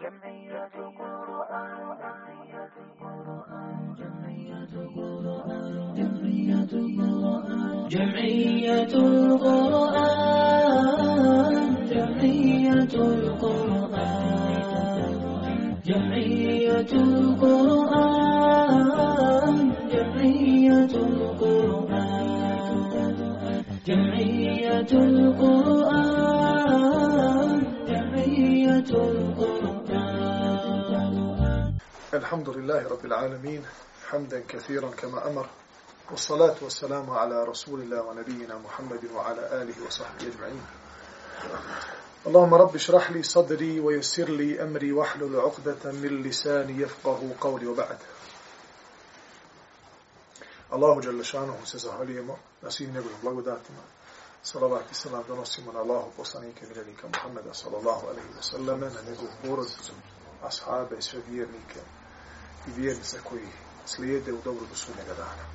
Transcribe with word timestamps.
جمعية 0.00 0.70
قرآن 0.98 1.76
جمعية 2.00 2.74
قرآن 3.00 3.94
جمعية 3.98 4.74
قرآن 4.96 5.94
جمعية 5.94 6.72
قرآن 6.72 7.84
جمعية 7.88 8.92
القرآن 9.50 10.14
جمعية 11.90 12.92
القرآن 12.94 14.04
جمعية 15.84 16.92
القرآن 17.10 18.26
جمعية 19.92 20.94
القرآن 20.94 22.10
جمعية 23.86 24.92
القرآن 24.92 26.10
جمعية 27.88 28.90
القرآن 28.90 29.69
الحمد 32.20 32.48
لله 32.48 32.88
رب 32.88 33.04
العالمين 33.04 33.66
حمدا 34.08 34.44
كثيرا 34.48 34.90
كما 34.90 35.28
أمر 35.28 35.46
والصلاة 36.10 36.56
والسلام 36.62 37.10
على 37.10 37.44
رسول 37.44 37.80
الله 37.80 38.02
ونبينا 38.02 38.58
محمد 38.58 39.04
وعلى 39.14 39.62
آله 39.62 39.74
وصحبه 39.86 40.26
أجمعين. 40.26 40.62
اللهم 42.26 42.54
رب 42.54 42.74
اشرح 42.74 43.10
لي 43.10 43.22
صدري 43.22 43.80
ويسر 43.80 44.28
لي 44.28 44.62
أمري 44.62 44.92
واحلل 44.92 45.40
عقدة 45.40 45.92
من 45.92 46.22
لساني 46.22 46.82
يفقه 46.82 47.34
قولي 47.40 47.66
وبعد. 47.66 47.98
الله 50.72 51.00
جل 51.00 51.24
شأنه 51.24 51.58
سزه 51.64 51.94
عليهم 51.94 52.36
نسيم 52.64 52.90
نبي 52.90 53.08
الله 53.22 53.42
داتما 53.42 53.84
صلوات 54.44 54.90
وسلم 54.90 55.24
دونسي 55.28 55.62
من 55.62 55.76
الله 55.76 56.10
وصنيك 56.18 56.62
من 56.62 56.94
محمد 57.14 57.44
صلى 57.52 57.76
الله 57.76 58.08
عليه 58.08 58.38
وسلم 58.38 58.84
نبي 58.84 59.16
أصحابه 60.42 61.00
سوى 61.00 61.46
i 62.67 62.71
vjernice 62.81 63.19
koji 63.23 63.47
slijede 63.85 64.33
u 64.33 64.41
dobro 64.43 64.65
do 64.65 64.75
sudnjega 64.75 65.13
dana. 65.13 65.45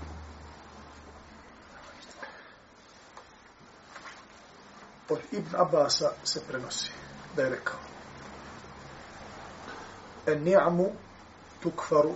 Od 5.09 5.19
Ibn 5.33 5.57
Abasa 5.57 6.13
se 6.25 6.41
prenosi 6.49 6.91
da 7.37 7.43
je 7.43 7.51
rekao 7.51 7.79
En 10.27 10.43
ni'amu 10.43 10.93
tukfaru 11.63 12.15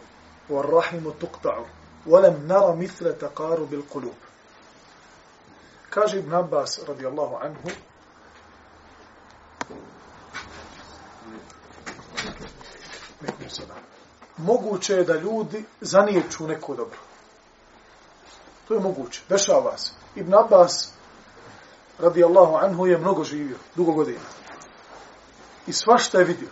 wa 0.49 0.63
rahimu 0.63 1.11
tuqta'u 1.21 1.65
ولم 2.07 2.47
نرى 2.49 2.77
مثل 2.77 3.19
تقارب 3.19 3.75
القلوب 3.75 4.15
kaže 5.91 6.19
Ibn 6.19 6.35
Abbas 6.35 6.81
radijallahu 6.89 7.37
anhu 7.37 7.71
moguće 14.40 14.94
je 14.94 15.04
da 15.04 15.16
ljudi 15.16 15.66
zaniječu 15.82 16.48
neko 16.48 16.76
dobro. 16.76 16.98
To 18.68 18.74
je 18.74 18.80
moguće. 18.80 19.22
Dešava 19.30 19.78
se. 19.78 19.92
Ibn 20.16 20.34
Abbas 20.34 20.94
radijallahu 22.00 22.56
anhu 22.56 22.88
je 22.88 22.98
mnogo 22.98 23.24
živio, 23.24 23.58
dugo 23.76 23.92
godina. 23.92 24.20
I 25.68 25.74
svašta 25.74 26.20
je 26.20 26.26
vidio. 26.26 26.50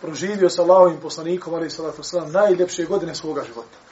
Proživio 0.00 0.50
sa 0.50 0.62
Allahovim 0.62 1.00
poslanikom, 1.00 1.54
ali 1.54 1.70
salatu 1.70 2.02
wasalam, 2.02 2.32
najljepše 2.32 2.84
godine 2.84 3.14
svoga 3.14 3.42
života 3.42 3.86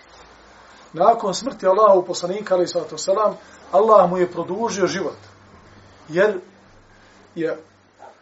nakon 0.95 1.35
smrti 1.35 1.67
Allahu 1.67 2.07
poslanika 2.07 2.55
ali 2.55 2.69
salatu 2.69 2.99
selam 2.99 3.37
Allah 3.73 4.11
mu 4.11 4.19
je 4.19 4.31
produžio 4.31 4.87
život 4.87 5.17
jer 6.09 6.41
je 7.35 7.59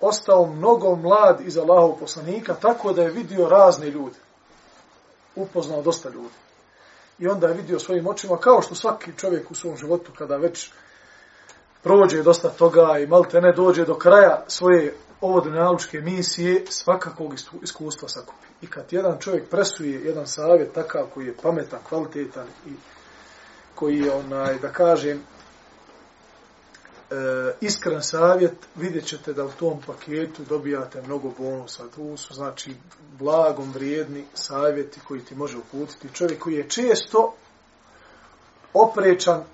ostao 0.01 0.47
mnogo 0.47 0.97
mlad 0.97 1.41
iz 1.41 1.59
Allahu 1.59 1.97
poslanika 2.01 2.55
tako 2.55 2.93
da 2.93 3.03
je 3.03 3.11
vidio 3.11 3.49
razne 3.49 3.91
ljude 3.91 4.17
upoznao 5.37 5.83
dosta 5.83 6.09
ljudi 6.09 6.35
i 7.19 7.29
onda 7.29 7.47
je 7.47 7.55
vidio 7.55 7.79
svojim 7.79 8.07
očima 8.07 8.37
kao 8.37 8.63
što 8.63 8.75
svaki 8.75 9.13
čovjek 9.17 9.51
u 9.51 9.55
svom 9.55 9.77
životu 9.77 10.13
kada 10.19 10.37
već 10.37 10.71
prođe 11.83 12.23
dosta 12.23 12.49
toga 12.49 12.99
i 12.99 13.07
malte 13.07 13.41
ne 13.41 13.53
dođe 13.53 13.85
do 13.85 13.95
kraja 13.95 14.45
svoje 14.49 14.95
ovodne 15.21 15.53
naučke 15.53 16.01
misije 16.01 16.65
svakakog 16.69 17.35
iskustva 17.63 18.09
sakupi. 18.09 18.47
I 18.63 18.67
kad 18.67 18.85
jedan 18.91 19.19
čovjek 19.19 19.49
presuje 19.49 20.01
jedan 20.01 20.27
savjet 20.27 20.73
takav 20.73 21.07
koji 21.15 21.27
je 21.27 21.37
pametan, 21.43 21.81
kvalitetan 21.89 22.47
i 22.67 22.73
koji 23.75 23.99
je, 23.99 24.13
onaj, 24.13 24.59
da 24.59 24.69
kažem, 24.69 25.23
e, 27.13 27.55
iskren 27.61 28.03
savjet, 28.03 28.55
vidjet 28.77 29.07
ćete 29.07 29.33
da 29.33 29.45
u 29.45 29.51
tom 29.51 29.81
paketu 29.87 30.43
dobijate 30.49 31.03
mnogo 31.03 31.31
bonusa. 31.39 31.83
Tu 31.95 32.17
su, 32.17 32.35
znači, 32.35 32.77
blagom 33.19 33.73
vrijedni 33.73 34.25
savjeti 34.35 35.01
koji 35.09 35.21
ti 35.21 35.35
može 35.35 35.59
uputiti. 35.59 36.15
Čovjek 36.15 36.39
koji 36.39 36.55
je 36.55 36.69
često 36.69 37.35
oprečan 38.75 39.45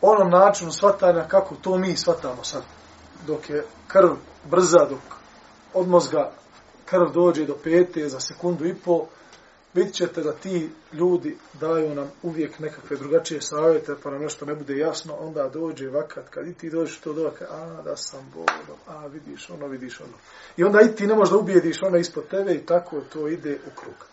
onom 0.00 0.30
načinu 0.30 0.72
shvatanja 0.72 1.24
kako 1.28 1.54
to 1.54 1.78
mi 1.78 1.96
shvatamo 1.96 2.44
sad. 2.44 2.62
Dok 3.26 3.50
je 3.50 3.64
krv 3.88 4.10
brza, 4.50 4.84
dok 4.90 5.00
od 5.74 5.88
mozga 5.88 6.32
krv 6.84 7.12
dođe 7.14 7.46
do 7.46 7.56
pete 7.64 8.08
za 8.08 8.20
sekundu 8.20 8.66
i 8.66 8.74
pol, 8.74 9.04
Vidjet 9.78 9.94
ćete 9.94 10.22
da 10.22 10.32
ti 10.32 10.70
ljudi 10.92 11.36
daju 11.60 11.94
nam 11.94 12.10
uvijek 12.22 12.58
nekakve 12.58 12.96
drugačije 12.96 13.42
savjete, 13.42 13.94
pa 14.02 14.10
nam 14.10 14.22
nešto 14.22 14.46
ne 14.46 14.54
bude 14.54 14.76
jasno, 14.76 15.14
onda 15.20 15.48
dođe 15.48 15.88
vakat, 15.88 16.28
kad 16.28 16.46
i 16.46 16.54
ti 16.54 16.70
dođeš 16.70 16.98
to 16.98 17.12
dođe, 17.12 17.44
a 17.50 17.82
da 17.84 17.96
sam 17.96 18.32
bolo, 18.34 18.78
a 18.86 19.06
vidiš 19.06 19.50
ono, 19.50 19.66
vidiš 19.66 20.00
ono. 20.00 20.12
I 20.56 20.64
onda 20.64 20.80
i 20.80 20.96
ti 20.96 21.06
ne 21.06 21.14
možeš 21.14 21.32
da 21.32 21.38
ubijediš 21.38 21.82
ono 21.82 21.96
ispod 21.96 22.28
tebe 22.28 22.54
i 22.54 22.66
tako 22.66 23.00
to 23.12 23.28
ide 23.28 23.58
u 23.66 23.80
krug. 23.80 24.06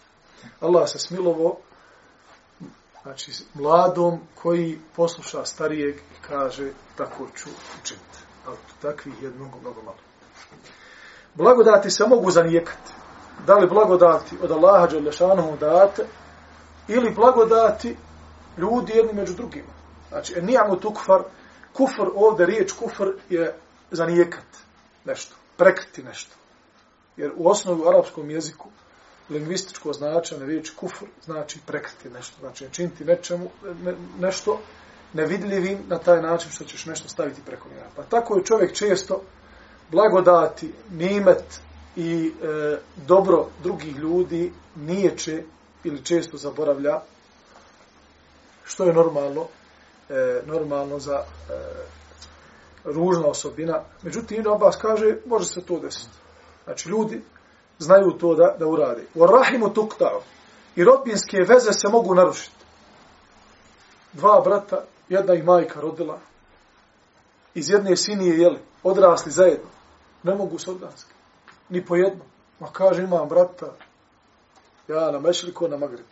Allah 0.59 0.89
se 0.89 0.99
smilovo, 0.99 1.57
znači 3.03 3.31
mladom 3.53 4.19
koji 4.35 4.79
posluša 4.95 5.45
starijeg 5.45 5.95
i 5.95 6.21
kaže 6.27 6.71
tako 6.95 7.27
ću 7.35 7.49
učiniti. 7.81 8.17
Ali 8.47 8.57
takvih 8.81 9.23
je 9.23 9.29
mnogo, 9.29 9.59
mnogo 9.61 9.81
malo. 9.81 9.97
Blagodati 11.35 11.89
se 11.89 12.07
mogu 12.07 12.31
zanijekati. 12.31 13.04
Da 13.47 13.53
li 13.53 13.67
blagodati 13.67 14.37
od 14.41 14.51
Allaha 14.51 14.87
Đelešanohu 14.87 15.57
date 15.57 16.05
ili 16.87 17.11
blagodati 17.15 17.95
ljudi 18.57 18.93
jedni 18.95 19.13
među 19.13 19.33
drugima. 19.33 19.73
Znači, 20.09 20.33
e, 20.37 20.41
nijamo 20.41 20.75
tu 20.75 20.93
kufar, 20.93 21.21
kufar 21.73 22.07
ovdje, 22.15 22.45
riječ 22.45 22.71
kufr 22.71 23.11
je 23.29 23.55
zanijekat 23.91 24.45
nešto, 25.05 25.35
prekriti 25.57 26.03
nešto. 26.03 26.35
Jer 27.17 27.31
u 27.35 27.49
osnovu 27.49 27.83
u 27.83 27.87
arapskom 27.87 28.29
jeziku 28.29 28.69
lingvističko 29.29 29.93
značenje 29.93 30.45
riječ 30.45 30.69
kufr 30.69 31.05
znači 31.25 31.59
prekriti 31.65 32.09
nešto, 32.09 32.35
znači 32.39 32.67
činiti 32.71 33.05
nečemu, 33.05 33.49
ne, 33.83 33.95
nešto 34.19 34.59
nevidljivim 35.13 35.79
na 35.87 35.97
taj 35.97 36.21
način 36.21 36.51
što 36.51 36.63
ćeš 36.63 36.85
nešto 36.85 37.09
staviti 37.09 37.41
preko 37.45 37.69
njega. 37.69 37.89
Pa 37.95 38.03
tako 38.03 38.37
je 38.37 38.43
čovjek 38.43 38.73
često 38.73 39.21
blagodati, 39.91 40.73
nimet 40.91 41.61
i 41.95 42.33
e, 42.43 42.77
dobro 43.07 43.45
drugih 43.63 43.95
ljudi 43.95 44.53
niječe 44.75 45.43
ili 45.83 46.03
često 46.03 46.37
zaboravlja, 46.37 47.01
što 48.63 48.83
je 48.83 48.93
normalno, 48.93 49.45
e, 50.09 50.41
normalno 50.45 50.99
za 50.99 51.15
e, 51.15 51.53
ružna 52.83 53.27
osobina. 53.27 53.83
Međutim, 54.01 54.39
Ibn 54.39 54.49
Abbas 54.49 54.75
kaže, 54.75 55.17
može 55.25 55.45
se 55.45 55.61
to 55.61 55.79
desiti. 55.79 56.17
Znači, 56.63 56.89
ljudi 56.89 57.21
znaju 57.79 58.11
to 58.11 58.35
da, 58.35 58.55
da 58.59 58.67
urade. 58.67 59.03
U 59.15 59.25
rahimu 59.25 59.73
tuktao. 59.73 60.21
I 60.75 60.83
rodbinske 60.83 61.37
veze 61.37 61.73
se 61.73 61.87
mogu 61.91 62.15
narušiti. 62.15 62.65
Dva 64.13 64.41
brata, 64.41 64.83
jedna 65.09 65.33
ih 65.33 65.45
majka 65.45 65.81
rodila, 65.81 66.19
iz 67.53 67.69
jedne 67.69 67.95
sinije 67.95 68.37
jeli, 68.37 68.59
odrasli 68.83 69.31
zajedno 69.31 69.69
ne 70.23 70.35
mogu 70.35 70.59
se 70.59 70.71
oddanski. 70.71 71.11
Ni 71.69 71.85
po 71.85 71.95
jedno. 71.95 72.23
Ma 72.59 72.67
kaže, 72.73 73.03
imam 73.03 73.29
brata, 73.29 73.73
ja 74.87 75.11
na 75.11 75.19
mešliku, 75.19 75.67
na 75.67 75.77
magrebi. 75.77 76.09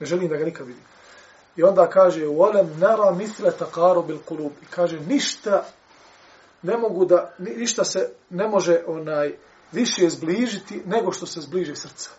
Ne 0.00 0.06
želim 0.06 0.28
da 0.28 0.36
ga 0.36 0.44
nikad 0.44 0.66
vidim. 0.66 0.84
I 1.56 1.62
onda 1.62 1.90
kaže, 1.90 2.26
volem 2.26 2.78
nara 2.78 3.10
misle 3.10 3.50
takaru 3.50 4.02
bil 4.02 4.18
kulub. 4.18 4.52
I 4.62 4.66
kaže, 4.66 5.00
ništa 5.00 5.64
ne 6.62 6.76
mogu 6.76 7.04
da, 7.04 7.34
ništa 7.38 7.84
se 7.84 8.12
ne 8.30 8.48
može 8.48 8.82
onaj 8.86 9.34
više 9.72 10.08
zbližiti 10.08 10.82
nego 10.86 11.12
što 11.12 11.26
se 11.26 11.40
zbliže 11.40 11.76
srca. 11.76 12.10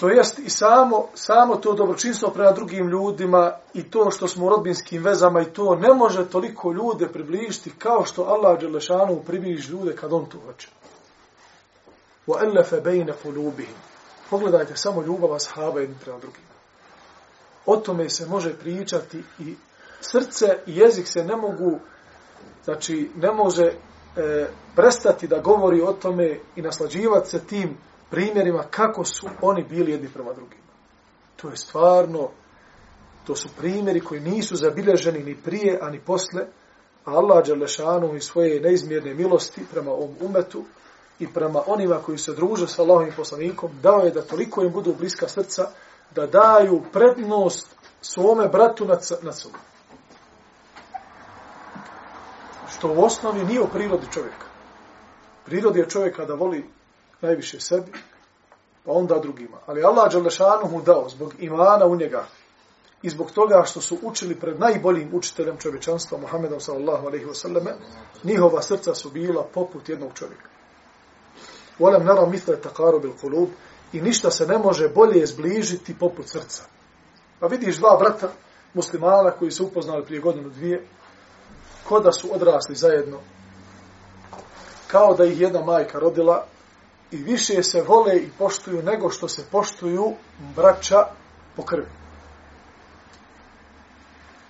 To 0.00 0.08
jest 0.08 0.38
i 0.38 0.50
samo, 0.50 1.08
samo 1.14 1.56
to 1.56 1.74
dobročinstvo 1.74 2.30
prema 2.30 2.52
drugim 2.52 2.88
ljudima 2.88 3.52
i 3.74 3.82
to 3.82 4.10
što 4.10 4.28
smo 4.28 4.46
u 4.46 4.48
rodbinskim 4.48 5.02
vezama 5.02 5.40
i 5.40 5.52
to 5.52 5.74
ne 5.74 5.94
može 5.94 6.28
toliko 6.28 6.72
ljude 6.72 7.08
približiti 7.08 7.70
kao 7.78 8.04
što 8.04 8.22
Allah 8.22 8.60
Đelešanu 8.60 9.22
približi 9.26 9.72
ljude 9.72 9.96
kad 9.96 10.12
on 10.12 10.26
to 10.26 10.38
hoće. 10.46 10.68
Wa 12.26 12.38
allafa 12.40 12.76
قُلُوبِهِمْ. 13.24 13.76
Pogledajte 14.30 14.76
samo 14.76 15.02
ljubav 15.02 15.34
ashaba 15.34 15.80
jedni 15.80 15.96
prema 16.04 16.18
drugima. 16.18 16.46
O 17.66 17.76
tome 17.76 18.10
se 18.10 18.26
može 18.26 18.58
pričati 18.58 19.22
i 19.38 19.54
srce 20.00 20.46
i 20.66 20.76
jezik 20.76 21.08
se 21.08 21.24
ne 21.24 21.36
mogu, 21.36 21.78
znači 22.64 23.10
ne 23.16 23.32
može 23.32 23.64
e, 23.64 23.72
prestati 24.76 25.26
da 25.26 25.38
govori 25.38 25.80
o 25.82 25.92
tome 25.92 26.38
i 26.56 26.62
naslađivati 26.62 27.30
se 27.30 27.46
tim 27.46 27.76
primjerima 28.10 28.62
kako 28.70 29.04
su 29.04 29.28
oni 29.42 29.64
bili 29.64 29.92
jedni 29.92 30.08
prema 30.08 30.32
drugima. 30.32 30.62
To 31.36 31.48
je 31.48 31.56
stvarno, 31.56 32.28
to 33.26 33.36
su 33.36 33.48
primjeri 33.58 34.00
koji 34.00 34.20
nisu 34.20 34.56
zabilježeni 34.56 35.24
ni 35.24 35.36
prije, 35.36 35.78
ani 35.82 36.00
posle, 36.00 36.46
a 37.04 37.10
Allah 37.10 37.46
Đalešanu 37.46 38.16
i 38.16 38.20
svoje 38.20 38.60
neizmjerne 38.60 39.14
milosti 39.14 39.66
prema 39.72 39.90
ovom 39.90 40.14
umetu 40.20 40.64
i 41.18 41.26
prema 41.26 41.62
onima 41.66 41.96
koji 41.96 42.18
se 42.18 42.32
druže 42.32 42.66
sa 42.66 42.82
Allahom 42.82 43.08
i 43.08 43.16
poslanikom, 43.16 43.70
dao 43.82 44.00
je 44.00 44.10
da 44.10 44.22
toliko 44.22 44.62
im 44.62 44.72
budu 44.72 44.94
bliska 44.98 45.28
srca, 45.28 45.70
da 46.14 46.26
daju 46.26 46.82
prednost 46.92 47.76
svome 48.00 48.48
bratu 48.48 48.84
nad, 48.84 49.10
nad 49.22 49.38
sobom. 49.38 49.60
Što 52.68 52.92
u 52.92 53.04
osnovi 53.04 53.44
nije 53.44 53.60
u 53.60 53.68
prirodi 53.68 54.06
čovjeka. 54.12 54.46
Prirodi 55.44 55.78
je 55.78 55.88
čovjeka 55.88 56.24
da 56.24 56.34
voli 56.34 56.64
najviše 57.20 57.60
sebi, 57.60 57.92
pa 58.84 58.92
onda 58.92 59.18
drugima. 59.18 59.56
Ali 59.66 59.84
Allah 59.84 60.12
Đalešanu 60.12 60.68
mu 60.70 60.82
dao 60.82 61.08
zbog 61.08 61.34
imana 61.38 61.86
u 61.86 61.96
njega 61.96 62.26
i 63.02 63.10
zbog 63.10 63.30
toga 63.30 63.62
što 63.66 63.80
su 63.80 63.98
učili 64.02 64.34
pred 64.34 64.60
najboljim 64.60 65.10
učiteljem 65.12 65.56
čovječanstva, 65.56 66.18
Muhammedom 66.18 66.60
sallallahu 66.60 67.06
alaihi 67.06 67.26
wa 67.26 67.34
sallame, 67.34 67.70
njihova 68.24 68.62
srca 68.62 68.94
su 68.94 69.10
bila 69.10 69.42
poput 69.54 69.88
jednog 69.88 70.10
čovjeka. 70.14 70.48
Volem 71.78 72.04
nara 72.04 72.26
misle 72.26 72.60
takaru 72.60 73.00
bil 73.00 73.12
kulub 73.20 73.48
i 73.92 74.00
ništa 74.00 74.30
se 74.30 74.46
ne 74.46 74.58
može 74.58 74.88
bolje 74.88 75.26
zbližiti 75.26 75.98
poput 75.98 76.28
srca. 76.28 76.62
Pa 77.40 77.46
vidiš 77.46 77.76
dva 77.76 77.96
brata 77.96 78.28
muslimana 78.74 79.30
koji 79.30 79.50
su 79.50 79.64
upoznali 79.64 80.04
prije 80.04 80.20
godinu 80.20 80.48
dvije, 80.48 80.86
ko 81.88 82.00
da 82.00 82.12
su 82.12 82.34
odrasli 82.34 82.74
zajedno, 82.74 83.18
kao 84.86 85.14
da 85.14 85.24
ih 85.24 85.40
jedna 85.40 85.64
majka 85.64 85.98
rodila 85.98 86.46
i 87.10 87.16
više 87.16 87.62
se 87.62 87.82
vole 87.82 88.16
i 88.16 88.30
poštuju 88.38 88.82
nego 88.82 89.10
što 89.10 89.28
se 89.28 89.44
poštuju 89.50 90.14
braća 90.56 91.06
po 91.56 91.62
krvi. 91.62 91.88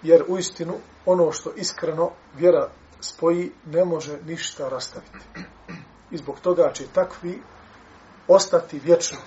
Jer 0.03 0.25
u 0.29 0.39
istinu 0.39 0.75
ono 1.07 1.33
što 1.33 1.53
iskreno 1.57 2.11
vjera 2.35 2.69
spoji 3.01 3.53
ne 3.67 3.85
može 3.85 4.19
ništa 4.27 4.69
rastaviti. 4.69 5.19
I 6.11 6.17
zbog 6.17 6.41
toga 6.41 6.73
će 6.73 6.87
takvi 6.95 7.43
ostati 8.29 8.79
vječno 8.79 9.19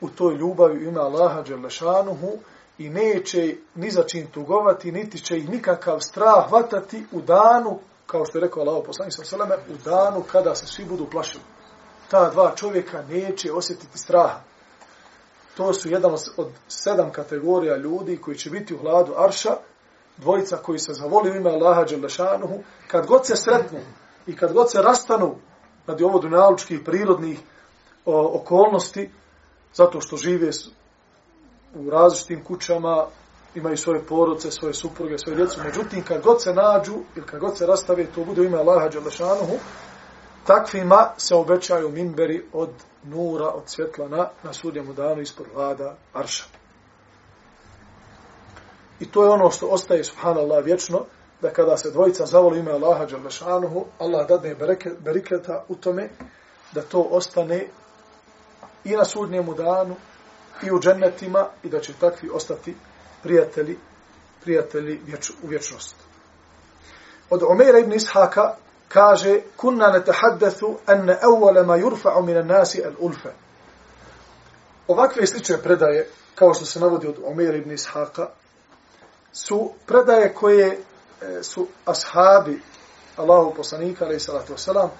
u 0.00 0.08
toj 0.08 0.34
ljubavi 0.34 0.84
ima 0.84 1.00
Allaha 1.00 1.42
Đelešanuhu 1.42 2.38
i 2.78 2.88
neće 2.88 3.56
ni 3.74 3.90
za 3.90 4.02
čim 4.02 4.26
tugovati, 4.26 4.92
niti 4.92 5.18
će 5.18 5.36
ih 5.36 5.50
nikakav 5.50 6.00
strah 6.00 6.48
hvatati 6.48 7.06
u 7.12 7.20
danu, 7.20 7.78
kao 8.06 8.24
što 8.24 8.38
je 8.38 8.42
rekao 8.42 8.62
Allah 8.62 8.82
poslanik 8.86 9.14
sa 9.14 9.36
u 9.68 9.76
danu 9.84 10.22
kada 10.32 10.54
se 10.54 10.66
svi 10.66 10.84
budu 10.84 11.06
plašili. 11.10 11.44
Ta 12.10 12.30
dva 12.30 12.52
čovjeka 12.56 13.02
neće 13.08 13.52
osjetiti 13.52 13.98
straha. 13.98 14.40
To 15.56 15.74
su 15.74 15.88
jedan 15.88 16.14
od 16.36 16.48
sedam 16.68 17.12
kategorija 17.12 17.76
ljudi 17.76 18.16
koji 18.16 18.36
će 18.36 18.50
biti 18.50 18.74
u 18.74 18.78
hladu 18.78 19.14
Arša, 19.16 19.56
dvojica 20.16 20.56
koji 20.56 20.78
se 20.78 20.92
zavoli 20.92 21.30
u 21.30 21.34
ime 21.34 21.50
Allaha 21.50 21.84
Đelešanuhu, 21.84 22.62
kad 22.86 23.06
god 23.06 23.26
se 23.26 23.36
sretnu 23.36 23.78
i 24.26 24.36
kad 24.36 24.52
god 24.52 24.70
se 24.70 24.82
rastanu 24.82 25.34
radi 25.86 26.04
ovo 26.04 26.18
dunjalučkih 26.18 26.80
prirodnih 26.84 27.38
o, 28.04 28.40
okolnosti, 28.40 29.10
zato 29.74 30.00
što 30.00 30.16
žive 30.16 30.50
u 31.74 31.90
različitim 31.90 32.44
kućama, 32.44 33.06
imaju 33.54 33.76
svoje 33.76 34.02
porodce, 34.06 34.50
svoje 34.50 34.74
supruge, 34.74 35.18
svoje 35.18 35.36
djecu. 35.36 35.60
Međutim, 35.64 36.04
kad 36.04 36.22
god 36.22 36.42
se 36.42 36.54
nađu 36.54 36.94
ili 37.16 37.26
kad 37.26 37.40
god 37.40 37.58
se 37.58 37.66
rastave, 37.66 38.06
to 38.14 38.24
bude 38.24 38.44
ime 38.44 38.58
Allaha 38.58 38.88
Đelešanuhu, 38.88 39.54
takvima 40.46 41.10
se 41.16 41.34
obećaju 41.34 41.88
minberi 41.88 42.44
od 42.52 42.70
nura, 43.02 43.48
od 43.48 43.62
svjetla 43.66 44.08
na, 44.08 44.28
na 44.42 44.52
sudjemu 44.52 44.92
danu 44.92 45.20
ispod 45.20 45.46
vlada 45.54 45.96
Arša. 46.12 46.44
I 49.00 49.10
to 49.10 49.24
je 49.24 49.30
ono 49.30 49.50
što 49.50 49.66
ostaje, 49.66 50.04
subhanallah, 50.04 50.64
vječno, 50.64 51.04
da 51.42 51.50
kada 51.50 51.76
se 51.76 51.90
dvojica 51.90 52.26
zavoli 52.26 52.58
ime 52.58 52.72
Allaha 52.72 53.06
Đalešanuhu, 53.06 53.84
Allah 53.98 54.28
dadne 54.28 54.56
beriketa 54.98 55.64
u 55.68 55.74
tome, 55.74 56.08
da 56.72 56.82
to 56.82 57.00
ostane 57.10 57.66
i 58.84 58.96
na 58.96 59.04
sudnjemu 59.04 59.54
danu 59.54 59.96
i 60.62 60.70
u 60.70 60.80
džennetima 60.80 61.46
i 61.62 61.68
da 61.68 61.80
će 61.80 61.92
takvi 62.00 62.30
ostati 62.34 62.74
prijatelji, 63.22 63.78
prijatelji 64.42 65.00
vječ, 65.06 65.30
u 65.42 65.46
vječnost. 65.46 65.96
Od 67.30 67.42
Omeira 67.42 67.78
ibn 67.78 67.92
Ishaka 67.92 68.54
kaže 68.92 69.40
kunna 69.56 69.88
natahaddathu 69.88 70.78
an 70.86 71.08
awwala 71.08 71.66
ma 71.66 71.76
yurfa'u 71.76 72.22
min 72.26 72.36
an-nasi 72.36 72.82
al-ulfa. 72.82 73.30
Ovakve 74.88 75.26
slične 75.26 75.62
predaje 75.62 76.08
kao 76.34 76.54
što 76.54 76.64
se 76.64 76.80
navodi 76.80 77.06
od 77.06 77.16
Omer 77.24 77.54
ibn 77.54 77.70
Ishaqa 77.70 78.26
su 79.32 79.70
predaje 79.86 80.34
koje 80.34 80.66
e, 80.68 81.42
su 81.42 81.66
ashabi 81.84 82.62
Allahu 83.16 83.54
poslanika 83.54 84.04
alejhi 84.04 84.20
salatu 84.20 84.52
vesselam 84.52 84.90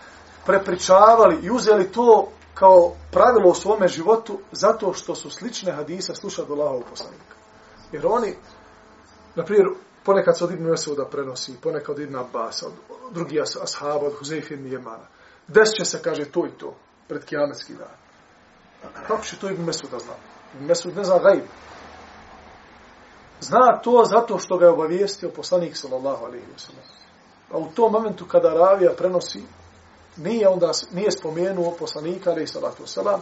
prepričavali 0.47 1.39
i 1.43 1.51
uzeli 1.51 1.93
to 1.93 2.29
kao 2.55 2.93
pravilo 3.11 3.51
u 3.51 3.55
svome 3.55 3.89
životu 3.89 4.39
zato 4.53 4.93
što 4.93 5.15
su 5.15 5.31
slične 5.31 5.73
hadise 5.73 6.15
slušali 6.15 6.47
od 6.51 6.59
Allahovog 6.59 6.85
poslanika. 6.91 7.35
Jer 7.93 8.07
oni, 8.07 8.37
na 9.35 9.45
primjer, 9.45 9.67
ponekad 10.05 10.39
se 10.39 10.45
od 10.45 10.51
Ibn 10.51 10.65
Mesuda 10.65 11.05
prenosi, 11.05 11.61
ponekad 11.63 11.97
od 11.97 12.03
Ibn 12.03 12.17
Abbas, 12.17 12.63
od 12.63 12.73
drugih 13.11 13.43
ashaba, 13.63 14.07
od 14.07 14.15
Huzeyfi 14.21 14.53
ibn 14.53 14.73
Jemana. 14.73 15.07
Desit 15.49 15.77
će 15.77 15.85
se, 15.85 16.03
kaže, 16.03 16.25
to 16.25 16.47
i 16.47 16.51
to, 16.59 16.75
pred 17.09 17.25
kijametski 17.25 17.75
dan. 17.75 17.97
Kako 19.07 19.25
će 19.25 19.39
to 19.39 19.51
Ibn 19.51 19.65
Mesuda 19.65 19.99
zna? 19.99 20.15
Ibn 20.55 20.67
Mesud 20.67 20.97
ne 20.97 21.05
zna 21.05 21.19
gajb. 21.19 21.45
Zna 23.41 23.81
to 23.83 24.05
zato 24.05 24.39
što 24.39 24.59
ga 24.59 24.65
je 24.65 24.73
obavijestio 24.73 25.31
poslanik, 25.31 25.77
sallallahu 25.77 26.25
alaihi 26.25 26.47
wa 26.57 26.59
sallam. 26.59 26.85
A 27.53 27.59
u 27.59 27.73
tom 27.75 27.93
momentu 27.93 28.27
kada 28.27 28.55
ravija 28.55 28.93
prenosi, 28.97 29.43
nije 30.17 30.49
onda 30.49 30.71
nije 30.93 31.11
spomenuo 31.11 31.77
poslanika 31.79 32.31
ali 32.31 32.47
salatu 32.47 32.87
selam 32.87 33.21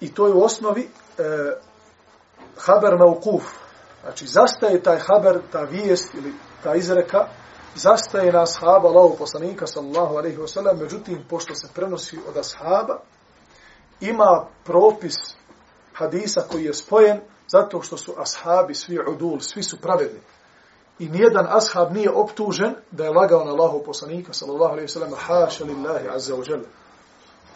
i 0.00 0.14
to 0.14 0.26
je 0.26 0.34
u 0.34 0.44
osnovi 0.44 0.82
e, 0.82 1.22
haber 2.58 2.98
maukuf 2.98 3.44
znači 4.02 4.26
zastaje 4.26 4.82
taj 4.82 4.98
haber 4.98 5.38
ta 5.52 5.60
vijest 5.60 6.14
ili 6.14 6.34
ta 6.62 6.74
izreka 6.74 7.28
zastaje 7.74 8.32
na 8.32 8.42
ashaba 8.42 8.88
Allahu 8.88 9.16
poslanika 9.18 9.66
sallallahu 9.66 10.16
alejhi 10.16 10.36
ve 10.36 10.48
sellem 10.48 10.78
međutim 10.78 11.24
pošto 11.28 11.54
se 11.54 11.68
prenosi 11.74 12.18
od 12.28 12.36
ashaba 12.36 13.00
ima 14.00 14.46
propis 14.64 15.14
hadisa 15.92 16.40
koji 16.52 16.64
je 16.64 16.74
spojen 16.74 17.20
zato 17.48 17.82
što 17.82 17.96
su 17.96 18.14
ashabi 18.18 18.74
svi 18.74 18.98
udul 19.08 19.40
svi 19.40 19.62
su 19.62 19.76
pravedni 19.80 20.20
I 21.00 21.08
nijedan 21.08 21.46
ashab 21.48 21.92
nije 21.92 22.10
optužen 22.10 22.74
da 22.90 23.04
je 23.04 23.10
lagao 23.10 23.44
na 23.44 23.50
Allahu 23.50 23.82
poslanika, 23.84 24.32
sallallahu 24.32 24.72
alaihi 24.72 24.88
wasallam, 24.88 25.14
haša 25.16 25.64
lillahi 25.64 26.08
azza 26.08 26.34
wa 26.34 26.50
jalla. 26.50 26.68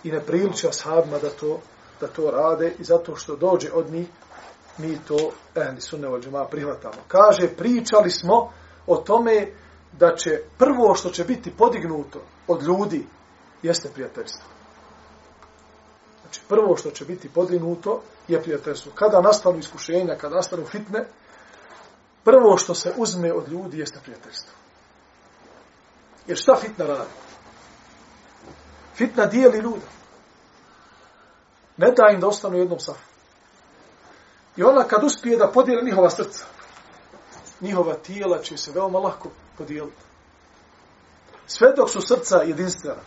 I 0.04 0.12
ne 0.12 0.20
priliči 0.20 0.68
ashabima 0.68 1.18
da 1.18 1.30
to, 1.30 1.58
da 2.00 2.06
to 2.06 2.30
rade 2.30 2.74
i 2.78 2.84
zato 2.84 3.16
što 3.16 3.36
dođe 3.36 3.72
od 3.72 3.90
njih, 3.90 4.08
mi 4.78 4.98
to, 5.08 5.32
ehli 5.54 5.80
sunne 5.80 6.08
wal 6.08 6.22
džema, 6.22 6.44
prihvatamo. 6.44 7.02
Kaže, 7.08 7.48
pričali 7.56 8.10
smo 8.10 8.52
o 8.86 8.96
tome 8.96 9.46
da 9.92 10.16
će 10.16 10.42
prvo 10.58 10.94
što 10.94 11.10
će 11.10 11.24
biti 11.24 11.50
podignuto 11.50 12.20
od 12.48 12.62
ljudi 12.62 13.06
jeste 13.62 13.88
prijateljstvo. 13.94 14.48
Znači, 16.22 16.40
prvo 16.48 16.76
što 16.76 16.90
će 16.90 17.04
biti 17.04 17.28
podignuto 17.28 18.02
je 18.28 18.42
prijateljstvo. 18.42 18.92
Kada 18.94 19.20
nastanu 19.20 19.58
iskušenja, 19.58 20.16
kada 20.20 20.36
nastanu 20.36 20.66
fitne, 20.66 21.06
prvo 22.24 22.56
što 22.56 22.74
se 22.74 22.92
uzme 22.96 23.32
od 23.32 23.48
ljudi 23.48 23.78
jeste 23.78 23.98
prijateljstvo. 24.02 24.52
Jer 26.26 26.38
šta 26.38 26.56
fitna 26.60 26.86
radi? 26.86 27.10
Fitna 28.94 29.26
dijeli 29.26 29.58
ljuda. 29.58 29.86
Ne 31.76 31.92
da 31.96 32.12
im 32.14 32.20
da 32.20 32.26
ostanu 32.26 32.56
u 32.56 32.60
jednom 32.60 32.80
safu. 32.80 33.13
I 34.56 34.62
ona 34.62 34.84
kad 34.84 35.04
uspije 35.04 35.36
da 35.36 35.50
podijeli 35.54 35.84
njihova 35.84 36.10
srca, 36.10 36.44
njihova 37.60 37.94
tijela 37.94 38.38
će 38.38 38.56
se 38.56 38.72
veoma 38.72 38.98
lako 38.98 39.28
podijeliti. 39.58 40.02
Sve 41.46 41.72
dok 41.76 41.90
su 41.90 42.00
srca 42.00 42.42
jedinstvena, 42.42 43.02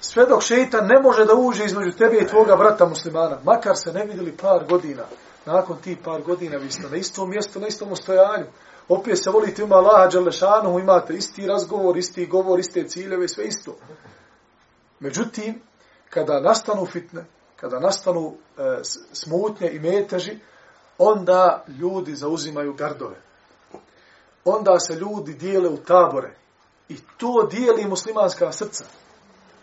sve 0.00 0.26
dok 0.26 0.42
šeitan 0.42 0.86
ne 0.86 1.00
može 1.02 1.24
da 1.24 1.34
uđe 1.34 1.64
između 1.64 1.96
tebe 1.98 2.16
i 2.16 2.26
tvoga 2.26 2.56
brata 2.56 2.86
muslimana, 2.86 3.38
makar 3.44 3.76
se 3.76 3.92
ne 3.92 4.04
vidjeli 4.04 4.36
par 4.36 4.64
godina, 4.68 5.04
nakon 5.46 5.76
ti 5.76 5.96
par 6.04 6.22
godina 6.22 6.56
vi 6.56 6.70
ste 6.70 6.88
na 6.90 6.96
istom 6.96 7.30
mjestu, 7.30 7.60
na 7.60 7.66
istom 7.66 7.92
ostojanju. 7.92 8.46
Opet 8.88 9.22
se 9.24 9.30
volite 9.30 9.62
ima 9.62 9.76
Allaha 9.76 10.06
Đalešanu, 10.06 10.78
imate 10.78 11.14
isti 11.14 11.46
razgovor, 11.46 11.98
isti 11.98 12.26
govor, 12.26 12.58
iste 12.58 12.88
ciljeve, 12.88 13.28
sve 13.28 13.44
isto. 13.44 13.76
Međutim, 15.00 15.62
kada 16.10 16.40
nastanu 16.40 16.86
fitne, 16.86 17.24
kada 17.60 17.80
nastanu 17.80 18.34
e, 18.58 18.62
smutnje 19.12 19.70
i 19.70 19.78
meteži, 19.78 20.38
onda 20.98 21.64
ljudi 21.68 22.14
zauzimaju 22.14 22.74
gardove. 22.74 23.16
Onda 24.44 24.78
se 24.78 24.94
ljudi 24.94 25.34
dijele 25.34 25.68
u 25.68 25.76
tabore. 25.76 26.34
I 26.88 26.96
to 27.16 27.48
dijeli 27.50 27.88
muslimanska 27.88 28.52
srca. 28.52 28.84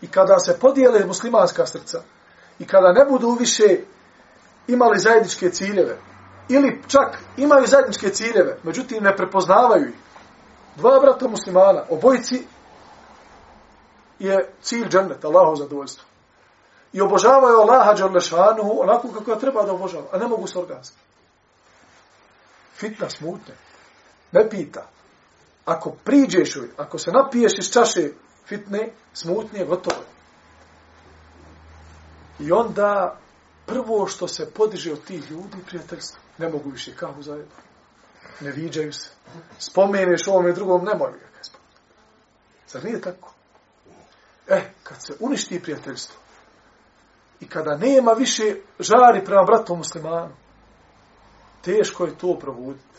I 0.00 0.08
kada 0.08 0.38
se 0.38 0.58
podijele 0.60 1.06
muslimanska 1.06 1.66
srca, 1.66 2.02
i 2.58 2.66
kada 2.66 2.92
ne 2.92 3.04
budu 3.04 3.36
više 3.40 3.78
imali 4.68 4.98
zajedničke 4.98 5.50
ciljeve, 5.50 5.98
ili 6.48 6.82
čak 6.88 7.18
imaju 7.36 7.66
zajedničke 7.66 8.10
ciljeve, 8.10 8.58
međutim 8.62 9.04
ne 9.04 9.16
prepoznavaju 9.16 9.88
ih, 9.88 9.94
dva 10.76 11.00
brata 11.00 11.28
muslimana, 11.28 11.82
obojici 11.90 12.46
je 14.18 14.52
cilj 14.62 14.88
džennet, 14.88 15.24
Allahu 15.24 15.56
zadovoljstvo. 15.56 16.05
I 16.92 17.00
obožavaju 17.00 17.56
Allaha 17.56 17.94
Đerlešanuhu 17.94 18.80
onako 18.80 19.08
kako 19.08 19.24
ga 19.24 19.38
treba 19.38 19.62
da 19.62 19.72
obožava, 19.72 20.06
a 20.12 20.18
ne 20.18 20.26
mogu 20.26 20.46
s 20.46 20.56
organski. 20.56 20.96
Fitna 22.76 23.10
smutne. 23.10 23.54
Ne 24.32 24.50
pita. 24.50 24.86
Ako 25.64 25.90
priđeš 25.90 26.58
ako 26.76 26.98
se 26.98 27.10
napiješ 27.10 27.58
iz 27.58 27.70
čaše 27.72 28.10
fitne, 28.46 28.90
smutnije, 29.12 29.66
gotovo 29.66 30.00
je. 30.00 30.16
I 32.46 32.52
onda 32.52 33.18
prvo 33.66 34.06
što 34.06 34.28
se 34.28 34.50
podiže 34.50 34.92
od 34.92 35.04
tih 35.04 35.30
ljudi, 35.30 35.56
prijateljstvo, 35.66 36.20
ne 36.38 36.48
mogu 36.48 36.70
više 36.70 36.96
kahu 36.96 37.22
zajedno. 37.22 37.52
Ne 38.40 38.50
viđaju 38.50 38.92
se. 38.92 39.10
Spomeneš 39.58 40.28
ovom 40.28 40.48
i 40.48 40.52
drugom, 40.52 40.84
nemoj 40.84 41.12
mi 41.12 41.18
ga 41.18 41.26
kaj 41.34 41.44
spomenuti. 41.44 41.80
Zar 42.68 42.84
nije 42.84 43.00
tako? 43.00 43.32
E, 44.48 44.70
kad 44.82 44.96
se 45.06 45.14
uništi 45.20 45.62
prijateljstvo 45.62 46.25
i 47.40 47.48
kada 47.48 47.76
nema 47.76 48.12
više 48.12 48.56
žari 48.80 49.24
prema 49.24 49.42
bratu 49.42 49.76
muslimanu, 49.76 50.34
teško 51.62 52.04
je 52.04 52.18
to 52.18 52.38
provuditi. 52.38 52.96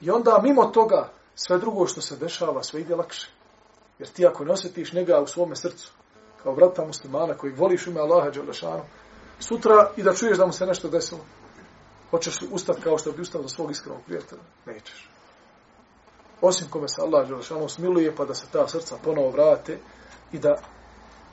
I 0.00 0.10
onda 0.10 0.40
mimo 0.42 0.64
toga, 0.64 1.12
sve 1.34 1.58
drugo 1.58 1.86
što 1.86 2.00
se 2.00 2.16
dešava, 2.16 2.62
sve 2.62 2.80
ide 2.80 2.94
lakše. 2.94 3.30
Jer 3.98 4.08
ti 4.08 4.26
ako 4.26 4.44
ne 4.44 4.52
osjetiš 4.52 4.92
njega 4.92 5.20
u 5.20 5.26
svome 5.26 5.56
srcu, 5.56 5.92
kao 6.42 6.54
brata 6.54 6.84
muslimana 6.84 7.34
koji 7.34 7.52
voliš 7.52 7.86
ime 7.86 8.00
Allaha 8.00 8.30
Đalešanu, 8.30 8.82
sutra 9.38 9.90
i 9.96 10.02
da 10.02 10.14
čuješ 10.14 10.38
da 10.38 10.46
mu 10.46 10.52
se 10.52 10.66
nešto 10.66 10.88
desilo, 10.88 11.20
hoćeš 12.10 12.40
li 12.40 12.48
ustati 12.52 12.82
kao 12.82 12.98
što 12.98 13.12
bi 13.12 13.22
ustao 13.22 13.42
za 13.42 13.48
svog 13.48 13.70
iskrenog 13.70 14.02
prijatelja? 14.06 14.42
Nećeš. 14.66 15.10
Osim 16.40 16.66
kome 16.70 16.88
se 16.88 17.02
Allah 17.02 17.28
Đalešanu 17.28 17.68
smiluje, 17.68 18.16
pa 18.16 18.24
da 18.24 18.34
se 18.34 18.46
ta 18.52 18.68
srca 18.68 18.96
ponovo 19.04 19.30
vrate 19.30 19.78
i 20.32 20.38
da 20.38 20.54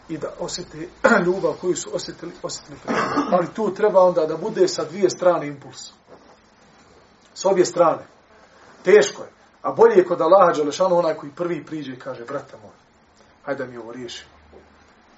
i 0.10 0.18
da 0.18 0.34
osjete 0.40 0.78
ljubav 1.26 1.54
koju 1.62 1.76
su 1.76 1.90
osjetili, 1.94 2.32
osjetili 2.44 2.78
prije. 2.86 3.00
Ali 3.32 3.48
tu 3.54 3.74
treba 3.74 4.02
onda 4.02 4.26
da 4.26 4.38
bude 4.38 4.68
sa 4.68 4.84
dvije 4.84 5.10
strane 5.10 5.48
impuls. 5.48 5.92
S 7.34 7.46
obje 7.46 7.66
strane. 7.66 8.08
Teško 8.84 9.22
je. 9.24 9.30
A 9.62 9.72
bolje 9.72 9.96
je 9.96 10.06
kod 10.06 10.22
Allaha 10.22 10.54
Đelešanu 10.56 10.98
onaj 10.98 11.16
koji 11.16 11.32
prvi 11.32 11.66
priđe 11.66 11.94
i 11.94 12.00
kaže, 12.00 12.26
brate 12.26 12.58
moj, 12.62 12.72
hajde 13.46 13.66
mi 13.66 13.78
ovo 13.78 13.92
riješimo. 13.92 14.32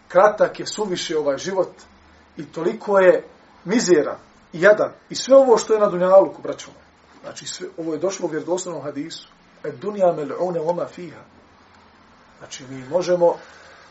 Kratak 0.07 0.59
je 0.59 0.67
suviše 0.67 1.17
ovaj 1.17 1.37
život 1.37 1.71
i 2.37 2.45
toliko 2.45 2.99
je 2.99 3.27
mizera 3.65 4.17
i 4.53 4.61
jadan. 4.61 4.91
I 5.09 5.15
sve 5.15 5.35
ovo 5.37 5.57
što 5.57 5.73
je 5.73 5.79
na 5.79 5.89
Dunjaluku, 5.89 6.41
braćo 6.41 6.71
moj. 6.71 6.83
Znači, 7.21 7.47
sve, 7.47 7.67
ovo 7.77 7.93
je 7.93 7.99
došlo 7.99 8.25
u 8.25 8.29
vjerodostojnom 8.29 8.81
hadisu. 8.81 9.27
E 9.63 9.71
dunja 9.71 10.05
mel'une 10.05 10.69
oma 10.69 10.85
fiha. 10.85 11.21
Znači, 12.37 12.63
mi 12.69 12.89
možemo, 12.89 13.35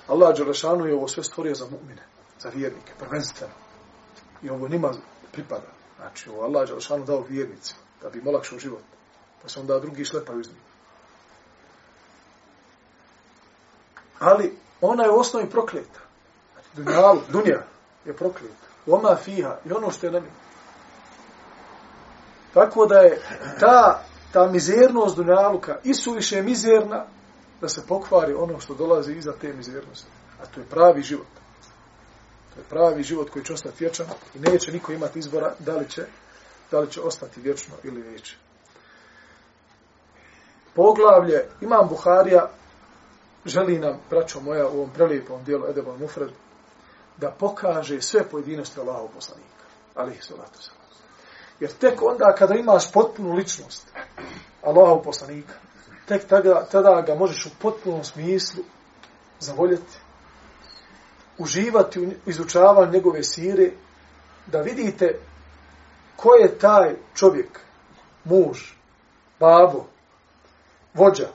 Allah 0.08 0.36
Đelešanu 0.36 0.86
je 0.86 0.94
ovo 0.94 1.08
sve 1.08 1.24
stvorio 1.24 1.54
za 1.54 1.64
mu'mine, 1.64 2.02
za 2.40 2.48
vjernike, 2.48 2.92
prvenstveno. 2.98 3.54
I 4.42 4.50
ovo 4.50 4.68
nima 4.68 4.92
pripada. 5.32 5.70
Znači, 5.96 6.30
ovo 6.30 6.42
Allah 6.42 6.68
Đelešanu 6.68 7.04
dao 7.04 7.24
vjernicima, 7.28 7.80
da 8.02 8.10
bi 8.10 8.18
im 8.18 8.26
olakšao 8.26 8.58
život 8.58 8.82
pa 9.42 9.48
se 9.48 9.60
onda 9.60 9.78
drugi 9.78 10.04
šlepaju 10.04 10.40
iz 10.40 10.48
njih. 10.48 10.56
Ali 14.18 14.56
ona 14.80 15.04
je 15.04 15.10
u 15.10 15.18
osnovi 15.18 15.50
prokleta. 15.50 16.00
Znači, 16.52 16.68
dunjalu, 16.74 17.20
dunja 17.28 17.62
je 18.04 18.16
prokleta. 18.16 18.66
Oma 18.86 19.16
fiha 19.16 19.56
i 19.64 19.72
ono 19.72 19.90
što 19.90 20.06
je 20.06 20.12
na 20.12 20.18
njih. 20.18 20.30
Tako 22.54 22.86
da 22.86 22.98
je 22.98 23.22
ta, 23.60 24.04
ta 24.32 24.46
mizernost 24.46 25.16
dunjaluka 25.16 25.78
i 25.84 25.94
suviše 25.94 26.42
mizerna 26.42 27.06
da 27.60 27.68
se 27.68 27.86
pokvari 27.86 28.34
ono 28.34 28.60
što 28.60 28.74
dolazi 28.74 29.12
iza 29.12 29.32
te 29.40 29.52
mizernosti. 29.52 30.08
A 30.42 30.46
to 30.46 30.60
je 30.60 30.66
pravi 30.66 31.02
život. 31.02 31.26
To 32.54 32.60
je 32.60 32.64
pravi 32.68 33.02
život 33.02 33.30
koji 33.30 33.44
će 33.44 33.52
ostati 33.52 33.84
vječan 33.84 34.06
i 34.34 34.38
neće 34.38 34.72
niko 34.72 34.92
imati 34.92 35.18
izbora 35.18 35.54
da 35.58 35.76
li 35.76 35.88
će, 35.88 36.06
da 36.70 36.80
li 36.80 36.90
će 36.90 37.00
ostati 37.00 37.40
vječno 37.40 37.74
ili 37.84 38.10
neće 38.10 38.36
poglavlje 40.78 41.48
Imam 41.60 41.88
Buharija 41.88 42.50
želi 43.46 43.78
nam, 43.78 44.00
braćo 44.10 44.40
moja, 44.40 44.68
u 44.68 44.76
ovom 44.76 44.90
prelijepom 44.90 45.44
dijelu 45.44 45.66
Edebal 45.68 45.96
Mufred, 45.96 46.30
da 47.16 47.30
pokaže 47.30 48.02
sve 48.02 48.28
pojedinosti 48.30 48.80
Allahov 48.80 49.08
poslanika. 49.14 49.64
Ali 49.94 50.12
ih 50.12 50.24
salatu. 50.24 50.58
Jer 51.60 51.72
tek 51.72 52.02
onda 52.02 52.34
kada 52.38 52.54
imaš 52.54 52.92
potpunu 52.92 53.32
ličnost 53.32 53.92
Allahov 54.62 55.02
poslanika, 55.02 55.54
tek 56.08 56.26
tada, 56.28 56.64
tada 56.72 57.02
ga 57.06 57.14
možeš 57.14 57.46
u 57.46 57.50
potpunom 57.62 58.04
smislu 58.04 58.64
zavoljeti, 59.40 59.98
uživati 61.38 62.00
u 62.00 62.12
izučavanju 62.26 62.92
njegove 62.92 63.22
sire, 63.22 63.70
da 64.46 64.60
vidite 64.60 65.18
ko 66.16 66.34
je 66.34 66.58
taj 66.58 66.94
čovjek, 67.14 67.60
muž, 68.24 68.58
babo, 69.40 69.84
vođa, 70.94 71.28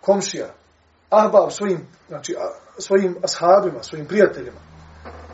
komšija, 0.00 0.54
ahbab 1.10 1.50
svojim, 1.50 1.86
znači, 2.08 2.36
svojim 2.78 3.16
ashabima, 3.22 3.82
svojim 3.82 4.06
prijateljima. 4.06 4.60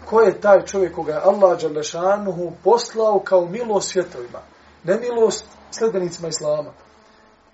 Ko 0.06 0.20
je 0.20 0.40
taj 0.40 0.64
čovjek 0.66 0.94
koga 0.94 1.12
je 1.12 1.20
Allah 1.20 1.60
Đalešanuhu 1.60 2.52
poslao 2.64 3.20
kao 3.25 3.46
milost 3.46 3.90
svjetovima? 3.92 4.38
Ne 4.84 4.96
milost 4.96 5.44
sljedbenicima 5.70 6.28
Islama 6.28 6.72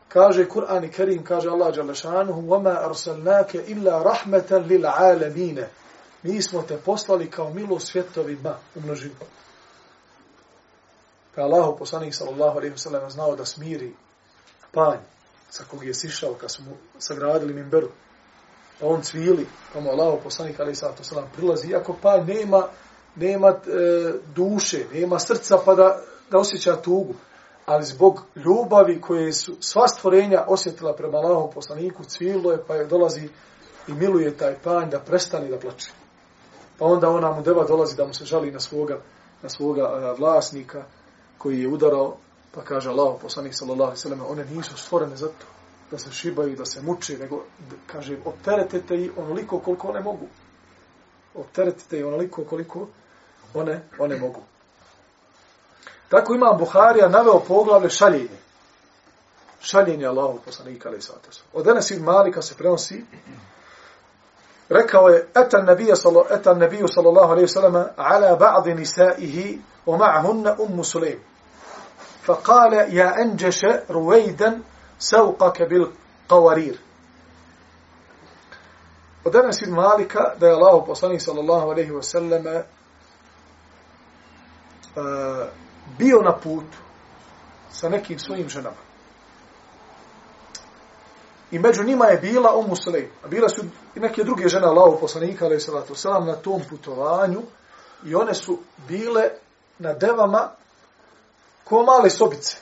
Kaže 0.07 0.49
Kur'an 0.49 0.83
i 0.83 0.91
Kerim, 0.91 1.23
kaže 1.23 1.49
Allah 1.49 1.75
Đalešanuhu, 1.75 2.41
وَمَا 2.41 2.85
أَرْسَلْنَاكَ 2.85 3.55
إِلَّا 3.55 4.03
رَحْمَةً 4.03 4.67
لِلْعَالَمِينَ 4.67 5.65
Mi 6.23 6.41
smo 6.41 6.61
te 6.61 6.77
poslali 6.77 7.29
kao 7.29 7.53
milost 7.53 7.87
svjetovima 7.87 8.55
u 8.75 8.81
množinu. 8.81 9.15
Ka 11.35 11.41
Allahu 11.41 11.77
poslanik 11.77 12.15
sallallahu 12.15 12.57
alaihi 12.57 12.73
wa 12.73 12.77
sallam 12.77 13.09
znao 13.09 13.35
da 13.35 13.45
smiri 13.45 13.93
panj 14.71 14.99
sa 15.49 15.63
kog 15.63 15.85
je 15.85 15.93
sišao 15.93 16.33
kad 16.33 16.51
su 16.51 16.63
mu 16.63 16.71
sagradili 16.99 17.53
mimberu. 17.53 17.89
Pa 18.79 18.87
on 18.87 19.01
cvili, 19.01 19.47
pa 19.73 19.79
mu 19.79 19.89
Allah 19.89 20.19
poslanik 20.23 20.59
ali 20.59 20.75
sato 20.75 21.03
salam 21.03 21.29
prilazi, 21.35 21.67
iako 21.67 21.95
pa 22.01 22.17
nema, 22.17 22.67
nema 23.15 23.47
e, 23.47 23.53
duše, 24.35 24.85
nema 24.93 25.19
srca 25.19 25.57
pa 25.65 25.75
da, 25.75 25.99
da 26.31 26.37
osjeća 26.37 26.75
tugu. 26.75 27.13
Ali 27.66 27.84
zbog 27.84 28.22
ljubavi 28.36 29.00
koje 29.00 29.32
su 29.32 29.56
sva 29.60 29.88
stvorenja 29.88 30.44
osjetila 30.48 30.96
prema 30.96 31.18
Allahom 31.18 31.50
poslaniku, 31.54 32.04
cvilo 32.04 32.52
je 32.52 32.64
pa 32.66 32.74
je 32.74 32.84
dolazi 32.84 33.28
i 33.88 33.92
miluje 33.92 34.36
taj 34.36 34.54
panj 34.64 34.90
da 34.90 35.00
prestani 35.00 35.48
da 35.48 35.58
plače. 35.58 35.90
Pa 36.78 36.84
onda 36.84 37.08
ona 37.08 37.32
mu 37.32 37.42
deva 37.42 37.64
dolazi 37.64 37.96
da 37.96 38.06
mu 38.06 38.14
se 38.14 38.24
žali 38.24 38.50
na 38.50 38.60
svoga, 38.60 38.98
na 39.42 39.48
svoga 39.48 40.14
vlasnika 40.18 40.84
koji 41.38 41.60
je 41.60 41.68
udarao 41.68 42.16
Pa 42.56 42.64
kaže 42.64 42.88
Allah, 42.88 43.20
poslanik 43.20 43.52
sallallahu 43.52 43.92
alaihi 43.92 44.00
sallam, 44.00 44.20
one 44.24 44.44
nisu 44.44 44.76
stvorene 44.76 45.16
za 45.16 45.28
to, 45.28 45.46
da 45.90 45.98
se 45.98 46.12
šibaju, 46.12 46.56
da 46.56 46.64
se 46.64 46.82
muče, 46.82 47.18
nego, 47.18 47.44
kaže, 47.86 48.16
opteretite 48.24 48.96
ih 48.96 49.10
onoliko 49.16 49.58
koliko 49.58 49.88
one 49.88 50.00
mogu. 50.00 50.26
Opteretite 51.34 51.98
ih 51.98 52.06
onoliko 52.06 52.44
koliko 52.44 52.88
one, 53.54 53.80
one 53.98 54.16
mogu. 54.18 54.40
Tako 56.08 56.34
ima 56.34 56.52
Buharija 56.58 57.08
naveo 57.08 57.40
poglavlje 57.40 57.90
šaljenje. 57.90 58.38
Šaljenje 59.60 60.06
Allahu 60.06 60.38
poslanika 60.44 60.88
alaihi 60.88 61.02
sallam. 61.02 61.22
Od 61.52 61.68
Enes 61.68 61.90
ibn 61.90 62.04
Malika 62.04 62.42
se 62.42 62.54
prenosi, 62.54 63.04
rekao 64.68 65.08
je, 65.08 65.28
etan 65.34 65.64
nebija 65.64 65.96
sallallahu, 65.96 66.34
etan 66.34 66.58
nebiju 66.58 66.88
sallallahu 66.88 67.32
alaihi 67.32 67.48
sallam, 67.48 67.86
ala 67.96 68.36
ba'di 68.36 68.74
nisaihi, 68.74 69.60
o 69.86 69.96
ma'hunna 69.96 70.56
ummu 70.58 70.84
Sulejmu. 70.84 71.22
فقال 72.26 72.72
يا 72.94 73.22
أنجش 73.22 73.64
رويدا 73.90 74.60
سوقك 74.98 75.62
بالقوارير 75.62 76.78
Od 79.24 79.32
danas 79.32 79.62
ibn 79.62 79.74
Malika 79.74 80.34
da 80.38 80.46
je 80.46 80.52
Allah 80.52 80.84
poslanik 80.86 81.22
sallallahu 81.22 81.70
alaihi 81.70 81.90
wa 81.90 82.02
sallam 82.02 82.46
uh, 82.46 82.62
bio 85.98 86.22
na 86.22 86.36
putu 86.36 86.78
sa 87.70 87.88
nekim 87.88 88.18
svojim 88.18 88.48
ženama. 88.48 88.86
I 91.50 91.58
među 91.58 91.84
njima 91.84 92.06
je 92.06 92.18
bila 92.18 92.56
Umu 92.56 92.76
Sulejm. 92.76 93.08
A 93.24 93.28
bila 93.28 93.48
su 93.48 93.64
i 93.94 94.00
neke 94.00 94.24
druge 94.24 94.48
žene 94.48 94.66
Allahu 94.66 95.00
poslanika 95.00 95.44
alaihi 95.44 95.60
sallatu 95.60 95.94
selam, 95.94 96.26
na 96.26 96.36
tom 96.36 96.62
putovanju 96.70 97.42
i 98.04 98.14
one 98.14 98.34
su 98.34 98.58
bile 98.88 99.30
na 99.78 99.92
devama 99.92 100.50
ko 101.64 101.82
male 101.82 102.10
sobice. 102.10 102.56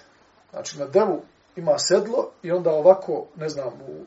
Znači, 0.50 0.78
na 0.78 0.86
devu 0.86 1.22
ima 1.56 1.78
sedlo 1.78 2.30
i 2.42 2.52
onda 2.52 2.70
ovako, 2.70 3.26
ne 3.36 3.48
znam, 3.48 3.68
u, 3.68 4.04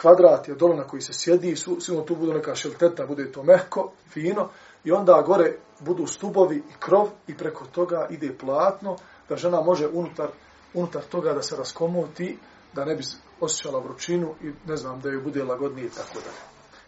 kvadrat 0.00 0.48
je 0.48 0.54
dole 0.54 0.76
na 0.76 0.84
koji 0.84 1.02
se 1.02 1.12
sjedi, 1.12 1.56
su, 1.56 1.80
sigurno 1.80 2.06
tu 2.06 2.16
bude 2.16 2.32
neka 2.32 2.54
šelteta, 2.54 3.06
bude 3.06 3.32
to 3.32 3.42
mehko, 3.42 3.90
fino, 4.10 4.48
i 4.84 4.92
onda 4.92 5.22
gore 5.26 5.56
budu 5.80 6.06
stubovi 6.06 6.56
i 6.56 6.72
krov 6.78 7.08
i 7.26 7.36
preko 7.36 7.66
toga 7.66 8.06
ide 8.10 8.38
platno, 8.38 8.96
da 9.28 9.36
žena 9.36 9.60
može 9.60 9.88
unutar, 9.88 10.28
unutar 10.74 11.02
toga 11.02 11.32
da 11.32 11.42
se 11.42 11.56
raskomoti, 11.56 12.38
da 12.72 12.84
ne 12.84 12.94
bi 12.94 13.02
osjećala 13.40 13.78
vrućinu 13.78 14.34
i 14.42 14.52
ne 14.66 14.76
znam, 14.76 15.00
da 15.00 15.08
joj 15.08 15.22
bude 15.22 15.44
lagodnije 15.44 15.86
i 15.86 15.90
tako 15.90 16.14
dalje. 16.14 16.42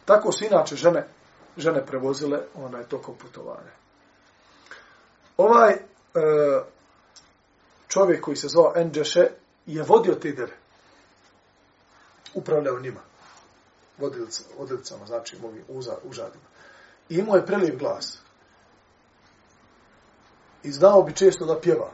Tako 0.05 0.33
su 0.33 0.45
inače 0.45 0.77
žene, 0.77 1.09
žene 1.57 1.87
prevozile 1.87 2.39
onaj 2.55 2.85
tokom 2.85 3.15
putovanja. 3.15 3.73
Ovaj 5.37 5.73
e, 5.73 5.81
čovjek 7.89 8.25
koji 8.25 8.37
se 8.37 8.49
zvao 8.49 8.73
Enđeše 8.77 9.29
je 9.67 9.83
vodio 9.83 10.15
te 10.15 10.33
dere. 10.33 10.57
Upravljao 12.35 12.81
njima. 12.81 13.01
Vodilca, 13.99 14.45
vodilcama, 14.59 15.07
znači 15.07 15.37
ovim 15.45 15.65
uza, 15.69 15.97
užadima. 16.05 16.45
I 17.09 17.19
imao 17.19 17.37
je 17.37 17.47
prelijep 17.47 17.79
glas. 17.79 18.19
I 20.63 20.73
znao 20.73 21.03
bi 21.03 21.15
često 21.15 21.45
da 21.45 21.61
pjeva. 21.61 21.91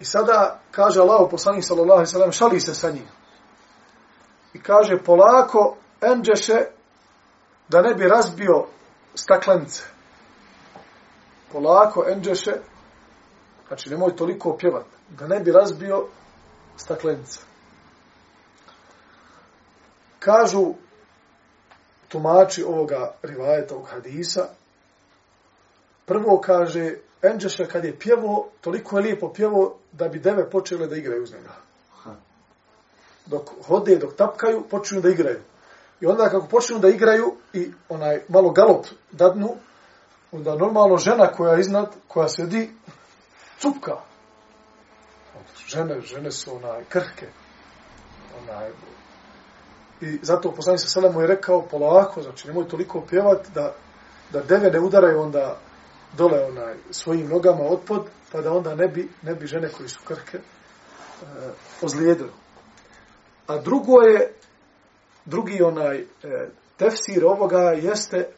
I 0.00 0.04
sada 0.04 0.60
kaže 0.70 1.00
Allah 1.00 1.28
poslanik 1.30 1.64
sallallahu 1.64 1.98
alejhi 1.98 2.08
ve 2.08 2.12
sellem 2.12 2.32
šali 2.32 2.60
se 2.60 2.74
sa 2.74 2.90
njim. 2.90 3.08
I 4.52 4.62
kaže 4.62 5.02
polako 5.04 5.76
enđeše 6.00 6.66
da 7.68 7.82
ne 7.82 7.94
bi 7.94 8.08
razbio 8.08 8.66
staklenice. 9.14 9.82
Polako 11.52 12.04
enđeše 12.08 12.52
znači 13.68 13.90
nemoj 13.90 14.16
toliko 14.16 14.56
pjevat 14.56 14.86
da 15.08 15.26
ne 15.26 15.40
bi 15.40 15.52
razbio 15.52 16.06
staklenice. 16.76 17.40
Kažu 20.18 20.74
tumači 22.10 22.62
ovoga 22.62 23.14
rivajeta 23.22 23.74
ovog 23.74 23.88
hadisa 23.88 24.48
prvo 26.10 26.40
kaže 26.40 26.94
Enđeša 27.22 27.64
kad 27.66 27.84
je 27.84 27.98
pjevo, 27.98 28.48
toliko 28.60 28.98
je 28.98 29.02
lijepo 29.02 29.32
pjevo 29.32 29.78
da 29.92 30.08
bi 30.08 30.18
deve 30.18 30.50
počele 30.50 30.86
da 30.86 30.96
igraju 30.96 31.22
uz 31.22 31.32
njega. 31.32 31.54
Dok 33.26 33.50
hode, 33.66 33.96
dok 33.96 34.16
tapkaju, 34.16 34.62
počinju 34.70 35.00
da 35.00 35.08
igraju. 35.08 35.40
I 36.00 36.06
onda 36.06 36.28
kako 36.28 36.46
počinju 36.46 36.78
da 36.78 36.88
igraju 36.88 37.34
i 37.52 37.70
onaj 37.88 38.20
malo 38.28 38.50
galop 38.50 38.86
dadnu, 39.12 39.54
onda 40.32 40.54
normalno 40.54 40.96
žena 40.96 41.26
koja 41.26 41.54
je 41.54 41.60
iznad, 41.60 41.94
koja 42.08 42.28
sedi, 42.28 42.70
cupka. 43.58 43.96
Žene, 45.66 46.00
žene 46.00 46.30
su 46.30 46.56
onaj 46.56 46.84
krhke. 46.88 47.26
Onaj, 48.42 48.70
I 50.00 50.18
zato 50.22 50.52
poslanik 50.52 50.80
sa 50.80 51.00
mu 51.00 51.20
je 51.20 51.26
rekao 51.26 51.62
polako, 51.62 52.22
znači 52.22 52.48
nemoj 52.48 52.68
toliko 52.68 53.00
pjevat 53.00 53.48
da, 53.54 53.74
da 54.32 54.40
deve 54.40 54.70
ne 54.70 54.80
udaraju 54.80 55.20
onda 55.20 55.56
dole 56.16 56.44
onaj 56.44 56.74
svojim 56.90 57.28
nogama 57.28 57.64
otpod, 57.64 58.06
pa 58.32 58.40
da 58.40 58.52
onda 58.52 58.74
ne 58.74 58.88
bi, 58.88 59.08
ne 59.22 59.34
bi 59.34 59.46
žene 59.46 59.68
koji 59.68 59.88
su 59.88 60.00
krke 60.04 60.38
e, 60.38 60.42
ozlijedili. 61.82 62.30
A 63.46 63.58
drugo 63.58 64.00
je, 64.00 64.32
drugi 65.24 65.62
onaj 65.62 65.98
e, 65.98 66.06
tefsir 66.76 67.24
ovoga 67.24 67.60
jeste 67.60 68.28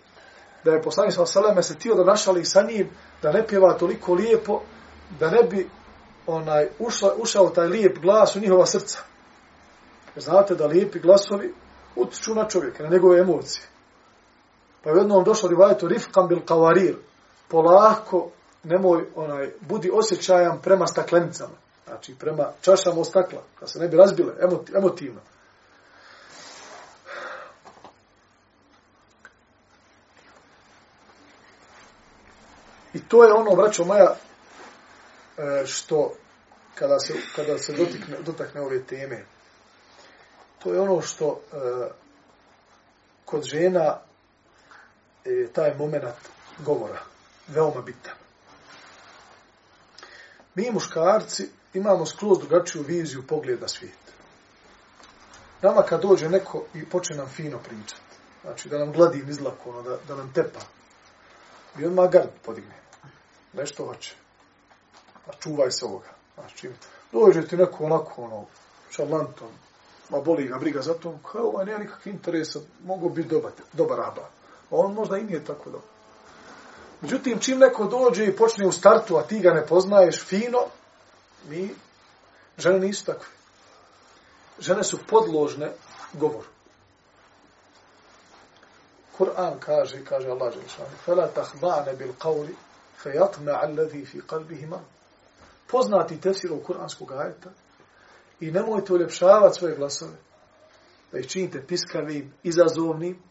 da 0.65 0.71
je 0.71 0.83
poslanik 0.83 1.15
sa 1.15 1.27
Seleme 1.27 1.63
se 1.63 1.79
tio 1.79 1.95
da 1.95 2.05
našali 2.05 2.45
sa 2.45 2.63
njim 2.63 2.91
da 3.23 3.33
ne 3.33 3.47
pjeva 3.47 3.79
toliko 3.79 4.15
lijepo, 4.15 4.63
da 5.21 5.31
ne 5.31 5.43
bi 5.43 5.69
onaj 6.27 6.69
ušla, 6.79 7.15
ušao 7.19 7.49
taj 7.49 7.67
lijep 7.67 7.99
glas 7.99 8.37
u 8.37 8.41
njihova 8.41 8.67
srca. 8.67 9.12
Znate 10.17 10.55
da 10.55 10.67
lijepi 10.67 10.99
glasovi 10.99 11.55
utiču 11.97 12.35
na 12.35 12.49
čovjeka, 12.49 12.83
na 12.83 12.89
njegove 12.89 13.19
emocije. 13.19 13.67
Pa 14.83 14.91
je 14.91 14.97
jednom 14.97 15.25
došlo 15.25 15.49
rivajetu 15.49 15.89
rifkan 15.89 16.29
bil 16.29 16.41
kavarir, 16.47 16.97
polako, 17.49 18.31
nemoj, 18.63 19.07
onaj, 19.15 19.51
budi 19.61 19.91
osjećajan 19.93 20.61
prema 20.63 20.87
staklenicama. 20.87 21.55
Znači, 21.87 22.15
prema 22.19 22.53
čašama 22.61 23.01
od 23.01 23.07
stakla, 23.07 23.43
da 23.61 23.67
se 23.67 23.79
ne 23.79 23.89
bi 23.89 23.97
razbile, 23.97 24.33
emotivno. 24.77 25.21
I 32.95 33.01
to 33.09 33.25
je 33.25 33.33
ono, 33.33 33.57
braćo 33.57 33.85
moja, 33.85 34.17
e, 35.39 35.67
što 35.67 36.13
kada 36.75 36.99
se, 36.99 37.15
kada 37.37 37.59
se 37.59 37.73
dotikne, 37.73 38.17
dotakne 38.21 38.61
ove 38.61 38.83
teme, 38.83 39.25
to 40.63 40.75
je 40.75 40.81
ono 40.81 41.03
što 41.03 41.41
e, 41.53 41.57
kod 43.25 43.43
žena 43.43 43.99
e, 45.25 45.49
taj 45.53 45.75
moment 45.75 46.05
govora 46.59 47.01
veoma 47.49 47.83
bitan. 47.83 48.15
Mi 50.55 50.71
muškarci 50.71 51.49
imamo 51.75 52.07
skroz 52.07 52.39
drugačiju 52.39 52.83
viziju 52.83 53.27
pogleda 53.27 53.69
svijeta. 53.69 53.97
svijet. 53.97 54.03
Nama 55.63 55.83
kad 55.83 56.03
dođe 56.03 56.29
neko 56.29 56.65
i 56.75 56.85
počne 56.85 57.17
nam 57.17 57.29
fino 57.29 57.59
pričati, 57.59 58.01
znači 58.43 58.69
da 58.69 58.79
nam 58.79 58.93
gladi 58.93 59.23
nizlako, 59.23 59.71
ono, 59.71 59.83
da, 59.83 59.97
da 60.09 60.17
nam 60.17 60.33
tepa, 60.33 60.61
i 61.79 61.85
odmah 61.85 62.11
gard 62.11 62.31
podigne. 62.43 62.75
Nešto 63.53 63.87
hoće. 63.87 64.15
Pa 65.27 65.33
čuvaj 65.33 65.71
se 65.71 65.85
ovoga. 65.85 66.09
Znači, 66.35 66.71
dođe 67.13 67.47
ti 67.47 67.57
neko 67.57 67.85
onako, 67.85 68.23
ono, 68.23 68.47
šalantom, 68.91 69.49
ma 70.12 70.22
boli 70.22 70.48
ga 70.48 70.58
briga 70.58 70.82
za 70.82 70.94
to, 70.94 71.20
kao 71.32 71.48
ovaj 71.48 71.66
nema 71.66 71.80
nikakve 71.80 72.12
interesa, 72.12 72.60
mogu 72.84 73.10
biti 73.10 73.30
dobar, 73.30 73.52
dobar 73.74 73.98
raba. 73.98 74.22
A 74.22 74.76
on 74.76 74.94
možda 74.94 75.18
i 75.18 75.24
nije 75.24 75.46
tako 75.46 75.70
dobar. 75.70 75.88
Međutim, 77.02 77.40
čim 77.40 77.60
neko 77.60 77.86
dođe 77.86 78.26
i 78.26 78.36
počne 78.36 78.68
u 78.68 78.72
startu, 78.72 79.18
a 79.18 79.24
ti 79.24 79.40
ga 79.40 79.54
ne 79.54 79.66
poznaješ 79.66 80.26
fino, 80.26 80.60
mi, 81.50 81.76
žene 82.58 82.80
nisu 82.80 83.06
takve. 83.06 83.34
Žene 84.60 84.84
su 84.84 84.98
podložne 85.08 85.72
govoru. 86.14 86.48
Kur'an 89.18 89.60
kaže, 89.60 90.06
kaže 90.06 90.30
Allah 90.30 90.54
Želšanu, 90.54 90.98
فَلَا 91.06 91.28
تَحْبَعْنَ 91.36 91.96
بِالْقَوْلِ 91.98 92.48
فَيَطْمَعَ 93.04 93.64
الَّذِي 93.64 94.06
فِي 94.06 94.22
قَلْبِهِمَا 94.28 94.80
Poznati 95.68 96.22
tefsir 96.22 96.52
u 96.52 96.64
kur'anskog 96.64 97.12
ajeta 97.12 97.50
i 98.43 98.51
nemojte 98.51 98.93
uljepšavati 98.93 99.59
svoje 99.59 99.77
glasove, 99.77 100.17
da 101.13 101.19
ih 101.19 101.27
činite 101.27 101.67
piskavim, 101.67 102.33
izazovnim, 102.43 103.23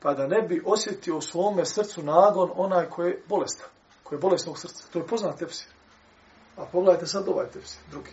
pa 0.00 0.14
da 0.14 0.26
ne 0.26 0.42
bi 0.42 0.62
osjetio 0.66 1.16
u 1.16 1.20
svome 1.20 1.64
srcu 1.64 2.02
nagon 2.02 2.50
onaj 2.54 2.88
koji 2.90 3.10
je 3.10 3.22
bolestan, 3.28 3.68
koji 4.02 4.16
je 4.16 4.20
bolestnog 4.20 4.58
srca. 4.58 4.84
To 4.92 4.98
je 4.98 5.06
poznat 5.06 5.38
tepsir. 5.38 5.68
A 6.56 6.64
pogledajte 6.72 7.06
sad 7.06 7.28
ovaj 7.28 7.46
tepsir, 7.46 7.80
drugi, 7.90 8.10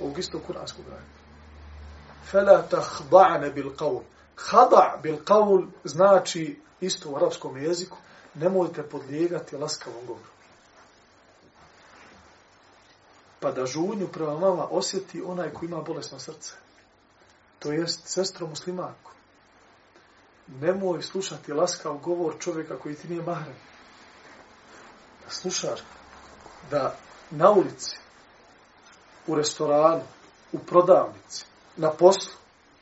ovog 0.00 0.18
istog 0.18 0.42
kuranskog 0.46 0.84
rajeta. 0.88 1.20
Fela 2.30 2.64
tahba'ne 2.70 3.52
bil 3.54 3.70
qavl. 3.76 4.00
Hada 4.36 4.98
bil 5.02 5.16
qavl 5.24 5.66
znači 5.84 6.60
isto 6.80 7.10
u 7.10 7.16
arapskom 7.16 7.56
jeziku, 7.56 7.96
nemojte 8.34 8.82
podlijegati 8.82 9.56
laskavom 9.56 10.06
govoru. 10.06 10.35
Pa 13.40 13.52
da 13.52 13.66
žunju 13.66 14.08
prema 14.12 14.32
vama 14.32 14.66
osjeti 14.70 15.22
onaj 15.22 15.50
koji 15.50 15.68
ima 15.68 15.82
bolesno 15.82 16.18
srce. 16.18 16.52
To 17.58 17.72
jest 17.72 18.00
sestro 18.04 18.46
muslimanku 18.46 19.16
nemoj 20.60 21.02
slušati 21.02 21.52
laskav 21.52 21.98
govor 21.98 22.34
čovjeka 22.38 22.78
koji 22.78 22.94
ti 22.94 23.08
nije 23.08 23.22
mahrem. 23.22 23.54
Da 25.24 25.30
slušaš 25.30 25.80
da 26.70 26.96
na 27.30 27.50
ulici, 27.50 27.96
u 29.26 29.34
restoranu, 29.34 30.02
u 30.52 30.58
prodavnici, 30.58 31.46
na 31.76 31.90
poslu, 31.90 32.32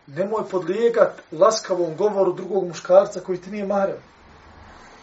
nemoj 0.07 0.49
podlijegat 0.51 1.23
laskavom 1.33 1.97
govoru 1.97 2.33
drugog 2.33 2.69
muškarca 2.69 3.21
koji 3.21 3.41
ti 3.41 3.51
nije 3.51 3.67
mahrem. 3.67 3.97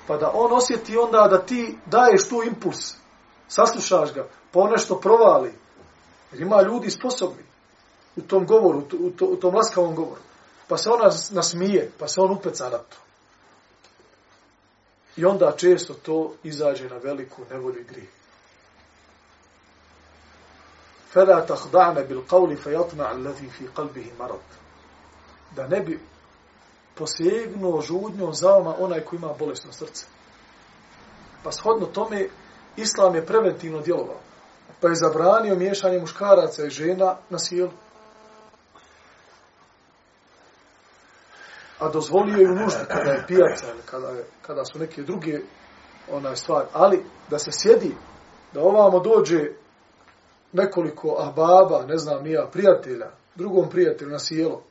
Pa 0.08 0.18
da 0.18 0.32
on 0.34 0.54
osjeti 0.54 0.98
onda 0.98 1.28
da 1.32 1.46
ti 1.46 1.78
daješ 1.86 2.30
tu 2.30 2.44
impuls, 2.44 2.94
saslušaš 3.51 4.15
ga, 4.15 4.29
pa 4.53 4.69
nešto 4.69 5.01
provali. 5.01 5.55
Jer 6.33 6.41
ima 6.43 6.63
ljudi 6.63 6.91
sposobni 6.91 7.45
u 8.17 8.21
tom 8.21 8.47
govoru, 8.47 8.79
u, 8.79 9.11
to, 9.11 9.27
u 9.27 9.37
tom 9.37 9.55
laskavom 9.55 9.95
govoru 9.95 10.21
pa 10.69 10.77
se 10.77 10.91
ona 10.91 11.11
nasmije, 11.31 11.91
pa 11.99 12.09
se 12.09 12.21
on 12.21 12.31
upeca 12.31 12.65
na 12.65 12.79
to. 12.79 12.97
I 15.17 15.25
onda 15.25 15.53
često 15.57 15.95
to 15.95 16.35
izađe 16.43 16.89
na 16.89 16.97
veliku 16.97 17.43
nevolju 17.51 17.81
i 17.81 17.85
grih. 17.85 18.09
فَلَا 21.15 21.47
تَخْدَعْنَ 21.47 21.97
بِالْقَوْلِ 22.09 22.57
فَيَطْمَعَ 22.57 23.13
الَّذِي 23.13 23.49
فِي 23.49 23.67
قَلْبِهِ 23.77 24.13
مَرَض 24.19 24.45
Da 25.57 25.67
ne 25.67 25.81
bi 25.81 26.01
posegnuo 26.95 27.81
žudnjom 27.81 28.35
za 28.35 28.51
vama 28.51 28.75
onaj 28.79 29.01
koji 29.01 29.19
ima 29.19 29.33
bolesno 29.39 29.73
srce. 29.73 30.07
Pa 31.45 31.53
shodno 31.53 31.87
tome, 31.87 32.29
Islam 32.78 33.16
je 33.16 33.26
preventivno 33.26 33.82
djelovao. 33.82 34.20
Pa 34.82 34.88
je 34.88 34.96
zabranio 34.96 35.56
miješanje 35.56 36.00
muškaraca 36.00 36.66
i 36.66 36.70
žena 36.70 37.18
na 37.30 37.40
silu 37.40 37.72
a 41.82 41.90
dozvolio 41.90 42.38
je 42.38 42.52
u 42.52 42.56
nuždi 42.56 42.86
kada 42.88 43.12
je 43.12 43.24
pijaca 43.28 43.66
ili 43.74 43.82
kada, 43.86 44.08
je, 44.08 44.26
kada 44.42 44.66
su 44.66 44.80
neke 44.80 45.02
druge 45.02 45.40
onaj 46.12 46.36
stvari. 46.36 46.68
Ali 46.74 47.04
da 47.30 47.40
se 47.40 47.52
sjedi, 47.54 47.96
da 48.54 48.62
ovamo 48.62 49.00
dođe 49.00 49.40
nekoliko 50.52 51.16
ahbaba, 51.20 51.86
ne 51.88 51.98
znam 51.98 52.24
nija, 52.24 52.50
prijatelja, 52.52 53.12
drugom 53.36 53.70
prijatelju 53.70 54.12
na 54.12 54.20
sjelo, 54.20 54.64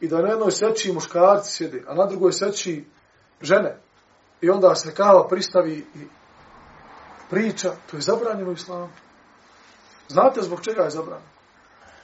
i 0.00 0.08
da 0.08 0.22
na 0.22 0.28
jednoj 0.28 0.50
seći 0.50 0.92
muškarci 0.92 1.52
sjede, 1.52 1.84
a 1.88 1.94
na 1.94 2.06
drugoj 2.06 2.32
seći 2.32 2.84
žene, 3.42 3.78
i 4.40 4.50
onda 4.50 4.74
se 4.74 4.94
kava 4.94 5.28
pristavi 5.28 5.86
i 5.94 5.98
priča, 7.30 7.72
to 7.90 7.96
je 7.96 8.00
zabranjeno 8.00 8.50
u 8.50 8.52
islamu. 8.52 8.88
Znate 10.08 10.42
zbog 10.42 10.60
čega 10.60 10.82
je 10.82 10.90
zabranjeno? 10.90 11.30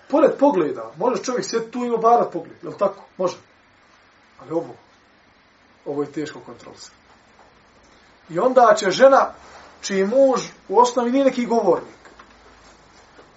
Pored 0.08 0.30
pogleda, 0.38 0.92
može 0.96 1.22
čovjek 1.22 1.44
sjeti 1.44 1.70
tu 1.70 1.84
i 1.84 1.90
obarat 1.90 2.32
pogled, 2.32 2.56
je 2.62 2.68
li 2.68 2.78
tako? 2.78 3.04
Može. 3.16 3.36
Ali 4.40 4.50
ovo, 4.50 4.74
ovo 5.86 6.02
je 6.02 6.12
teško 6.12 6.40
kontrolisati. 6.46 6.96
I 8.28 8.38
onda 8.38 8.74
će 8.76 8.90
žena, 8.90 9.34
čiji 9.80 10.04
muž 10.04 10.40
u 10.68 10.78
osnovi 10.78 11.10
nije 11.10 11.24
neki 11.24 11.46
govornik, 11.46 12.02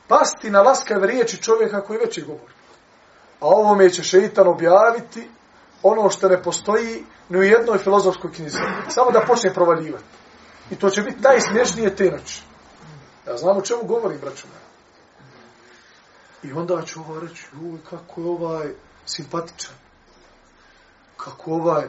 pasti 0.07 0.49
na 0.49 0.61
laskave 0.61 1.07
riječi 1.07 1.41
čovjeka 1.41 1.81
koji 1.81 1.99
već 1.99 2.17
je 2.17 2.23
govornik. 2.23 2.55
A 3.39 3.47
ovome 3.47 3.89
će 3.89 4.03
šeitan 4.03 4.47
objaviti 4.47 5.29
ono 5.83 6.09
što 6.09 6.29
ne 6.29 6.43
postoji 6.43 7.03
ni 7.29 7.37
u 7.37 7.43
jednoj 7.43 7.77
filozofskoj 7.77 8.31
knjizi. 8.31 8.57
Samo 8.89 9.11
da 9.11 9.25
počne 9.27 9.53
provaljivati. 9.53 10.03
I 10.71 10.75
to 10.75 10.89
će 10.89 11.01
biti 11.01 11.21
najsmješnije 11.21 11.95
te 11.95 12.11
noći. 12.11 12.41
Ja 13.27 13.37
znam 13.37 13.57
o 13.57 13.61
čemu 13.61 13.83
govorim, 13.83 14.19
braću 14.19 14.47
me. 14.47 14.65
I 16.49 16.53
onda 16.53 16.81
ću 16.81 16.99
ovo 16.99 17.19
reći, 17.19 17.45
uj, 17.61 17.79
kako 17.89 18.21
je 18.21 18.27
ovaj 18.27 18.73
simpatičan. 19.05 19.75
Kako 21.17 21.51
ovaj... 21.51 21.87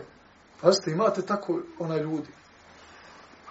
Pazite, 0.61 0.91
imate 0.91 1.23
tako 1.23 1.61
onaj 1.79 2.01
ljudi. 2.01 2.29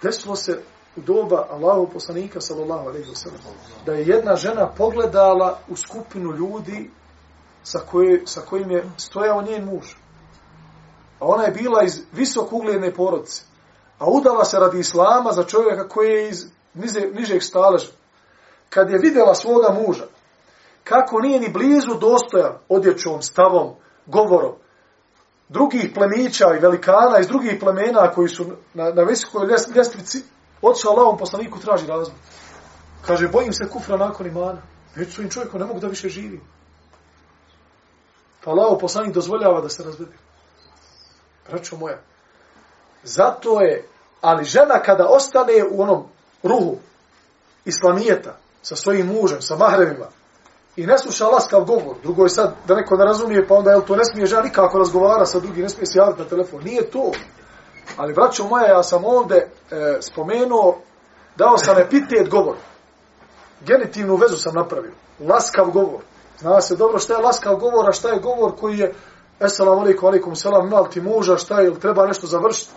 Desilo 0.02 0.36
se 0.36 0.62
u 0.96 1.00
doba 1.00 1.46
Allahu 1.50 1.88
poslanika, 1.92 2.40
sallallahu 2.40 2.88
alaihi 2.88 3.10
wa 3.10 3.16
sellem 3.16 3.40
da 3.86 3.92
je 3.92 4.06
jedna 4.06 4.36
žena 4.36 4.70
pogledala 4.76 5.58
u 5.68 5.76
skupinu 5.76 6.32
ljudi 6.32 6.90
sa, 7.62 7.78
koje, 7.78 8.26
sa 8.26 8.40
kojim 8.40 8.70
je 8.70 8.90
stojao 8.96 9.42
njen 9.42 9.64
muž. 9.64 9.86
A 11.20 11.26
ona 11.26 11.44
je 11.44 11.50
bila 11.50 11.82
iz 11.82 12.02
visok 12.12 12.52
ugledne 12.52 12.94
porodice. 12.94 13.42
A 13.98 14.10
udala 14.10 14.44
se 14.44 14.58
radi 14.58 14.78
islama 14.78 15.32
za 15.32 15.44
čovjeka 15.44 15.88
koji 15.88 16.10
je 16.10 16.28
iz 16.28 16.46
niže, 16.74 17.00
nižeg 17.00 17.42
staleža. 17.42 17.90
Kad 18.70 18.90
je 18.90 18.98
vidjela 18.98 19.34
svoga 19.34 19.68
muža, 19.80 20.04
kako 20.84 21.20
nije 21.20 21.40
ni 21.40 21.48
blizu 21.48 21.94
dostojan 22.00 22.52
odjećom, 22.68 23.22
stavom, 23.22 23.74
govorom, 24.06 24.54
drugih 25.48 25.90
plemića 25.94 26.46
i 26.56 26.60
velikana 26.60 27.18
iz 27.20 27.26
drugih 27.26 27.56
plemena 27.60 28.10
koji 28.10 28.28
su 28.28 28.44
na, 28.74 28.90
na 28.90 29.02
visokoj 29.02 29.48
ljestvici, 29.74 30.22
odšao 30.62 30.92
Allahom 30.92 31.18
poslaniku 31.18 31.58
traži 31.58 31.86
razvoj. 31.86 32.18
Kaže, 33.06 33.28
bojim 33.28 33.52
se 33.52 33.68
kufra 33.68 33.96
nakon 33.96 34.26
imana. 34.26 34.62
Već 34.96 35.14
svojim 35.14 35.30
čovjekom 35.30 35.60
ne 35.60 35.66
mogu 35.66 35.80
da 35.80 35.86
više 35.86 36.08
živi. 36.08 36.40
Pa 38.44 38.50
Allah 38.50 38.78
poslanik 38.80 39.14
dozvoljava 39.14 39.60
da 39.60 39.68
se 39.68 39.84
razvede. 39.84 40.16
Braćo 41.50 41.76
moja. 41.76 41.98
Zato 43.06 43.60
je, 43.60 43.88
ali 44.20 44.44
žena 44.44 44.82
kada 44.82 45.06
ostane 45.08 45.64
u 45.70 45.82
onom 45.82 46.04
ruhu 46.42 46.76
islamijeta 47.64 48.36
sa 48.62 48.76
svojim 48.76 49.06
mužem, 49.06 49.42
sa 49.42 49.56
mahremima, 49.56 50.06
i 50.76 50.86
ne 50.86 50.98
sluša 50.98 51.26
laskav 51.26 51.64
govor, 51.64 51.96
drugo 52.02 52.22
je 52.22 52.28
sad 52.28 52.54
da 52.66 52.74
neko 52.74 52.96
ne 52.96 53.04
razumije, 53.04 53.46
pa 53.48 53.54
onda 53.54 53.70
je 53.70 53.86
to 53.86 53.96
ne 53.96 54.04
smije 54.04 54.26
žena 54.26 54.42
nikako 54.42 54.78
razgovara 54.78 55.26
sa 55.26 55.40
drugim, 55.40 55.62
ne 55.62 55.68
smije 55.68 55.86
se 55.86 55.98
javiti 55.98 56.22
na 56.22 56.28
telefon. 56.28 56.64
Nije 56.64 56.90
to. 56.90 57.12
Ali, 57.96 58.14
braćo 58.14 58.44
moja, 58.44 58.66
ja 58.66 58.82
sam 58.82 59.04
ovde 59.04 59.36
e, 59.36 59.48
spomenuo, 60.00 60.78
dao 61.36 61.58
sam 61.58 61.78
epitet 61.78 62.28
govor. 62.30 62.56
Genitivnu 63.66 64.16
vezu 64.16 64.36
sam 64.36 64.54
napravio. 64.54 64.92
Laskav 65.28 65.70
govor. 65.70 66.00
Zna 66.38 66.60
se 66.60 66.76
dobro 66.76 66.98
šta 66.98 67.14
je 67.14 67.22
laskav 67.22 67.56
govor, 67.56 67.88
a 67.88 67.92
šta 67.92 68.08
je 68.08 68.20
govor 68.20 68.52
koji 68.60 68.78
je 68.78 68.94
esalamu 69.40 69.80
alaikum, 69.80 70.08
alaikum, 70.08 70.36
selam, 70.36 70.68
mal 70.68 70.88
ti 70.90 71.00
muža, 71.00 71.36
šta 71.36 71.60
je, 71.60 71.66
ili 71.66 71.80
treba 71.80 72.06
nešto 72.06 72.26
završiti. 72.26 72.72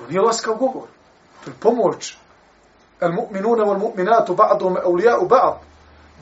To 0.00 0.06
nije 0.08 0.20
laskav 0.20 0.54
govor. 0.54 0.88
To 1.44 1.50
je 1.50 1.54
pomoć. 1.60 2.16
El 3.00 3.12
mu'minuna 3.12 3.64
wal 3.64 3.78
mu'minatu 3.78 4.36
ba'dum 4.36 4.76
awliya'u 4.76 5.28
ba'd. 5.28 5.58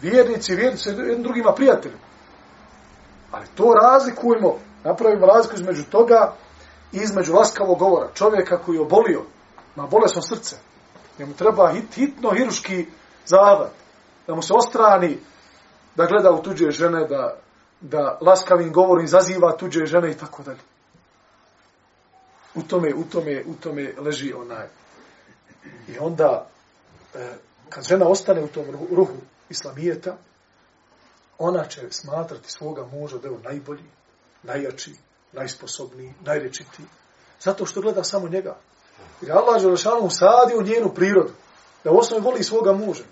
Vjernici, 0.03 0.55
vjernici, 0.55 0.89
jednim 0.89 1.23
drugima 1.23 1.53
prijateljima. 1.53 2.01
Ali 3.33 3.47
to 3.55 3.65
razlikujemo, 3.83 4.59
napravimo 4.85 5.27
razliku 5.27 5.57
između 5.57 5.85
toga 5.85 6.33
i 6.93 6.97
između 6.97 7.33
laskavog 7.33 7.79
govora. 7.79 8.09
Čovjeka 8.15 8.59
koji 8.59 8.77
je 8.77 8.83
obolio, 8.83 9.23
ma 9.77 9.87
bolesno 9.87 10.23
srce. 10.23 10.57
Njemu 11.19 11.35
treba 11.35 11.73
hit, 11.73 11.95
hitno 11.95 12.31
hiruški 12.31 12.87
zahvat. 13.27 13.71
Da 14.27 14.35
mu 14.35 14.43
se 14.43 14.55
ostrani, 14.55 15.19
da 15.95 16.07
gleda 16.07 16.31
u 16.31 16.43
tuđe 16.43 16.71
žene, 16.71 17.07
da, 17.07 17.37
da 17.81 18.19
laskavim 18.21 18.73
govorom 18.73 19.05
izaziva 19.05 19.57
tuđe 19.57 19.87
žene 19.87 20.11
i 20.11 20.15
tako 20.15 20.43
dalje. 20.43 20.61
U 22.55 22.63
tome, 22.63 22.95
u 22.95 23.05
tome, 23.05 23.45
u 23.47 23.55
tome 23.55 23.93
leži 23.99 24.33
onaj. 24.33 24.67
I 25.89 25.99
onda, 25.99 26.47
e, 27.15 27.35
kad 27.69 27.85
žena 27.85 28.09
ostane 28.09 28.45
u 28.45 28.49
tom 28.49 28.65
ruhu 28.91 29.17
islamijeta, 29.49 30.17
ona 31.39 31.65
će 31.65 31.91
smatrati 31.91 32.53
svoga 32.53 32.87
muža 32.87 33.19
da 33.19 33.29
je 33.29 33.35
on 33.35 33.43
najbolji, 33.43 33.85
najjači, 34.43 34.95
najsposobniji, 35.33 36.15
najrečitiji. 36.21 36.87
Zato 37.41 37.67
što 37.67 37.81
gleda 37.81 38.05
samo 38.05 38.29
njega. 38.29 38.57
Jer 39.21 39.33
Allah 39.33 39.61
Želešanu 39.61 40.11
sadi 40.11 40.55
u 40.59 40.63
njenu 40.63 40.95
prirodu. 40.95 41.33
Da 41.85 41.91
u 41.91 41.99
osnovi 41.99 42.23
voli 42.23 42.45
svoga 42.45 42.73
muža. 42.73 43.05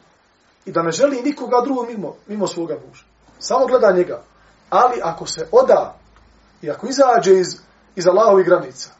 I 0.64 0.72
da 0.72 0.82
ne 0.82 0.90
želi 0.90 1.22
nikoga 1.22 1.60
drugog 1.64 1.86
mimo, 1.88 2.16
mimo 2.26 2.46
svoga 2.46 2.78
muža. 2.88 3.04
Samo 3.38 3.66
gleda 3.66 3.92
njega. 3.92 4.22
Ali 4.70 5.00
ako 5.02 5.26
se 5.26 5.48
oda 5.52 5.98
i 6.62 6.70
ako 6.70 6.86
izađe 6.86 7.40
iz, 7.40 7.46
iz 7.96 8.06
Allahovi 8.06 8.44
granica, 8.44 8.90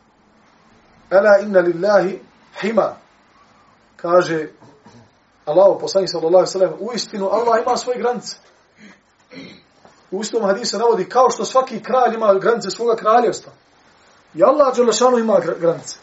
Ela 1.10 1.38
inna 1.42 1.60
lillahi 1.60 2.20
hima, 2.60 2.96
kaže 3.96 4.48
Allah, 5.46 5.78
poslanik 5.80 6.10
sallallahu 6.10 6.36
alaihi 6.36 6.52
sallam, 6.52 6.74
u 6.80 6.92
istinu 6.94 7.28
Allah 7.28 7.62
ima 7.62 7.76
svoje 7.76 7.98
granice. 7.98 8.36
U 10.10 10.20
istom 10.20 10.42
hadisu 10.42 10.78
navodi 10.78 11.08
kao 11.08 11.30
što 11.30 11.44
svaki 11.44 11.82
kralj 11.82 12.14
ima 12.14 12.34
granice 12.34 12.70
svoga 12.70 12.96
kraljevstva. 12.96 13.52
I 14.34 14.44
Allah 14.44 14.76
Đelešanu 14.76 15.18
ima 15.18 15.40
granice. 15.60 15.96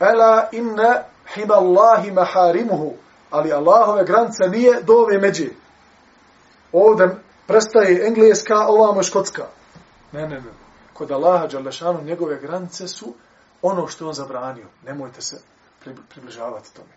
Ela 0.00 0.48
inna 0.52 1.02
hima 1.34 1.54
Allahi 1.54 2.10
maharimuhu. 2.10 2.92
Ali 3.30 3.52
Allahove 3.52 4.04
granice 4.04 4.44
nije 4.48 4.82
do 4.82 4.92
ove 4.92 5.18
međe. 5.18 5.48
Ovdje 6.72 7.16
prestaje 7.46 8.06
engleska, 8.06 8.66
ovamo 8.68 9.02
škotska. 9.02 9.46
Ne, 10.12 10.22
ne, 10.22 10.40
ne. 10.40 10.63
Kod 10.94 11.10
Allaha 11.10 11.46
Đalešanu 11.46 12.02
njegove 12.02 12.40
granice 12.40 12.88
su 12.88 13.14
ono 13.62 13.86
što 13.86 14.06
on 14.06 14.14
zabranio. 14.14 14.66
Nemojte 14.86 15.22
se 15.22 15.40
približavati 16.08 16.74
tome. 16.74 16.92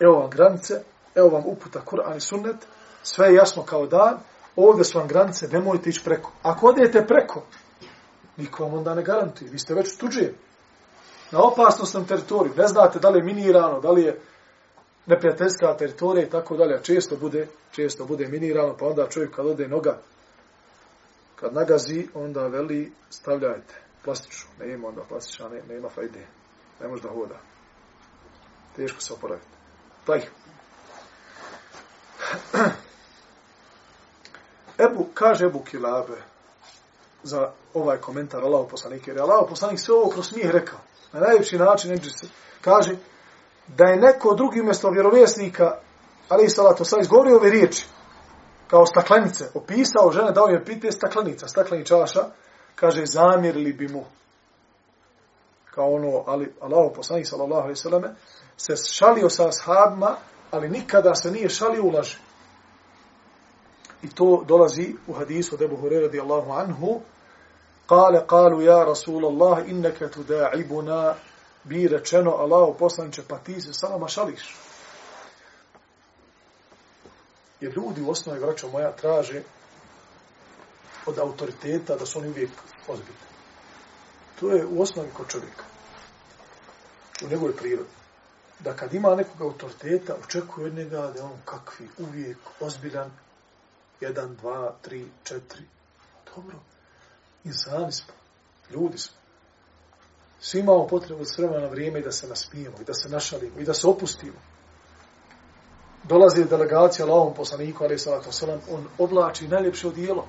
Evo 0.00 0.18
vam 0.18 0.30
granice, 0.30 0.82
evo 1.14 1.28
vam 1.28 1.42
uputa 1.46 1.80
Kur'an 1.90 2.16
i 2.16 2.20
sunnet, 2.20 2.56
sve 3.02 3.28
je 3.28 3.34
jasno 3.34 3.62
kao 3.62 3.86
dan, 3.86 4.18
ovdje 4.56 4.84
su 4.84 4.98
vam 4.98 5.08
granice, 5.08 5.48
nemojte 5.48 5.90
ići 5.90 6.04
preko. 6.04 6.32
Ako 6.42 6.66
odete 6.66 7.06
preko, 7.06 7.42
niko 8.36 8.64
vam 8.64 8.74
onda 8.74 8.94
ne 8.94 9.02
garantuje, 9.02 9.50
vi 9.50 9.58
ste 9.58 9.74
već 9.74 9.96
tuđe. 9.96 10.32
Na 11.30 11.42
opasnostnom 11.42 12.04
teritoriju, 12.04 12.54
ne 12.56 12.66
znate 12.66 12.98
da 12.98 13.08
li 13.08 13.18
je 13.18 13.24
minirano, 13.24 13.80
da 13.80 13.90
li 13.90 14.02
je 14.02 14.20
neprijateljska 15.06 15.76
teritorija 15.78 16.26
i 16.26 16.30
tako 16.30 16.56
dalje, 16.56 16.82
često 16.82 17.16
bude, 17.16 17.48
često 17.70 18.04
bude 18.04 18.28
minirano, 18.28 18.76
pa 18.76 18.86
onda 18.86 19.08
čovjek 19.08 19.34
kad 19.34 19.46
ode 19.46 19.68
noga, 19.68 19.98
kad 21.42 21.54
nagazi, 21.54 22.08
onda 22.14 22.46
veli, 22.46 22.92
stavljajte 23.10 23.74
plastičnu, 24.04 24.50
ne 24.60 24.72
ima 24.72 24.88
onda 24.88 25.02
plastična, 25.08 25.48
ne, 25.48 25.62
ne 25.68 25.76
ima 25.76 25.88
fajde, 25.88 26.26
ne 26.80 26.88
može 26.88 27.02
da 27.02 27.08
hoda. 27.08 27.38
Teško 28.76 29.00
se 29.00 29.12
oporaviti. 29.12 29.48
Pa 30.06 30.12
Taj. 30.12 30.22
Ebu, 34.86 35.06
kaže 35.14 35.46
Ebu 35.46 35.64
Kilabe 35.64 36.22
za 37.22 37.52
ovaj 37.74 37.98
komentar 37.98 38.44
Allaho 38.44 38.68
poslanike, 38.68 39.10
jer 39.10 39.16
je 39.16 39.22
Allaho 39.22 39.46
poslanik 39.46 39.80
sve 39.80 39.94
ovo 39.94 40.10
kroz 40.10 40.28
smijeh 40.28 40.50
rekao. 40.50 40.78
Na 41.12 41.20
najljepši 41.20 41.58
način 41.58 41.90
neđe 41.90 42.10
se 42.10 42.26
kaže 42.60 42.96
da 43.66 43.84
je 43.84 43.96
neko 43.96 44.34
drugi 44.34 44.60
umjesto 44.60 44.90
vjerovjesnika, 44.90 45.78
ali 46.28 46.44
i 46.44 46.50
salato 46.50 46.84
sad 46.84 47.00
izgovorio 47.00 47.36
ove 47.36 47.50
riječi, 47.50 47.86
kao 48.72 48.86
staklenice, 48.86 49.50
opisao 49.54 50.12
žene, 50.12 50.32
dao 50.32 50.46
je 50.46 50.64
pite 50.64 50.92
staklenica, 50.92 51.48
stakleni 51.48 51.86
čaša, 51.86 52.24
kaže, 52.74 53.06
zamjerili 53.06 53.72
bi 53.72 53.88
mu. 53.88 54.04
Kao 55.70 55.92
ono, 55.92 56.24
ali 56.26 56.54
Allaho 56.60 56.92
poslanih 56.94 57.28
sallallahu 57.28 57.62
alaihi 57.62 57.76
sallame, 57.76 58.14
se 58.56 58.76
šalio 58.76 59.28
sa 59.28 59.48
ashabima, 59.48 60.16
ali 60.50 60.68
nikada 60.68 61.14
se 61.14 61.30
nije 61.30 61.48
šalio 61.48 61.84
u 61.84 61.90
laži. 61.90 62.16
I 64.02 64.10
to 64.10 64.44
dolazi 64.46 64.94
u 65.06 65.12
hadisu 65.12 65.54
od 65.54 65.62
Ebu 65.62 65.76
Hurere 65.76 66.06
radijallahu 66.06 66.52
anhu, 66.52 67.00
Kale, 67.86 68.26
kalu, 68.26 68.62
ja, 68.62 68.84
Rasulallah, 68.84 69.68
inneke 69.68 70.08
tu 70.08 70.24
da'ibuna, 70.24 71.14
bi 71.64 71.88
rečeno, 71.88 72.30
Allahu 72.30 72.74
poslaniće, 72.78 73.22
pa 73.28 73.38
ti 73.38 73.60
se 73.60 73.72
sama 73.72 74.08
šališ. 74.08 74.56
Jer 77.62 77.72
ljudi 77.76 78.02
u 78.02 78.10
osnovi, 78.10 78.40
vraćo 78.40 78.68
moja, 78.68 78.92
traže 78.92 79.42
od 81.06 81.18
autoriteta 81.18 81.96
da 81.96 82.06
su 82.06 82.18
oni 82.18 82.28
uvijek 82.28 82.50
ozbiljni. 82.88 83.32
To 84.40 84.50
je 84.50 84.66
u 84.66 84.82
osnovi 84.82 85.08
kod 85.14 85.28
čovjeka. 85.28 85.64
U 87.24 87.28
njegovoj 87.28 87.56
prirodi. 87.56 87.90
Da 88.58 88.76
kad 88.76 88.94
ima 88.94 89.14
nekog 89.14 89.40
autoriteta, 89.40 90.16
očekuje 90.24 90.66
od 90.66 90.74
njega 90.74 91.00
da 91.00 91.18
je 91.18 91.22
on 91.22 91.38
kakvi, 91.44 91.88
uvijek 91.98 92.38
ozbiljan, 92.60 93.10
jedan, 94.00 94.36
dva, 94.36 94.74
tri, 94.82 95.06
četiri. 95.24 95.64
Dobro. 96.34 96.56
Insani 97.44 97.92
smo. 97.92 98.14
Ljudi 98.70 98.98
smo. 98.98 99.16
Svi 100.40 100.60
imamo 100.60 100.86
potrebu 100.86 101.24
s 101.24 101.38
vremena 101.38 101.60
na 101.60 101.68
vrijeme 101.68 102.00
i 102.00 102.02
da 102.02 102.12
se 102.12 102.28
nasmijemo, 102.28 102.76
i 102.80 102.84
da 102.84 102.94
se 102.94 103.08
našalimo, 103.08 103.60
i 103.60 103.64
da 103.64 103.74
se 103.74 103.86
opustimo. 103.86 104.51
Dolazi 106.04 106.44
delegacija 106.44 107.06
Allahom 107.06 107.34
poslaniku, 107.34 107.84
ali 107.84 107.98
salatu 107.98 108.32
selam, 108.32 108.60
on 108.70 108.86
oblači 108.98 109.48
najljepše 109.48 109.88
odijelo. 109.88 110.26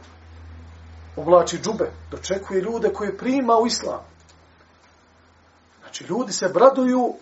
Oblači 1.16 1.60
džube, 1.60 1.92
dočekuje 2.12 2.62
ljude 2.62 2.94
koje 2.94 3.18
prima 3.18 3.58
u 3.58 3.68
islam. 3.68 4.02
Znači, 5.82 6.04
ljudi 6.04 6.34
se 6.34 6.50
braduju, 6.54 7.14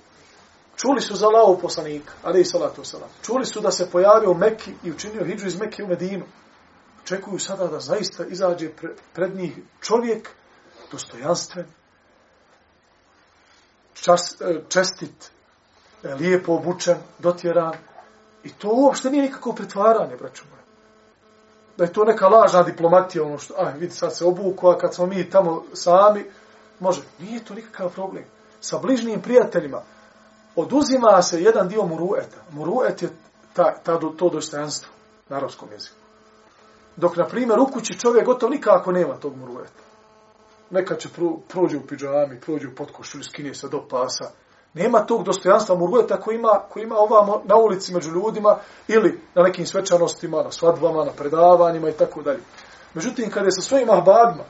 čuli 0.75 1.01
su 1.01 1.15
za 1.15 1.27
Allahov 1.27 1.61
poslanika, 1.61 2.13
ali 2.23 2.45
salatu 2.45 2.83
selam. 2.83 3.09
Čuli 3.25 3.45
su 3.45 3.61
da 3.61 3.71
se 3.71 3.91
pojavio 3.91 4.31
u 4.31 4.37
Mekki 4.37 4.71
i 4.83 4.91
učinio 4.91 5.25
hijđu 5.25 5.47
iz 5.47 5.59
Mekke 5.59 5.83
u 5.83 5.87
Medinu. 5.87 6.25
Očekuju 7.03 7.39
sada 7.39 7.67
da 7.67 7.79
zaista 7.79 8.25
izađe 8.25 8.69
pred 9.13 9.35
njih 9.35 9.57
čovjek 9.81 10.29
dostojanstven, 10.91 11.65
čas, 13.93 14.41
e, 14.41 14.61
čestit, 14.69 15.31
e, 16.03 16.13
lijepo 16.15 16.53
obučen, 16.53 16.97
dotjeran. 17.19 17.73
I 18.43 18.49
to 18.53 18.69
uopšte 18.71 19.09
nije 19.09 19.23
nikako 19.23 19.53
pretvaranje, 19.53 20.15
braću 20.15 20.43
moje. 20.49 20.61
Da 21.77 21.83
je 21.83 21.93
to 21.93 22.03
neka 22.03 22.27
lažna 22.27 22.63
diplomatija, 22.63 23.23
ono 23.23 23.37
što, 23.37 23.53
aj, 23.57 23.73
vidi, 23.79 23.93
sad 23.93 24.15
se 24.15 24.25
obuku, 24.25 24.67
a 24.67 24.77
kad 24.77 24.93
smo 24.93 25.05
mi 25.05 25.29
tamo 25.29 25.63
sami, 25.73 26.25
može, 26.79 27.01
nije 27.19 27.45
to 27.45 27.53
nikakav 27.53 27.89
problem. 27.89 28.23
Sa 28.61 28.77
bližnim 28.77 29.21
prijateljima 29.21 29.81
oduzima 30.55 31.21
se 31.21 31.41
jedan 31.41 31.67
dio 31.67 31.85
murueta. 31.85 32.37
Muruet 32.51 33.01
je 33.01 33.09
ta, 33.53 33.75
ta, 33.83 33.99
to 34.17 34.29
dostojanstvo 34.29 34.91
na 35.29 35.37
arabskom 35.37 35.69
jeziku. 35.71 35.95
Dok, 36.95 37.17
na 37.17 37.27
primjer, 37.27 37.59
u 37.59 37.65
kući 37.65 37.99
čovjek 37.99 38.25
gotovo 38.25 38.49
nikako 38.49 38.91
nema 38.91 39.13
tog 39.13 39.37
murueta 39.37 39.81
neka 40.71 40.95
će 40.95 41.09
pro, 41.09 41.37
prođe 41.47 41.77
u 41.77 41.87
pidžami, 41.87 42.39
prođe 42.39 42.67
u 42.67 42.75
potkošu 42.75 43.09
skine 43.11 43.23
skinje 43.23 43.53
se 43.53 43.69
do 43.69 43.87
pasa. 43.89 44.31
Nema 44.73 45.05
tog 45.05 45.23
dostojanstva 45.23 45.75
murgujeta 45.75 46.21
koji 46.21 46.35
ima, 46.35 46.61
koji 46.69 46.83
ima 46.83 46.95
ovamo 46.97 47.41
na 47.45 47.55
ulici 47.55 47.93
među 47.93 48.11
ljudima 48.11 48.57
ili 48.87 49.19
na 49.35 49.43
nekim 49.43 49.65
svečanostima, 49.65 50.43
na 50.43 50.51
svadbama, 50.51 51.05
na 51.05 51.11
predavanjima 51.11 51.89
i 51.89 51.93
tako 51.93 52.21
dalje. 52.21 52.39
Međutim, 52.93 53.29
kada 53.29 53.45
je 53.45 53.51
sa 53.51 53.61
svojim 53.61 53.89
ahbabima, 53.89 54.43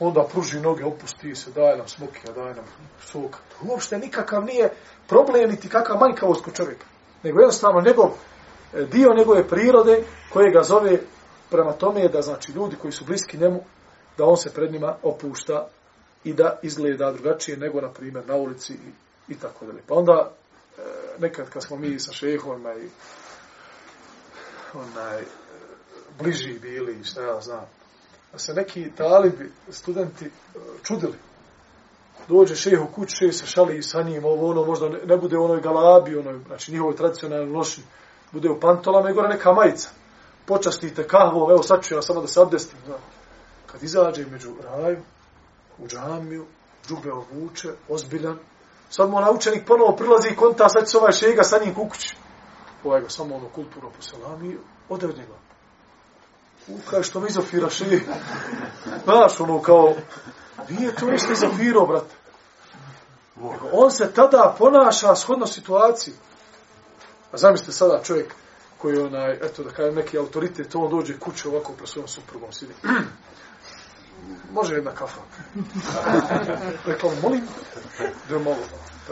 onda 0.00 0.24
pruži 0.32 0.60
noge, 0.60 0.84
opusti 0.84 1.34
se, 1.34 1.50
daje 1.50 1.76
nam 1.76 1.88
smokija, 1.88 2.32
daje 2.34 2.54
nam 2.54 2.64
sok. 3.00 3.30
To 3.30 3.66
uopšte 3.68 3.98
nikakav 3.98 4.44
nije 4.44 4.72
problem, 5.08 5.50
niti 5.50 5.68
kakav 5.68 5.96
manjkavost 6.00 6.44
kod 6.44 6.54
čovjeka. 6.54 6.86
Nego 7.22 7.40
jednostavno 7.40 7.80
njegov 7.80 8.10
e, 8.74 8.84
dio 8.84 9.14
njegove 9.16 9.48
prirode 9.48 10.04
koje 10.32 10.50
ga 10.50 10.62
zove 10.62 10.98
prema 11.50 11.72
tome 11.72 12.00
je 12.00 12.08
da 12.08 12.22
znači 12.22 12.52
ljudi 12.52 12.76
koji 12.76 12.92
su 12.92 13.04
bliski 13.04 13.38
njemu 13.38 13.60
da 14.18 14.24
on 14.24 14.36
se 14.36 14.54
pred 14.54 14.72
njima 14.72 14.96
opušta 15.02 15.68
i 16.24 16.32
da 16.32 16.58
izgleda 16.62 17.12
drugačije 17.12 17.56
nego, 17.56 17.80
na 17.80 17.88
primjer, 17.88 18.26
na 18.26 18.36
ulici 18.36 18.74
i, 19.32 19.38
tako 19.38 19.66
dalje. 19.66 19.82
Pa 19.86 19.94
onda, 19.94 20.30
e, 20.78 20.82
nekad 21.18 21.50
kad 21.50 21.62
smo 21.62 21.76
mi 21.76 22.00
sa 22.00 22.12
šehom 22.12 22.66
i 22.66 22.88
onaj, 24.74 25.20
e, 25.20 25.24
bliži 26.18 26.58
bili 26.58 27.00
i 27.00 27.04
šta 27.04 27.22
ja 27.22 27.40
znam, 27.40 27.66
da 28.32 28.38
se 28.38 28.54
neki 28.54 28.90
talibi, 28.96 29.52
studenti, 29.70 30.24
e, 30.24 30.58
čudili. 30.82 31.18
Dođe 32.28 32.54
šeh 32.54 32.80
u 32.82 32.92
kuću, 32.94 33.16
šeh 33.16 33.34
se 33.34 33.46
šali 33.46 33.82
sa 33.82 34.02
njim, 34.02 34.24
ovo 34.24 34.50
ono, 34.50 34.64
možda 34.64 34.88
ne, 34.88 34.98
ne 35.04 35.16
bude 35.16 35.38
onoj 35.38 35.60
galabi, 35.60 36.16
onoj, 36.16 36.40
znači 36.46 36.72
njihovoj 36.72 36.96
tradicionalnoj 36.96 37.56
loši, 37.56 37.82
bude 38.32 38.50
u 38.50 38.60
pantolama 38.60 39.10
i 39.10 39.14
gore 39.14 39.28
neka 39.28 39.52
majica. 39.52 39.90
Počastite 40.46 41.06
kahvom, 41.06 41.50
evo 41.50 41.62
sad 41.62 41.84
ću 41.84 41.94
ja 41.94 42.02
samo 42.02 42.20
da 42.20 42.26
se 42.26 42.40
abdestim, 42.40 42.78
znači 42.86 43.02
kad 43.72 43.82
izađe 43.82 44.26
među 44.26 44.50
raju, 44.62 44.98
u 45.78 45.88
džamiju, 45.88 46.46
džube 46.88 47.12
obuče, 47.12 47.68
ozbiljan, 47.88 48.38
sad 48.92 49.10
mu 49.10 49.20
naučenik 49.20 49.66
ponovo 49.66 49.96
prilazi 49.96 50.28
i 50.28 50.36
konta, 50.36 50.68
sad 50.68 50.88
će 50.88 50.98
ovaj 50.98 51.12
šega 51.12 51.42
sa 51.42 51.58
njim 51.64 51.74
kukući. 51.74 52.16
Ovaj 52.84 53.00
ga 53.00 53.08
samo 53.08 53.36
ono 53.36 53.48
kulturo 53.48 53.90
poselami, 53.90 54.58
ode 54.88 55.06
od 55.06 55.16
njega. 55.16 55.34
U, 56.68 56.78
kaj 56.90 57.02
što 57.02 57.20
mi 57.20 57.28
izofira 57.28 57.70
šega. 57.70 58.14
Znaš, 59.04 59.40
ono 59.40 59.62
kao, 59.62 59.94
nije 60.68 60.94
to 60.94 61.06
ništa 61.06 61.32
izofirao, 61.32 61.86
brate. 61.86 62.14
On 63.72 63.90
se 63.90 64.12
tada 64.12 64.54
ponaša 64.58 65.14
shodno 65.16 65.46
situaciji. 65.46 66.14
A 67.32 67.36
zamislite 67.36 67.72
sada 67.72 68.02
čovjek 68.02 68.34
koji 68.78 68.96
je 68.96 69.04
onaj, 69.04 69.32
eto 69.32 69.62
da 69.62 69.70
kajem 69.70 69.94
neki 69.94 70.18
autoritet, 70.18 70.74
on 70.74 70.90
dođe 70.90 71.18
kuće 71.18 71.48
ovako 71.48 71.72
pre 71.72 71.86
svojom 71.86 72.08
suprugom, 72.08 72.52
sidi 72.52 72.74
može 74.52 74.74
jedna 74.74 74.90
kafa. 74.90 75.20
Rekla 76.86 77.10
mu, 77.10 77.16
molim, 77.22 77.42
da 78.28 78.38
malo. 78.38 78.56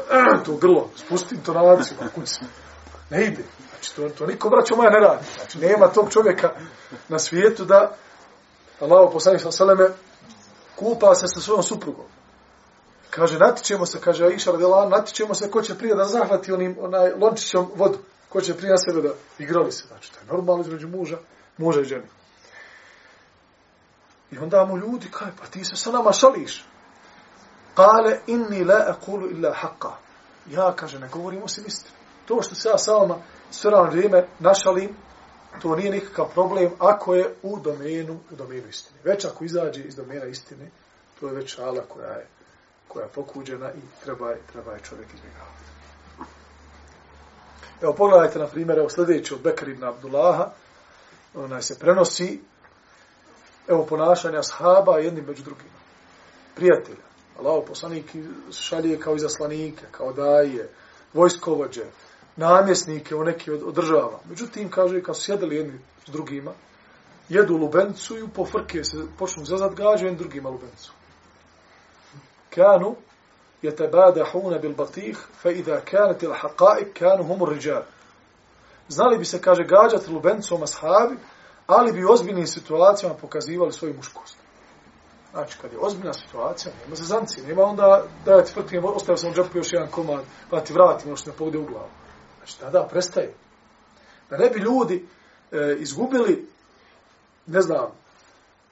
To 0.47 0.57
grlo, 0.57 0.91
spustim 0.97 1.39
to 1.45 1.53
na 1.53 1.63
lanci, 1.63 1.95
na 2.01 2.09
kući. 2.09 2.41
Ne 3.11 3.27
ide. 3.27 3.43
Znači, 3.71 3.97
to, 3.97 4.09
to 4.09 4.27
niko, 4.27 4.49
braćo 4.49 4.77
moja, 4.77 4.91
ne 4.91 5.01
radi. 5.01 5.25
Znači, 5.37 5.59
nema 5.59 5.89
tog 5.89 6.13
čovjeka 6.13 6.51
na 7.09 7.19
svijetu 7.19 7.65
da 7.65 7.97
Allah 8.81 9.11
poslani 9.13 9.39
sa 9.39 9.53
seleme 9.53 9.89
kupa 10.77 11.15
se 11.15 11.27
sa 11.29 11.41
svojom 11.41 11.63
suprugom. 11.63 12.05
Kaže, 13.11 13.39
natićemo 13.39 13.87
se, 13.87 14.01
kaže 14.01 14.25
Aisha 14.25 14.51
radila, 14.51 14.89
natićemo 14.89 15.35
se 15.35 15.51
ko 15.51 15.63
će 15.63 15.79
prije 15.79 15.95
da 15.95 16.05
zahvati 16.05 16.53
onim 16.53 16.77
onaj 16.81 17.13
lončićom 17.21 17.71
vodu. 17.75 17.99
Ko 18.29 18.41
će 18.41 18.57
prije 18.57 18.71
na 18.71 18.79
sebe 18.79 19.09
da 19.09 19.15
igrali 19.39 19.73
se. 19.73 19.85
Znači, 19.89 20.13
to 20.13 20.21
je 20.21 20.37
normalno 20.37 20.63
između 20.63 20.89
muža, 20.89 21.19
muža 21.59 21.81
i 21.81 21.85
ženi. 21.85 22.07
I 24.33 24.39
onda 24.39 24.65
mu 24.65 24.79
ljudi 24.79 25.09
kaže, 25.11 25.33
pa 25.41 25.47
ti 25.47 25.65
se 25.65 25.77
sa 25.77 25.91
nama 25.91 26.13
šališ. 26.13 26.65
Kale, 27.75 28.19
inni 28.27 28.65
la 28.65 28.85
akulu 28.89 29.31
illa 29.31 29.55
haqqa. 29.55 29.93
Ja, 30.51 30.73
kaže, 30.77 30.99
ne 30.99 31.09
govorim 31.09 31.43
osim 31.43 31.65
istinu. 31.67 31.97
To 32.27 32.43
što 32.43 32.55
se 32.55 32.69
ja 32.69 32.79
sa 32.79 32.93
vama 32.93 33.17
sve 33.51 33.71
rano 33.71 33.91
vrijeme 33.91 34.27
našalim, 34.39 34.97
to 35.63 35.77
nije 35.77 35.91
nikakav 35.91 36.29
problem 36.35 36.71
ako 36.79 37.15
je 37.15 37.35
u 37.43 37.59
domenu, 37.61 38.21
u 38.31 38.37
domenu 38.37 38.69
istine. 38.69 39.01
Već 39.05 39.25
ako 39.25 39.45
izađe 39.45 39.83
iz 39.83 39.97
domena 39.97 40.25
istine, 40.25 40.71
to 41.21 41.27
je 41.27 41.35
već 41.35 41.59
ala 41.59 41.83
koja 41.89 42.13
je, 42.13 42.27
koja 42.89 43.03
je 43.03 43.13
pokuđena 43.13 43.73
i 43.73 44.05
treba 44.05 44.31
je, 44.31 44.41
treba 44.53 44.73
je 44.73 44.81
čovjek 44.81 45.09
izbjegavati. 45.15 45.61
Evo, 47.83 47.93
pogledajte, 47.93 48.39
na 48.39 48.47
primjer, 48.47 48.79
evo 48.79 48.89
sljedeći 48.89 49.35
od 49.35 49.41
Bekar 49.41 49.69
ibn 49.69 49.85
Abdullaha, 49.85 50.51
onaj 51.35 51.63
se 51.63 51.79
prenosi 51.79 52.41
evo 53.71 53.87
ponašanja 53.87 54.43
shaba 54.43 54.99
jedni 54.99 55.23
među 55.23 55.43
drugima. 55.43 55.81
Prijatelja. 56.55 57.11
Allaho 57.39 57.65
poslanik 57.65 58.17
šalje 58.53 59.01
kao 59.01 59.17
izaslanike, 59.17 59.85
kao 59.91 60.13
daje, 60.13 60.69
vojskovođe, 61.13 61.85
namjesnike 62.37 63.15
u 63.15 63.25
neki 63.25 63.51
od, 63.51 63.75
država. 63.75 64.21
Međutim, 64.29 64.71
kaže, 64.71 65.03
kad 65.03 65.17
su 65.17 65.23
sjedili 65.23 65.57
jedni 65.57 65.79
s 66.07 66.11
drugima, 66.11 66.53
jedu 67.29 67.57
lubencu 67.57 68.19
i 68.19 68.29
po 68.35 68.47
frke 68.47 68.85
se 68.85 68.97
počnu 69.19 69.45
zezat 69.45 69.75
gađu 69.75 70.05
jednim 70.05 70.19
drugima 70.19 70.49
lubencu. 70.49 70.93
Kanu 72.55 72.97
je 73.63 73.77
te 73.77 73.89
bada 73.89 74.25
huna 74.33 74.59
bil 74.59 74.75
batih, 74.75 75.19
fe 75.43 75.53
idha 75.53 75.81
kanat 75.81 76.23
il 76.23 76.33
haqaik, 76.33 76.93
kanu 76.99 77.25
humur 77.25 77.49
riđar. 77.49 77.83
Znali 78.89 79.19
bi 79.19 79.25
se, 79.25 79.41
kaže, 79.43 79.65
gađati 79.65 80.11
lubencom 80.11 80.63
ashabi, 80.63 81.17
ali 81.71 81.93
bi 81.93 82.05
u 82.05 82.13
ozbiljnim 82.13 82.47
situacijama 82.47 83.15
pokazivali 83.15 83.73
svoju 83.73 83.95
muškost. 83.95 84.37
Znači, 85.33 85.59
kad 85.63 85.73
je 85.73 85.79
ozbiljna 85.79 86.13
situacija, 86.13 86.73
nema 86.85 86.97
za 86.97 87.05
zanci, 87.05 87.43
nema 87.43 87.63
onda 87.63 88.03
da 88.25 88.33
ja 88.33 88.45
ti 88.45 88.53
tvrtim, 88.53 88.85
ostavio 88.85 89.17
sam 89.17 89.31
u 89.31 89.35
džepu 89.35 89.59
još 89.59 89.73
jedan 89.73 89.89
komad, 89.89 90.25
pa 90.51 90.61
ti 90.61 90.73
vratim, 90.73 91.17
što 91.17 91.31
ne 91.31 91.37
pogode 91.37 91.59
u 91.59 91.67
glavu. 91.67 91.89
Znači, 92.39 92.61
tada 92.61 92.87
prestaje. 92.91 93.35
Da 94.31 94.37
ne 94.37 94.51
bi 94.51 94.61
ljudi 94.61 95.09
e, 95.53 95.77
izgubili, 95.79 96.49
ne 97.47 97.61
znam, 97.61 97.91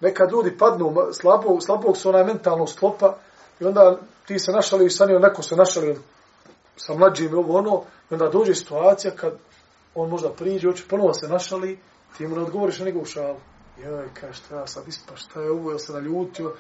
nekad 0.01 0.33
ljudi 0.33 0.59
padnu 0.59 0.95
slabog, 1.13 1.63
slabog 1.63 1.97
su 1.97 2.09
onaj 2.09 2.25
mentalnog 2.25 2.69
sklopa 2.71 3.17
i 3.61 3.65
onda 3.65 3.99
ti 4.27 4.39
se 4.39 4.53
našali 4.53 4.91
sa 4.91 5.07
njim, 5.07 5.21
neko 5.21 5.43
se 5.43 5.57
našali 5.57 5.99
sa 6.77 6.95
mlađim 6.95 7.39
ovo 7.39 7.59
ono, 7.59 7.83
i 8.11 8.15
onda 8.15 8.29
dođe 8.29 8.55
situacija 8.55 9.15
kad 9.17 9.39
on 10.03 10.11
možda 10.11 10.33
priđe, 10.33 10.69
hoće 10.69 10.85
ponovo 10.89 11.15
se 11.15 11.29
našali, 11.29 11.79
Ti 12.17 12.27
mu 12.27 12.37
ne 12.37 12.43
odgovoriš 12.43 12.79
na 12.79 12.85
njegovu 12.85 13.05
šalu. 13.05 13.41
Joj, 13.83 14.09
kaj 14.15 14.33
šta 14.33 14.57
ja 14.57 14.67
sad 14.67 14.89
ispa, 14.89 15.17
šta 15.17 15.41
je 15.41 15.51
ovo, 15.51 15.71
jel 15.71 15.79
se 15.79 15.93
naljutio? 15.93 16.55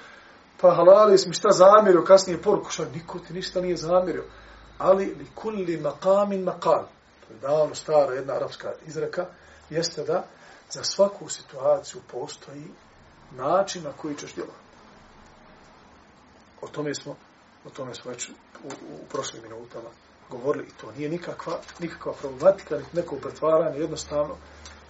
pa 0.60 0.74
halali 0.74 1.16
mi 1.26 1.34
šta 1.34 1.48
zamjerio, 1.50 2.04
kasnije 2.04 2.42
poruku, 2.42 2.70
šta 2.70 2.84
niko 2.94 3.18
ti 3.18 3.32
ništa 3.32 3.60
nije 3.60 3.76
zamjerio. 3.76 4.24
Ali 4.78 5.04
li 5.06 5.26
kulli 5.34 5.80
maqamin 5.80 6.44
maqal, 6.44 6.84
to 7.20 7.32
je 7.32 7.38
davno 7.40 7.74
stara 7.74 8.14
jedna 8.14 8.34
arapska 8.34 8.72
izreka, 8.86 9.26
jeste 9.70 10.04
da 10.04 10.24
za 10.70 10.84
svaku 10.84 11.28
situaciju 11.28 12.00
postoji 12.10 12.64
način 13.36 13.82
na 13.82 13.92
koji 13.92 14.16
ćeš 14.16 14.34
djelovati. 14.34 14.64
O 16.62 16.68
tome 16.68 16.94
smo, 16.94 17.16
o 17.64 17.70
tome 17.70 17.94
smo 17.94 18.10
već 18.10 18.28
u, 18.28 18.32
u, 18.64 18.68
u 18.68 19.06
prošlim 19.08 19.42
minutama 19.42 19.88
govorili 20.30 20.64
i 20.66 20.80
to 20.80 20.92
nije 20.92 21.08
nikakva, 21.08 21.58
nikakva 21.78 22.12
problematika, 22.12 22.78
niti 22.78 22.96
neko 22.96 23.16
pretvaranje, 23.16 23.78
jednostavno 23.78 24.36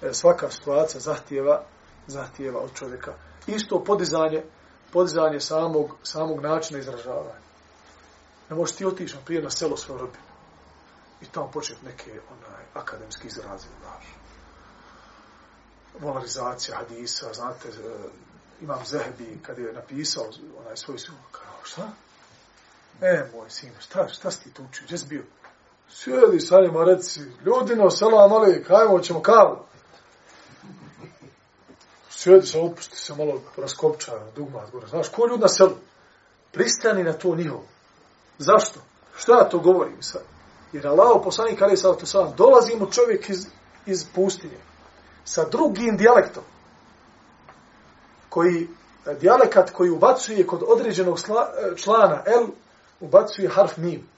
e, 0.03 0.14
svaka 0.14 0.51
situacija 0.51 1.01
zahtijeva, 1.01 1.62
zahtijeva 2.07 2.61
od 2.61 2.74
čovjeka. 2.74 3.14
Isto 3.46 3.85
podizanje, 3.85 4.42
podizanje 4.92 5.40
samog, 5.40 5.96
samog 6.03 6.40
načina 6.40 6.81
izražavanja. 6.81 7.48
Ne 8.51 8.57
možeš 8.57 8.77
ti 8.77 8.87
otići 8.87 9.14
na 9.14 9.20
prije 9.24 9.42
na 9.42 9.51
selo 9.51 9.77
svoje 9.77 10.01
rodine 10.01 10.29
i 11.20 11.24
tamo 11.27 11.51
početi 11.51 11.85
neke 11.87 12.11
onaj, 12.11 12.64
akademski 12.74 13.27
izrazi, 13.27 13.66
znaš. 13.81 14.05
Molarizacija 16.01 16.77
hadisa, 16.77 17.33
znate, 17.33 17.68
e, 17.68 17.72
imam 18.61 18.85
Zehebi 18.85 19.38
kad 19.42 19.59
je 19.59 19.72
napisao 19.72 20.24
onaj 20.61 20.77
svoj 20.77 20.98
sum, 20.98 21.14
kao, 21.33 21.64
šta? 21.64 21.88
E, 23.00 23.24
moj 23.34 23.50
sin, 23.50 23.70
šta, 23.80 24.08
šta 24.08 24.30
si 24.30 24.42
ti 24.44 24.50
tu 24.50 24.62
učio? 24.70 24.84
Gdje 24.87 24.98
si 24.98 25.06
bio? 25.06 25.22
Sjedi 25.90 26.40
sa 26.40 26.61
njima, 26.61 26.84
reci, 26.84 27.20
ljudino, 27.44 27.90
selam, 27.90 28.32
ali, 28.32 28.64
hajmo, 28.68 28.98
ćemo 29.00 29.22
kavu. 29.22 29.58
Sjedi 32.11 32.46
se, 32.46 32.58
opusti 32.58 32.96
se 32.96 33.14
malo 33.14 33.42
raskopča, 33.56 34.12
dugma, 34.37 34.62
gore. 34.72 34.87
Znaš, 34.87 35.08
ko 35.08 35.26
ljud 35.26 35.40
na 35.40 35.48
selu? 35.48 35.76
Pristani 36.52 37.04
na 37.04 37.12
to 37.12 37.37
njihovo. 37.37 37.64
Zašto? 38.38 38.80
Što 39.16 39.32
ja 39.32 39.48
to 39.48 39.58
govorim 39.58 40.02
sad? 40.02 40.22
Jer 40.72 40.87
Allah, 40.87 41.20
poslanik, 41.24 41.62
ali 41.62 41.76
sad 41.76 41.98
to 42.00 42.06
sam, 42.06 42.34
dolazimo 42.37 42.87
čovjek 42.87 43.28
iz, 43.28 43.46
iz 43.87 44.04
pustinje 44.14 44.58
sa 45.24 45.44
drugim 45.44 45.96
dijalektom 45.96 46.42
koji, 48.28 48.68
eh, 49.06 49.14
dijalekat 49.14 49.70
koji 49.70 49.90
ubacuje 49.90 50.46
kod 50.46 50.62
određenog 50.66 51.20
sla, 51.20 51.50
eh, 51.58 51.76
člana 51.76 52.22
L, 52.26 52.46
ubacuje 53.00 53.48
harf 53.48 53.76
mim. 53.76 54.08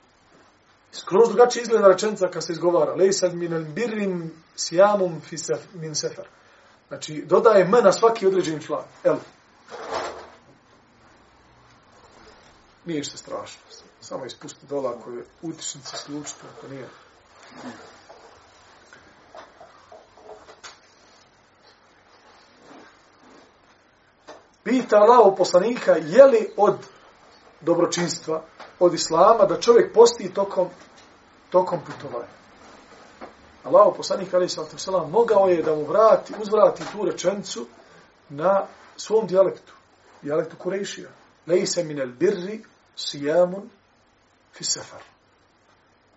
Skroz 0.93 1.29
drugačije 1.29 1.63
izgleda 1.63 1.89
rečenica 1.89 2.29
kad 2.29 2.45
se 2.45 2.53
izgovara. 2.53 2.95
Lejsad 2.95 3.35
minel 3.35 3.65
birrim 3.65 4.33
sijamum 4.57 5.21
fisef, 5.21 5.61
min 5.75 5.95
sefer. 5.95 6.29
Znači, 6.89 7.25
dodaje 7.27 7.65
m 7.65 7.71
na 7.71 7.93
svaki 7.93 8.27
određeni 8.27 8.63
član. 8.63 8.85
El. 9.05 9.17
Nije 12.85 13.05
što 13.05 13.17
strašno. 13.17 13.61
Samo 14.01 14.25
ispusti 14.25 14.67
dola 14.67 14.95
ako 14.99 15.11
je 15.11 15.25
utišnici 15.43 15.97
slučite, 15.97 16.41
ako 16.57 16.69
nije. 16.69 16.89
Pita 24.65 24.97
Allah 24.97 25.35
poslanika, 25.39 25.93
je 25.93 26.25
li 26.25 26.53
od 26.57 26.77
dobročinstva, 27.61 28.43
od 28.79 28.95
islama, 28.95 29.45
da 29.45 29.61
čovjek 29.61 29.95
posti 29.95 30.35
tokom, 30.35 30.69
tokom 31.51 31.79
putovanja. 31.87 32.41
Allah 33.65 33.93
poslanik, 33.97 34.35
ali 34.35 34.49
sallam, 34.49 34.79
sallam, 34.79 35.11
mogao 35.11 35.49
je 35.49 35.63
da 35.63 35.75
mu 35.75 35.85
vrati, 35.85 36.33
uzvrati 36.43 36.83
tu 36.93 37.05
rečencu 37.05 37.67
na 38.29 38.67
svom 38.97 39.27
dijalektu, 39.27 39.73
dijalektu 40.23 40.57
Kurešija. 40.57 41.09
Lejse 41.47 41.85
minel 41.85 42.09
birri 42.09 42.65
sijamun 42.97 43.71
fi 44.53 44.65
sefar. 44.65 45.03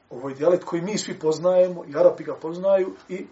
Ovo 0.09 0.29
je 0.29 0.35
dijalekt 0.35 0.63
koji 0.63 0.81
mi 0.81 0.97
svi 0.97 1.19
poznajemo, 1.19 1.85
i 1.87 1.97
Arapi 1.97 2.23
ga 2.23 2.35
poznaju, 2.35 2.95
i 3.09 3.27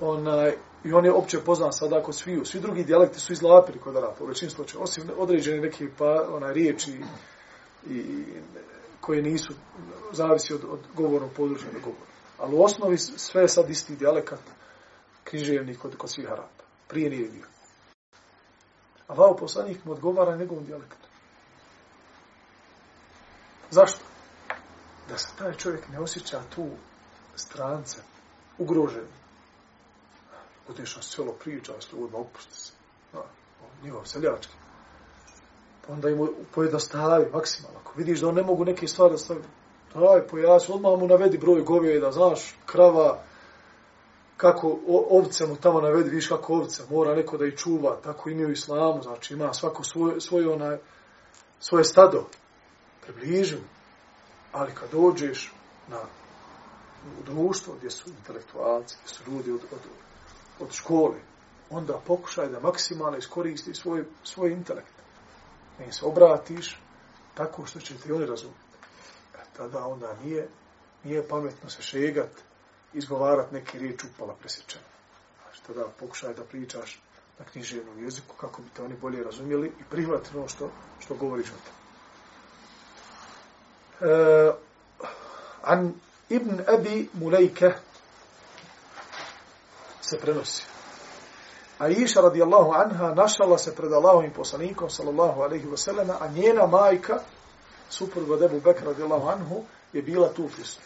onaj, 0.00 0.56
i 0.86 0.92
on 0.92 1.04
je 1.04 1.12
opće 1.12 1.40
poznan 1.40 1.72
sada 1.72 2.02
kod 2.02 2.16
sviju. 2.16 2.44
Svi 2.44 2.60
drugi 2.60 2.84
dijalekti 2.84 3.20
su 3.20 3.32
izlapili 3.32 3.78
kod 3.78 3.96
Arapa, 3.96 4.24
u 4.24 4.26
većini 4.26 4.50
slučaja, 4.50 4.82
osim 4.82 5.10
određeni 5.16 5.60
neki 5.60 5.88
pa, 5.98 6.26
onaj, 6.30 6.52
riječi 6.54 7.00
i, 7.90 8.24
koje 9.00 9.22
nisu, 9.22 9.54
zavisi 10.12 10.54
od, 10.54 10.64
od 10.70 10.80
govornog 10.94 11.30
područja 11.36 11.72
do 11.72 11.78
govora. 11.80 12.10
Ali 12.38 12.54
u 12.54 12.62
osnovi 12.62 12.98
sve 12.98 13.42
je 13.42 13.48
sad 13.48 13.70
isti 13.70 13.96
dijalekat 13.96 14.40
književni 15.24 15.74
kod, 15.74 15.96
kod 15.96 16.10
svih 16.10 16.26
Arapa. 16.26 16.64
Prije 16.88 17.10
nije 17.10 17.28
bio. 17.28 17.46
A 19.08 19.14
vao 19.14 19.36
poslanik 19.36 19.84
mu 19.84 19.92
odgovara 19.92 20.30
na 20.30 20.36
njegovom 20.36 20.64
dijalektu. 20.64 21.08
Zašto? 23.70 24.00
Da 25.08 25.18
se 25.18 25.28
taj 25.38 25.54
čovjek 25.54 25.88
ne 25.88 26.00
osjeća 26.00 26.40
tu 26.54 26.68
strance, 27.34 28.00
ugrožen. 28.58 29.06
Odeš 30.68 30.96
na 30.96 31.02
selo 31.02 31.32
priča, 31.32 31.72
s 31.80 31.92
ljudima 31.92 32.18
opusti 32.18 32.54
se. 32.54 32.72
Da, 33.12 33.22
njihov 33.82 34.04
seljački. 34.04 34.52
Pa 35.86 35.92
onda 35.92 36.08
im 36.08 36.28
pojednostavi 36.54 37.30
maksimalno. 37.32 37.78
Ako 37.78 37.92
vidiš 37.96 38.20
da 38.20 38.28
on 38.28 38.34
ne 38.34 38.42
mogu 38.42 38.64
neke 38.64 38.88
stvari 38.88 39.12
da 39.12 39.18
stavi, 39.18 39.40
daj 39.94 40.26
pojasni, 40.26 40.74
odmah 40.74 40.98
mu 40.98 41.06
navedi 41.06 41.38
broj 41.38 41.60
goveda, 41.60 42.12
znaš, 42.12 42.56
krava, 42.66 43.22
kako 44.36 44.78
ovce 45.10 45.46
mu 45.46 45.56
tamo 45.56 45.80
navedi, 45.80 46.10
viš 46.10 46.28
kako 46.28 46.54
ovce, 46.54 46.82
mora 46.90 47.14
neko 47.14 47.36
da 47.36 47.46
ih 47.46 47.54
čuva, 47.54 47.96
tako 48.04 48.30
imaju 48.30 48.52
islamu, 48.52 49.02
znači 49.02 49.34
ima 49.34 49.52
svako 49.52 49.84
svoje, 49.84 50.20
svoje, 50.20 50.48
onaj, 50.48 50.78
svoje 51.60 51.84
stado, 51.84 52.26
približim, 53.00 53.60
ali 54.52 54.72
kad 54.74 54.90
dođeš 54.90 55.52
na 55.88 55.98
u 57.20 57.22
društvo 57.24 57.74
gdje 57.78 57.90
su 57.90 58.10
intelektualci, 58.10 58.96
gdje 59.04 59.14
su 59.14 59.30
ljudi 59.30 59.52
od, 59.52 59.60
od, 59.72 59.78
od 60.60 60.72
škole, 60.72 61.16
onda 61.70 62.00
pokušaj 62.06 62.48
da 62.48 62.60
maksimalno 62.60 63.18
iskoristi 63.18 63.74
svoj, 63.74 64.04
svoj 64.24 64.52
intelekt. 64.52 64.92
Ne 65.78 65.92
se 65.92 66.04
obratiš 66.04 66.80
tako 67.34 67.66
što 67.66 67.80
će 67.80 67.96
ti 67.96 68.12
oni 68.12 68.26
razumjeti. 68.26 68.60
E, 69.34 69.38
tada 69.56 69.86
onda 69.86 70.14
nije, 70.24 70.48
nije 71.04 71.28
pametno 71.28 71.70
se 71.70 71.82
šegat, 71.82 72.30
izgovarat 72.94 73.52
neke 73.52 73.78
riječi 73.78 74.06
upala 74.14 74.34
presječena. 74.34 74.84
Znači, 75.42 75.62
tada 75.66 75.88
pokušaj 76.00 76.34
da 76.34 76.44
pričaš 76.44 77.02
na 77.38 77.44
književnom 77.44 78.04
jeziku 78.04 78.36
kako 78.36 78.62
bi 78.62 78.68
te 78.76 78.82
oni 78.82 78.94
bolje 79.00 79.24
razumjeli 79.24 79.68
i 79.68 79.84
prihvatili 79.90 80.38
ono 80.38 80.48
što, 80.48 80.70
što 81.00 81.14
govoriš 81.14 81.46
o 81.46 81.54
tebi. 81.64 81.76
E, 84.00 84.52
an 85.62 85.94
Ibn 86.28 86.60
Abi 86.68 87.08
Mulejke, 87.12 87.72
se 90.10 90.18
prenosi. 90.18 90.64
A 91.78 91.88
Iša 91.88 92.20
radijallahu 92.20 92.72
anha 92.72 93.14
našala 93.14 93.58
se 93.58 93.74
pred 93.74 93.92
Allahovim 93.92 94.32
poslanikom 94.32 94.90
sallallahu 94.90 95.42
alaihi 95.42 95.66
wa 95.66 95.76
sallam, 95.76 96.10
a 96.20 96.28
njena 96.28 96.66
majka, 96.66 97.18
supruga 97.90 98.34
od 98.34 98.42
Ebu 98.42 98.60
Bekra 98.60 98.86
radijallahu 98.86 99.28
anhu, 99.28 99.64
je 99.92 100.02
bila 100.02 100.28
tu 100.28 100.48
prisutna. 100.48 100.84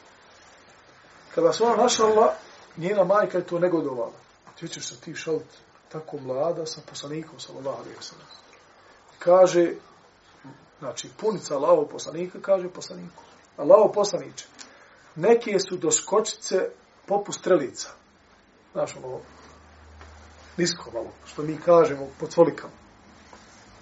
Kada 1.34 1.52
se 1.52 1.64
ona 1.64 1.76
našala, 1.76 2.34
njena 2.76 3.04
majka 3.04 3.38
je 3.38 3.46
to 3.46 3.58
negodovala. 3.58 4.12
Ti 4.58 4.68
ćeš 4.68 4.88
se 4.88 5.00
ti 5.00 5.14
šalt 5.14 5.46
tako 5.88 6.18
mlada 6.18 6.66
sa 6.66 6.80
poslanikom 6.90 7.40
sallallahu 7.40 7.76
alaihi 7.82 7.96
wa 7.98 8.02
sallam. 8.02 8.26
Kaže, 9.18 9.74
znači 10.78 11.08
punica 11.20 11.54
Allahov 11.54 11.84
poslanika, 11.84 12.38
kaže 12.42 12.68
poslaniku. 12.68 13.22
Allahov 13.56 13.92
poslaniče, 13.92 14.46
neke 15.16 15.58
su 15.58 15.76
doskočice 15.76 16.70
poput 17.06 17.34
strelica. 17.34 17.88
Znaš, 18.72 18.96
ono, 18.96 19.18
nisko 20.56 20.90
malo, 20.94 21.10
što 21.26 21.42
mi 21.42 21.60
kažemo 21.64 22.06
po 22.20 22.26
cvolikama. 22.26 22.72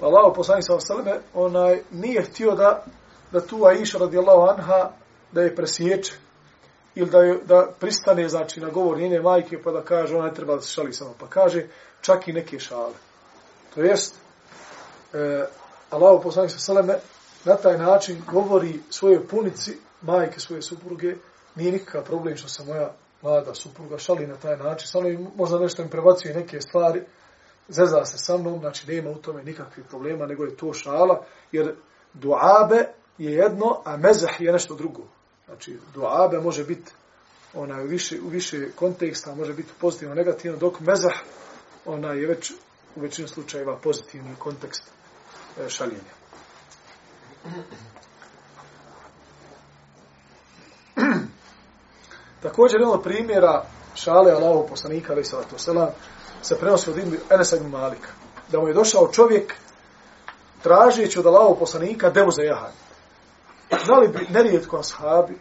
Pa 0.00 0.06
Allahov 0.06 0.34
poslanik 0.34 0.64
sa 0.66 0.74
osaleme, 0.74 1.20
onaj, 1.34 1.82
nije 1.90 2.22
htio 2.22 2.54
da, 2.54 2.84
da 3.32 3.40
tu 3.40 3.64
Aisha 3.64 3.98
radijallahu 3.98 4.48
anha, 4.48 4.90
da 5.32 5.40
je 5.40 5.56
presječe 5.56 6.12
ili 6.94 7.10
da, 7.10 7.18
je, 7.18 7.38
da 7.44 7.68
pristane, 7.80 8.28
znači, 8.28 8.60
na 8.60 8.70
govor 8.70 8.98
njene 8.98 9.20
majke, 9.20 9.62
pa 9.62 9.72
da 9.72 9.82
kaže, 9.82 10.16
ona 10.16 10.26
ne 10.26 10.34
treba 10.34 10.54
da 10.54 10.60
se 10.60 10.72
šali 10.72 10.92
samo, 10.92 11.14
pa 11.20 11.26
kaže, 11.26 11.66
čak 12.00 12.28
i 12.28 12.32
neke 12.32 12.58
šale. 12.58 12.94
To 13.74 13.82
jest, 13.82 14.14
e, 15.12 15.46
Allahov 15.90 16.22
poslanik 16.22 16.50
sa 16.50 16.56
osaleme, 16.56 16.98
na 17.44 17.56
taj 17.56 17.78
način 17.78 18.22
govori 18.32 18.80
svojoj 18.90 19.26
punici, 19.28 19.78
majke 20.02 20.40
svoje 20.40 20.62
supruge, 20.62 21.14
nije 21.54 21.72
nikakav 21.72 22.04
problem 22.04 22.36
što 22.36 22.48
se 22.48 22.64
moja 22.64 22.92
mlada 23.22 23.54
supruga 23.54 23.98
šali 23.98 24.26
na 24.26 24.36
taj 24.36 24.56
način, 24.56 24.88
samo 24.88 25.08
možda 25.36 25.58
nešto 25.58 25.82
im 25.82 25.88
prebacuje 25.88 26.34
neke 26.34 26.60
stvari, 26.60 27.02
zeza 27.68 28.04
se 28.04 28.18
sa 28.18 28.36
mnom, 28.36 28.58
znači 28.60 28.90
nema 28.92 29.10
u 29.10 29.14
tome 29.14 29.44
nikakvih 29.44 29.86
problema, 29.88 30.26
nego 30.26 30.44
je 30.44 30.56
to 30.56 30.72
šala, 30.72 31.24
jer 31.52 31.74
duabe 32.14 32.84
je 33.18 33.32
jedno, 33.32 33.82
a 33.84 33.96
mezah 33.96 34.40
je 34.40 34.52
nešto 34.52 34.74
drugo. 34.74 35.02
Znači, 35.46 35.78
duabe 35.94 36.38
može 36.38 36.64
biti 36.64 36.92
ona 37.54 37.82
u 37.82 37.86
više, 37.86 38.20
u 38.20 38.28
više 38.28 38.70
konteksta, 38.76 39.34
može 39.34 39.54
biti 39.54 39.72
pozitivno, 39.80 40.14
negativno, 40.14 40.58
dok 40.58 40.80
mezah 40.80 41.14
ona 41.86 42.12
je 42.12 42.26
već 42.26 42.52
u 42.96 43.00
većini 43.00 43.28
slučajeva 43.28 43.76
pozitivni 43.76 44.34
kontekst 44.38 44.82
e, 45.60 45.68
šaljenja. 45.68 46.18
Također 52.43 52.80
jedno 52.80 52.95
od 52.95 53.03
primjera 53.03 53.64
šale 53.95 54.32
Allahov 54.32 54.66
poslanika, 54.68 55.12
ali 55.12 55.24
salatu 55.24 55.59
selam, 55.59 55.89
se 56.43 56.59
prenosi 56.59 56.91
od 56.91 56.97
Enesa 57.30 57.57
ibn 57.57 57.70
Malika. 57.70 58.09
Da 58.49 58.61
mu 58.61 58.68
je 58.68 58.74
došao 58.74 59.09
čovjek 59.12 59.55
tražeći 60.62 61.18
od 61.18 61.26
Allahov 61.26 61.55
poslanika 61.59 62.11
devu 62.11 62.30
za 62.30 62.43
jahanje. 62.43 62.89
Znali 63.84 64.09
bi 64.09 64.26
nerijetko 64.30 64.76
ashabi 64.78 65.39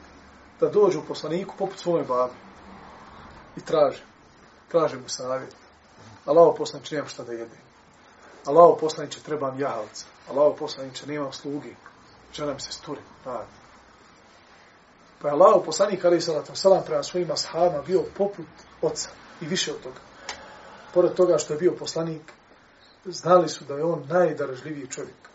da 0.60 0.70
dođu 0.70 1.00
u 1.00 1.08
poslaniku 1.08 1.56
poput 1.58 1.80
svoje 1.80 2.04
babi 2.04 2.34
i 3.58 3.62
traže. 3.62 4.04
Traže 4.68 4.98
mu 4.98 5.10
savjet. 5.10 5.56
Allahov 6.26 6.56
poslaniče 6.56 6.96
nemam 6.96 7.10
šta 7.10 7.24
da 7.24 7.32
jede. 7.32 7.58
Allahov 8.46 8.78
poslaniče 8.80 9.20
trebam 9.20 9.60
jahalca. 9.60 10.06
Allahov 10.30 10.56
poslaniče 10.56 11.08
nemam 11.08 11.34
slugi. 11.34 11.76
Žena 12.34 12.54
mi 12.54 12.60
se 12.60 12.72
sturi. 12.72 13.02
Radi. 13.26 13.67
Pa 15.22 15.28
je 15.28 15.34
Allah 15.34 15.62
poslanik 15.66 16.06
ali 16.06 16.22
salatu 16.22 16.56
salam 16.56 16.84
prema 16.86 17.04
svojim 17.04 17.32
ashabima 17.32 17.82
bio 17.82 18.04
poput 18.18 18.46
oca 18.82 19.10
i 19.42 19.46
više 19.46 19.72
od 19.72 19.82
toga. 19.82 20.00
Pored 20.94 21.14
toga 21.14 21.38
što 21.38 21.54
je 21.54 21.60
bio 21.60 21.76
poslanik, 21.80 22.34
znali 23.06 23.50
su 23.50 23.66
da 23.66 23.74
je 23.74 23.84
on 23.84 24.04
najdaražljiviji 24.08 24.88
čovjek. 24.88 25.30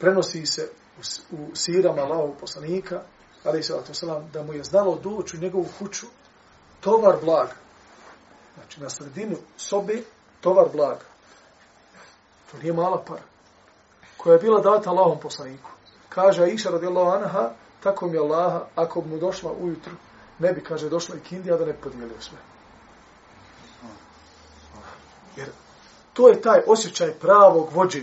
Prenosi 0.00 0.46
se 0.46 0.70
u, 0.98 1.36
u 1.36 1.56
sirama 1.56 2.02
Allahovog 2.02 2.36
poslanika, 2.40 3.02
ali 3.44 3.62
salatu 3.62 3.94
salam, 3.94 4.30
da 4.32 4.42
mu 4.42 4.52
je 4.52 4.64
znalo 4.64 4.98
doći 5.02 5.36
u 5.36 5.40
njegovu 5.40 5.66
kuću 5.78 6.06
tovar 6.80 7.16
blaga. 7.22 7.54
Znači, 8.54 8.80
na 8.80 8.90
sredinu 8.90 9.36
sobe 9.56 10.02
tovar 10.40 10.68
blaga. 10.72 11.04
To 12.50 12.58
nije 12.58 12.72
mala 12.72 13.04
para. 13.04 13.22
Koja 14.16 14.32
je 14.32 14.38
bila 14.38 14.60
data 14.60 14.90
Allahom 14.90 15.20
poslaniku. 15.20 15.70
Kaže 16.08 16.42
Aisha 16.42 16.70
radijallahu 16.70 17.10
anha, 17.10 17.50
tako 17.82 18.06
mi 18.06 18.18
Allaha, 18.18 18.64
ako 18.74 19.00
bi 19.00 19.10
mu 19.10 19.18
došla 19.18 19.52
ujutru, 19.60 19.92
ne 20.38 20.52
bi, 20.52 20.64
kaže, 20.64 20.88
došla 20.88 21.16
i 21.16 21.20
kindija 21.20 21.56
da 21.56 21.64
ne 21.64 21.72
podijelio 21.72 22.20
sve. 22.20 22.38
Jer 25.36 25.48
to 26.12 26.28
je 26.28 26.42
taj 26.42 26.60
osjećaj 26.66 27.12
pravog 27.12 27.68
vođe 27.72 28.02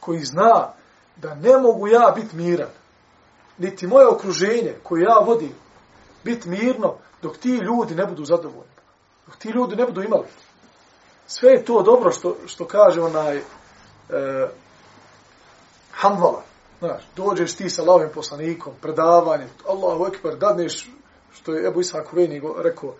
koji 0.00 0.24
zna 0.24 0.72
da 1.16 1.34
ne 1.34 1.58
mogu 1.58 1.88
ja 1.88 2.12
biti 2.16 2.36
miran, 2.36 2.70
niti 3.58 3.86
moje 3.86 4.06
okruženje 4.06 4.74
koje 4.82 5.02
ja 5.02 5.18
vodim, 5.26 5.54
biti 6.24 6.48
mirno 6.48 6.94
dok 7.22 7.36
ti 7.36 7.48
ljudi 7.48 7.94
ne 7.94 8.06
budu 8.06 8.24
zadovoljni. 8.24 8.72
Dok 9.26 9.36
ti 9.36 9.48
ljudi 9.48 9.76
ne 9.76 9.84
budu 9.86 10.02
imali. 10.02 10.26
Sve 11.26 11.50
je 11.52 11.64
to 11.64 11.82
dobro 11.82 12.12
što, 12.12 12.36
što 12.46 12.64
kaže 12.64 13.00
onaj 13.00 13.36
eh, 13.36 13.42
e, 14.10 14.48
Hanvala. 15.92 16.42
Znaš, 16.80 17.02
dođeš 17.16 17.56
ti 17.56 17.70
sa 17.70 17.82
lavim 17.82 18.08
poslanikom, 18.14 18.72
predavanje, 18.82 19.46
Allahu 19.68 20.06
ekber, 20.06 20.36
dadneš, 20.36 20.90
što 21.32 21.54
je 21.54 21.66
Ebu 21.68 21.80
Isak 21.80 22.12
Uveni 22.12 22.42
rekao, 22.62 22.94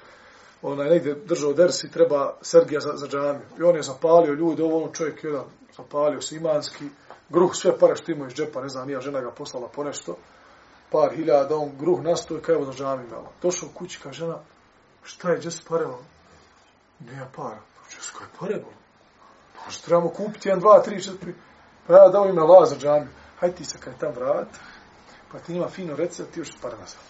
onaj 0.63 0.91
negdje 0.91 1.15
držao 1.15 1.53
dersi, 1.53 1.91
treba 1.91 2.35
Sergija 2.43 2.81
za, 2.81 2.93
za 2.95 3.09
džamiju. 3.09 3.47
I 3.59 3.63
on 3.63 3.77
je 3.77 3.83
zapalio 3.83 4.35
ljudi, 4.35 4.63
ovo 4.63 4.85
on 4.85 4.93
čovjek 4.93 5.25
jedan 5.25 5.45
zapalio 5.77 6.21
se 6.21 6.37
imanski, 6.37 6.85
gruh, 7.29 7.51
sve 7.55 7.79
pare 7.79 7.97
što 7.97 8.13
imao 8.13 8.27
iz 8.27 8.35
džepa, 8.35 8.61
ne 8.61 8.69
znam, 8.69 8.87
nija 8.87 9.01
žena 9.01 9.21
ga 9.21 9.31
poslala 9.31 9.69
po 9.69 9.85
nešto, 9.85 10.17
par 10.91 11.15
hiljada, 11.17 11.57
on 11.57 11.71
gruh 11.79 12.03
nastoji, 12.03 12.43
kaj 12.43 12.55
evo 12.55 12.65
za 12.65 12.73
džamiju 12.73 13.09
malo. 13.11 13.33
Došao 13.43 13.69
u 13.69 13.79
kući, 13.79 14.01
kaže 14.03 14.19
žena, 14.19 14.39
šta 15.03 15.31
je, 15.31 15.37
gdje 15.39 15.51
se 15.51 15.63
pare, 15.69 15.85
vam? 15.85 16.07
Nije 17.01 17.29
para. 17.37 17.59
Gdje 17.89 18.01
se 18.01 18.13
kaj 18.19 18.27
pare, 18.41 18.55
vam? 18.55 18.75
Pa 19.55 19.71
trebamo 19.85 20.09
kupiti, 20.09 20.49
jedan, 20.49 20.61
dva, 20.61 20.83
tri, 20.83 21.03
četiri, 21.03 21.35
pa 21.87 21.95
ja 21.95 22.09
dao 22.09 22.29
im 22.29 22.37
na 22.37 22.45
laza 22.45 22.77
džamiju 22.77 23.09
hajde 23.41 23.57
ti 23.57 23.65
se 23.65 23.79
kaj 23.79 23.93
tam 24.01 24.13
vrat, 24.13 24.49
pa 25.33 25.39
ti 25.39 25.53
njima 25.53 25.69
fino 25.69 25.97
reci, 25.97 26.25
ti 26.25 26.41
još 26.41 26.51
par 26.63 26.73
nazad. 26.73 27.01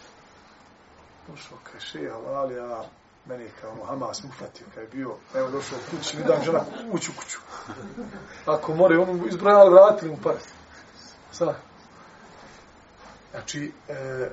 Došao, 1.29 1.59
kaj 1.65 1.81
še, 1.81 2.11
halal, 2.11 2.53
ja, 2.53 2.85
meni 3.27 3.45
je 3.45 3.51
kao 3.61 3.71
ono, 3.71 3.85
Hamas 3.85 4.25
ufatio, 4.25 4.67
kaj 4.75 4.83
je 4.83 4.89
bio, 4.89 5.15
evo 5.35 5.51
došao 5.51 5.79
u 5.79 5.91
kući, 5.91 6.17
mi 6.17 6.25
dam 6.25 6.43
žena 6.43 6.61
ući 6.93 7.11
u 7.11 7.21
kuću. 7.21 7.39
Ako 8.47 8.75
more, 8.75 8.99
ono 8.99 9.27
izbrojali, 9.27 9.75
vratili 9.75 10.11
mu 10.11 10.17
par. 10.23 10.35
Sada. 11.33 11.55
Znači, 13.31 13.73
e, 13.89 14.31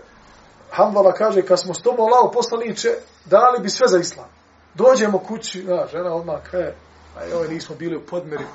Hanbala 0.72 1.14
kaže, 1.14 1.42
kad 1.42 1.60
smo 1.62 1.74
s 1.74 1.82
tobom 1.82 2.10
lao 2.12 2.32
poslaniče, 2.32 2.90
dali 3.26 3.60
bi 3.60 3.70
sve 3.70 3.88
za 3.88 3.98
islam. 3.98 4.30
Dođemo 4.74 5.20
kući, 5.20 5.64
na, 5.64 5.88
žena 5.88 6.14
odmah 6.14 6.40
kaže, 6.52 6.74
a 7.18 7.24
joj, 7.24 7.34
ovaj, 7.34 7.48
nismo 7.48 7.76
bili 7.76 7.98
u 7.98 8.06
podmeri, 8.06 8.46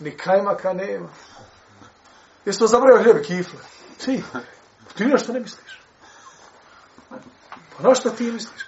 ni 0.00 0.16
kajmaka 0.16 0.72
nema. 0.72 1.08
Jesi 2.44 2.58
to 2.58 2.66
zabravio 2.66 3.02
hljebe, 3.02 3.22
kifle? 3.22 3.60
Ti. 4.04 4.22
Ti 4.94 5.04
na 5.04 5.18
što 5.18 5.32
ne 5.32 5.40
misliš? 5.40 5.80
Pa 7.76 7.88
na 7.88 7.94
što 7.94 8.10
ti 8.10 8.32
misliš? 8.32 8.62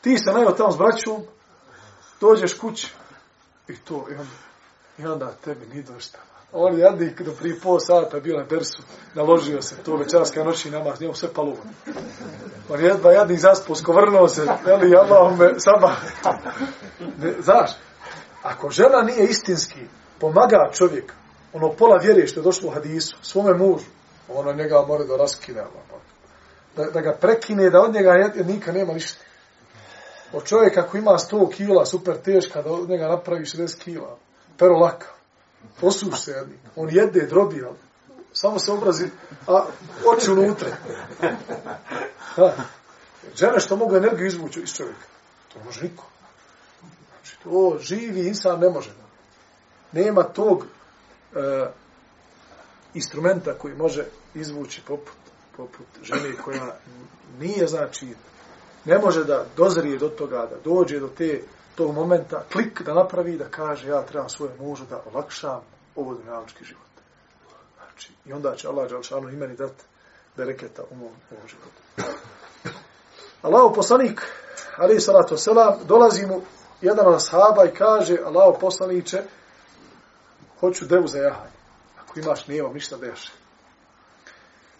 Ti 0.00 0.18
se 0.18 0.32
najao 0.32 0.52
tamo 0.52 0.72
s 0.72 0.76
braćom, 0.76 1.22
dođeš 2.20 2.54
kući 2.54 2.92
i 3.68 3.76
to, 3.76 4.06
i 4.10 4.14
onda, 4.14 4.34
i 4.98 5.06
onda 5.06 5.32
tebi 5.44 5.66
nije 5.66 5.82
došta. 5.82 6.18
On 6.52 6.74
je 6.74 6.80
jadnik 6.80 7.22
do 7.22 7.32
prije 7.32 7.60
pol 7.60 7.78
sata 7.80 8.20
bio 8.20 8.38
na 8.38 8.44
Bersu, 8.44 8.82
naložio 9.14 9.62
se 9.62 9.76
to 9.76 9.96
večarska 9.96 10.44
noći 10.44 10.70
namaz, 10.70 11.00
njemu 11.00 11.14
sve 11.14 11.32
paluvo. 11.34 11.62
On 12.68 12.80
je 12.80 12.86
jedva 12.86 13.12
jadnik 13.12 13.40
zaspo, 13.40 13.74
skovrnuo 13.74 14.28
se, 14.28 14.46
veli, 14.64 14.96
Allah 14.96 15.38
me, 15.38 15.54
sama. 15.58 15.96
Ne, 17.18 17.34
znaš, 17.40 17.70
ako 18.42 18.70
žena 18.70 19.02
nije 19.02 19.24
istinski, 19.24 19.80
pomaga 20.18 20.70
čovjek, 20.72 21.12
ono 21.52 21.72
pola 21.72 21.96
vjere 21.96 22.26
što 22.26 22.40
je 22.40 22.44
došlo 22.44 22.68
u 22.68 22.72
hadisu, 22.72 23.16
svome 23.22 23.54
mužu, 23.54 23.86
ono 24.28 24.52
njega 24.52 24.84
mora 24.88 25.04
da 25.04 25.16
raskine, 25.16 25.60
ono, 25.60 25.70
ono, 25.92 26.02
da, 26.76 26.90
da 26.90 27.00
ga 27.00 27.16
prekine, 27.20 27.70
da 27.70 27.80
od 27.80 27.94
njega 27.94 28.32
nikad 28.44 28.74
nema 28.74 28.92
ništa. 28.92 29.24
Od 30.32 30.44
čovjeka 30.44 30.80
ako 30.80 30.96
ima 30.96 31.10
100 31.10 31.52
kila, 31.52 31.86
super 31.86 32.16
teška, 32.16 32.62
da 32.62 32.72
od 32.72 32.88
njega 32.88 33.08
napravi 33.08 33.44
60 33.44 33.78
kila, 33.78 34.16
pero 34.58 34.74
laka, 34.74 35.06
posuš 35.80 36.24
se 36.24 36.30
jedni, 36.30 36.54
on 36.76 36.88
jede, 36.90 37.26
drobi, 37.26 37.64
ali 37.64 37.76
samo 38.32 38.58
se 38.58 38.72
obrazi, 38.72 39.06
a 39.46 39.64
oči 40.06 40.30
unutra. 40.30 40.68
Da. 42.36 42.56
Žene 43.36 43.60
što 43.60 43.76
mogu 43.76 43.96
energiju 43.96 44.26
izvući 44.26 44.60
iz 44.60 44.72
čovjeka, 44.72 45.06
to 45.52 45.58
može 45.64 45.82
niko. 45.82 46.04
Znači, 47.10 47.36
to 47.42 47.78
živi 47.80 48.26
insan 48.28 48.60
ne 48.60 48.70
može. 48.70 48.90
Nema 49.92 50.22
tog 50.22 50.66
e, 51.34 51.66
instrumenta 52.94 53.54
koji 53.54 53.74
može 53.74 54.04
izvući 54.34 54.82
poput, 54.86 55.14
poput 55.56 55.86
žene 56.02 56.36
koja 56.44 56.76
nije, 57.38 57.66
znači, 57.66 58.14
ne 58.84 58.98
može 58.98 59.24
da 59.24 59.44
dozrije 59.56 59.98
do 59.98 60.08
toga, 60.08 60.36
da 60.36 60.56
dođe 60.64 61.00
do 61.00 61.08
te 61.08 61.42
tog 61.74 61.94
momenta, 61.94 62.44
klik 62.52 62.82
da 62.82 62.94
napravi, 62.94 63.36
da 63.36 63.44
kaže 63.44 63.88
ja 63.88 64.02
trebam 64.02 64.28
svoje 64.28 64.52
mužu 64.60 64.84
da 64.90 65.02
olakšam 65.12 65.60
ovo 65.96 66.14
dunjalički 66.14 66.64
život. 66.64 66.82
Znači, 67.76 68.12
i 68.24 68.32
onda 68.32 68.56
će 68.56 68.68
Allah 68.68 68.90
Đalšanu 68.90 69.28
imeni 69.28 69.56
dati 69.56 69.84
bereketa 70.36 70.82
u 70.90 70.94
mom, 70.94 71.10
u 71.30 71.34
mom 71.34 71.48
životu. 71.48 72.12
Allahu 73.42 73.74
poslanik, 73.74 74.20
ali 74.76 75.00
salatu 75.00 75.36
selam, 75.36 75.78
dolazi 75.84 76.26
mu 76.26 76.40
jedan 76.80 77.06
od 77.06 77.24
sahaba 77.24 77.64
i 77.64 77.74
kaže, 77.74 78.18
Allahu 78.24 78.60
poslaniće, 78.60 79.22
hoću 80.62 80.86
devu 80.86 81.06
za 81.06 81.18
jahanje. 81.18 81.58
Ako 82.02 82.20
imaš, 82.20 82.46
nemam 82.46 82.72
ništa 82.72 82.96
da 82.96 83.06
jaše. 83.06 83.32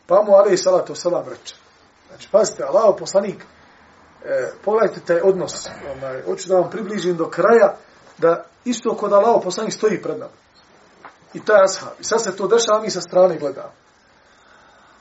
Pa 0.07 0.23
mu 0.23 0.33
Ali 0.33 0.57
salatu 0.57 0.95
salam 0.95 1.25
reče. 1.29 1.55
Znači, 2.09 2.29
pazite, 2.31 2.65
Allah 2.65 2.95
poslanik, 2.99 3.45
e, 4.25 4.53
pogledajte 4.65 5.01
taj 5.01 5.21
odnos, 5.25 5.69
onaj, 5.97 6.23
hoću 6.23 6.49
da 6.49 6.55
vam 6.55 6.71
približim 6.71 7.17
do 7.17 7.31
kraja, 7.31 7.77
da 8.19 8.45
isto 8.65 8.97
kod 8.97 9.13
Allah 9.13 9.41
poslanik 9.45 9.75
stoji 9.75 10.03
pred 10.03 10.19
nama. 10.19 10.33
I 11.35 11.45
taj 11.45 11.65
ashab. 11.65 12.01
I 12.01 12.05
sad 12.05 12.23
se 12.23 12.37
to 12.37 12.49
dešava, 12.49 12.81
mi 12.83 12.91
sa 12.91 13.01
strane 13.01 13.39
gledamo. 13.39 13.73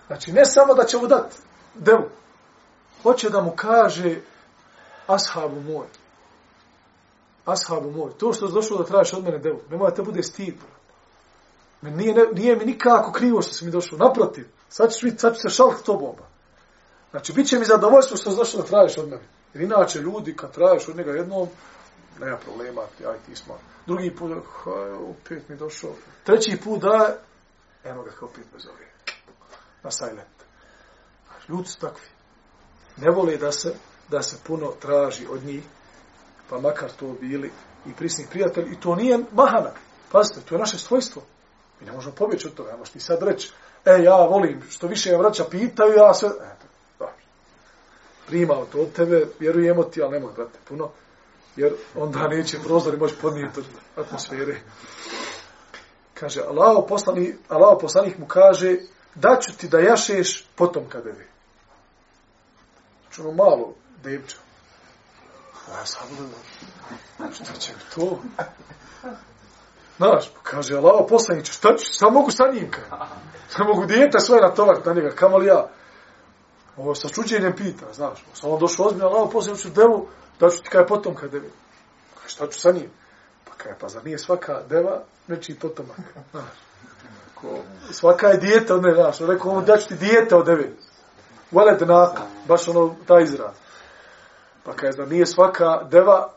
Znači, 0.08 0.32
ne 0.32 0.46
samo 0.46 0.74
da 0.74 0.84
će 0.84 0.98
mu 0.98 1.08
dati 1.08 1.38
devu, 1.76 2.10
hoće 3.04 3.30
da 3.30 3.42
mu 3.42 3.52
kaže 3.56 4.16
ashabu 5.08 5.62
moj, 5.62 5.88
ashabu 7.46 7.92
moj, 7.92 8.12
to 8.18 8.34
što 8.34 8.48
si 8.48 8.54
došao 8.54 8.78
da 8.78 8.84
tražiš 8.84 9.14
od 9.14 9.24
mene 9.24 9.38
devu, 9.38 9.60
ne 9.70 9.78
mora 9.78 9.96
te 9.96 10.02
bude 10.02 10.24
stid. 10.24 10.56
Me 11.82 11.92
nije, 11.92 12.14
ne, 12.14 12.26
nije 12.34 12.56
mi 12.56 12.66
nikako 12.66 13.12
krivo 13.12 13.42
što 13.42 13.54
si 13.54 13.66
mi 13.66 13.72
došao. 13.72 13.98
Naprotiv, 13.98 14.48
sad 14.70 14.94
ću, 14.94 15.08
sad 15.18 15.36
ću 15.36 15.42
se 15.42 15.50
šalk 15.50 15.82
tobom. 15.86 16.16
Znači, 17.12 17.34
bit 17.34 17.48
će 17.48 17.60
mi 17.60 17.66
zadovoljstvo 17.66 18.18
što 18.18 18.32
si 18.32 18.38
došao 18.38 18.62
da 18.62 18.68
tražiš 18.68 18.98
od 18.98 19.10
mene. 19.10 19.24
Jer 19.54 19.64
inače, 19.64 20.00
ljudi, 20.00 20.36
kad 20.36 20.52
tražiš 20.52 20.88
od 20.88 20.98
njega 20.98 21.12
jednom, 21.12 21.48
nema 22.20 22.38
problema, 22.38 22.82
aj 22.82 23.18
ti 23.26 23.36
smo. 23.36 23.58
Drugi 23.88 24.16
put, 24.16 24.32
haj, 24.64 24.92
opet 24.92 25.50
mi 25.50 25.56
došao. 25.56 25.92
Treći 26.24 26.58
put, 26.64 26.82
da, 26.82 27.18
eno 27.84 28.04
ga 28.04 28.12
kao 28.12 28.30
opet 28.30 28.46
me 28.54 28.60
zove. 28.60 28.92
Na 29.84 29.92
silent. 29.92 30.42
Ljudi 31.50 31.68
su 31.68 31.80
takvi. 31.80 32.08
Ne 32.98 33.10
vole 33.10 33.38
da 33.38 33.52
se, 33.52 33.74
da 34.10 34.22
se 34.22 34.38
puno 34.48 34.72
traži 34.82 35.28
od 35.32 35.44
njih, 35.44 35.64
pa 36.52 36.60
makar 36.60 36.90
to 37.00 37.16
bili 37.22 37.52
i 37.86 37.94
prisni 37.94 38.28
prijatelji. 38.32 38.72
I 38.72 38.80
to 38.80 38.96
nije 38.96 39.20
mahana. 39.32 39.72
Pazite, 40.12 40.42
to 40.42 40.56
je 40.56 40.60
naše 40.60 40.78
svojstvo. 40.78 41.22
Mi 41.80 41.86
ne 41.86 41.92
možemo 41.92 42.16
pobjeći 42.16 42.48
od 42.48 42.54
toga. 42.54 42.78
Možeš 42.78 42.94
ti 42.94 43.00
sad 43.00 43.24
reći, 43.24 43.52
e, 43.86 44.04
ja 44.04 44.16
volim, 44.16 44.62
što 44.70 44.88
više 44.88 45.10
je 45.10 45.18
vraća 45.18 45.44
pitaju, 45.52 45.94
ja 45.94 46.14
sve... 46.14 46.30
Eto, 46.30 46.66
dobro. 47.00 47.14
Primao 48.28 48.66
to 48.66 48.82
od 48.82 48.94
tebe, 48.94 49.28
vjerujemo 49.40 49.84
ti, 49.84 50.02
ali 50.02 50.12
nemoj, 50.12 50.34
brate, 50.34 50.60
puno. 50.68 50.90
Jer 51.56 51.74
onda 51.96 52.28
neće 52.28 52.58
prozori 52.64 52.98
moći 52.98 53.16
podnijeti 53.22 53.60
od 53.60 53.66
atmosfere. 53.96 54.60
Kaže, 56.14 56.42
Allah 56.42 56.84
poslani, 56.88 57.36
Allah 57.50 57.78
poslanik 57.82 58.18
mu 58.18 58.26
kaže, 58.26 58.76
daću 59.16 59.58
ti 59.58 59.68
da 59.68 59.80
jašeš 59.80 60.48
potom 60.56 60.90
kada 60.90 61.10
vi. 61.10 61.26
Znači 63.02 63.22
ono 63.22 63.32
malo 63.32 63.74
debča. 64.04 64.51
Ja 65.70 65.86
sam 65.86 66.08
gledam, 66.10 67.34
šta 67.34 67.54
će 67.60 67.74
mi 67.74 67.96
to? 67.96 68.20
Znaš, 69.98 70.30
pa 70.36 70.42
kaže, 70.44 70.76
Allaho 70.76 71.08
poslaniče, 71.08 71.54
šta 71.54 71.76
ću, 71.78 71.86
šta 71.94 72.10
mogu 72.10 72.32
sa 72.32 72.44
njim? 72.54 72.72
kaj? 72.72 72.84
Šta 73.50 73.64
mogu 73.64 73.86
dijete 73.86 74.20
svoje 74.20 74.42
natovariti 74.42 74.88
na 74.88 74.94
njega, 74.94 75.16
kamo 75.16 75.38
li 75.38 75.46
ja? 75.46 75.68
Ovo 76.78 76.96
sa 76.96 77.10
čuđenjem 77.10 77.56
pita, 77.56 77.86
znaš. 77.94 78.24
Pa 78.30 78.36
sam 78.36 78.52
on 78.52 78.60
došao 78.60 78.86
ozbiljno, 78.86 79.08
Allaho 79.08 79.30
poslaniče, 79.30 79.70
devu, 79.70 80.08
da 80.40 80.50
ću 80.50 80.64
ti 80.64 80.70
kaj 80.70 80.88
potom 80.88 81.16
kaj 81.16 81.30
devi. 81.30 81.50
Kaj, 82.20 82.30
šta 82.30 82.48
ću 82.48 82.60
sa 82.60 82.72
njim? 82.72 82.90
Pa 83.46 83.52
kaj, 83.58 83.74
pa 83.80 83.88
zar 83.88 84.06
nije 84.06 84.18
svaka 84.18 84.62
deva 84.70 85.02
nečiji 85.28 85.56
potomak? 85.56 85.98
Znaš. 86.32 86.44
Ko, 87.36 87.48
svaka 87.92 88.28
je 88.28 88.38
dijete 88.38 88.74
od 88.74 88.84
ne, 88.84 88.94
znaš. 88.94 89.20
Rekao, 89.20 89.52
on 89.52 89.66
daću 89.66 89.88
ti 89.88 89.96
dijete 89.96 90.36
od 90.36 90.46
devi. 90.46 90.78
Veled 91.52 91.82
naka, 91.82 92.22
baš 92.48 92.68
ono, 92.68 92.96
ta 93.08 93.20
izraz. 93.20 93.56
Pa 94.64 94.74
kaže 94.74 94.98
da 94.98 95.06
nije 95.06 95.26
svaka 95.26 95.84
deva 95.92 96.34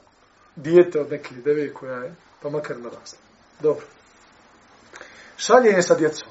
dijete 0.56 1.00
od 1.00 1.10
neke 1.10 1.34
deve 1.34 1.74
koja 1.74 1.96
je, 1.96 2.14
pa 2.42 2.50
makar 2.50 2.76
narasla. 2.78 3.18
Dobro. 3.60 3.86
Šaljenje 5.36 5.82
sa 5.82 5.94
djecom. 5.94 6.28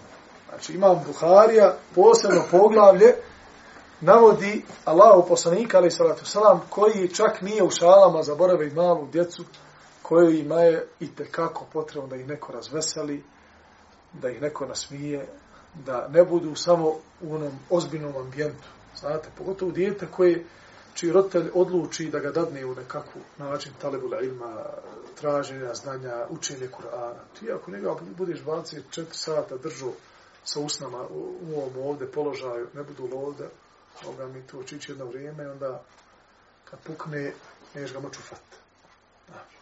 Znači, 0.49 0.73
imam 0.73 1.03
Buharija, 1.05 1.75
posebno 1.95 2.43
poglavlje, 2.51 3.15
navodi 4.01 4.65
Allahu 4.85 5.27
poslanika, 5.27 5.77
ali 5.77 5.91
salatu 5.91 6.25
salam, 6.25 6.61
koji 6.69 7.07
čak 7.07 7.41
nije 7.41 7.63
u 7.63 7.69
šalama 7.69 8.23
zaborave 8.23 8.67
i 8.67 8.73
malu 8.73 9.07
djecu, 9.11 9.43
koju 10.01 10.29
ima 10.29 10.59
je 10.59 10.87
i 10.99 11.15
tekako 11.15 11.65
potrebno 11.73 12.07
da 12.09 12.15
ih 12.15 12.27
neko 12.27 12.51
razveseli, 12.51 13.23
da 14.13 14.29
ih 14.29 14.41
neko 14.41 14.65
nasmije, 14.65 15.27
da 15.85 16.07
ne 16.07 16.23
budu 16.23 16.55
samo 16.55 16.87
u 17.21 17.35
onom 17.35 17.51
ozbiljnom 17.69 18.17
ambijentu. 18.17 18.67
Znate, 18.95 19.29
pogotovo 19.37 19.71
dijete 19.71 20.07
koje, 20.11 20.45
čiji 20.93 21.11
roditelj 21.11 21.49
odluči 21.53 22.09
da 22.09 22.19
ga 22.19 22.31
dadne 22.31 22.65
u 22.65 22.75
nekakvu 22.75 23.21
način 23.37 23.71
talebula 23.81 24.21
ilma, 24.21 24.65
traženja 25.15 25.73
znanja, 25.73 26.25
učenje 26.29 26.67
Kur'ana. 26.67 27.39
Ti 27.39 27.51
ako 27.51 27.71
njega 27.71 27.95
budeš 28.17 28.39
24 28.39 29.05
sata 29.11 29.57
držao 29.57 29.93
sa 30.43 30.59
usnama 30.59 31.07
u, 31.07 31.37
u 31.41 31.55
ovom 31.55 31.87
ovde 31.87 32.07
položaju, 32.07 32.67
ne 32.73 32.83
budu 32.83 33.15
lovde, 33.15 33.49
ovoga 34.05 34.27
mi 34.27 34.47
tu 34.47 34.59
očići 34.59 34.91
jedno 34.91 35.05
vrijeme, 35.05 35.51
onda 35.51 35.83
kad 36.65 36.79
pukne, 36.79 37.33
neš 37.75 37.93
ga 37.93 37.99
moću 37.99 38.21
fat. 38.21 38.55
Znači, 39.27 39.57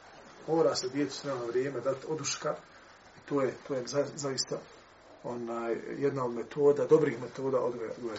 mora 0.47 0.75
se 0.75 0.89
djecu 0.89 1.17
sve 1.17 1.35
na 1.35 1.43
vrijeme 1.43 1.79
dati 1.79 2.05
oduška, 2.09 2.55
i 3.17 3.29
to 3.29 3.41
je, 3.41 3.53
to 3.67 3.73
je 3.73 3.87
za, 3.87 4.05
zaista 4.15 4.57
onaj, 5.23 5.75
jedna 5.97 6.25
od 6.25 6.33
metoda, 6.33 6.85
dobrih 6.85 7.21
metoda 7.21 7.59
odgoja, 7.59 7.91
odgoja. 7.97 8.17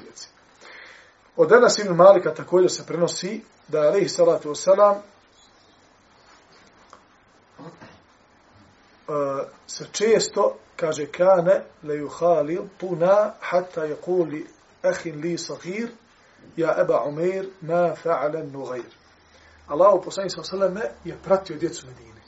Od 1.37 1.53
Enas 1.53 1.79
ibn 1.79 1.95
Malika 1.95 2.35
također 2.35 2.71
se 2.71 2.87
prenosi 2.87 3.41
da 3.69 3.79
je 3.79 3.89
alaihi 3.89 4.09
salatu 4.09 4.51
wasalam 4.51 4.97
uh, 7.59 7.67
e, 9.09 9.49
se 9.67 9.87
često 9.93 10.57
kaže 10.77 11.07
kane 11.07 11.65
le 11.83 11.95
yuhalil 11.95 12.69
tuna 12.79 13.33
hatta 13.41 13.85
je 13.85 13.97
kuli 13.97 14.47
ehin 14.83 15.21
li 15.21 15.39
sahir 15.39 15.89
ja 16.57 16.75
eba 16.81 17.05
umeir 17.05 17.49
ma 17.61 17.95
fa'alen 17.95 18.53
nugair. 18.53 18.93
Allahu 19.69 20.03
poslanik 20.03 20.33
sallallahu 20.33 20.81
je 21.05 21.17
pratio 21.25 21.57
djecu 21.57 21.87
Medine. 21.87 22.21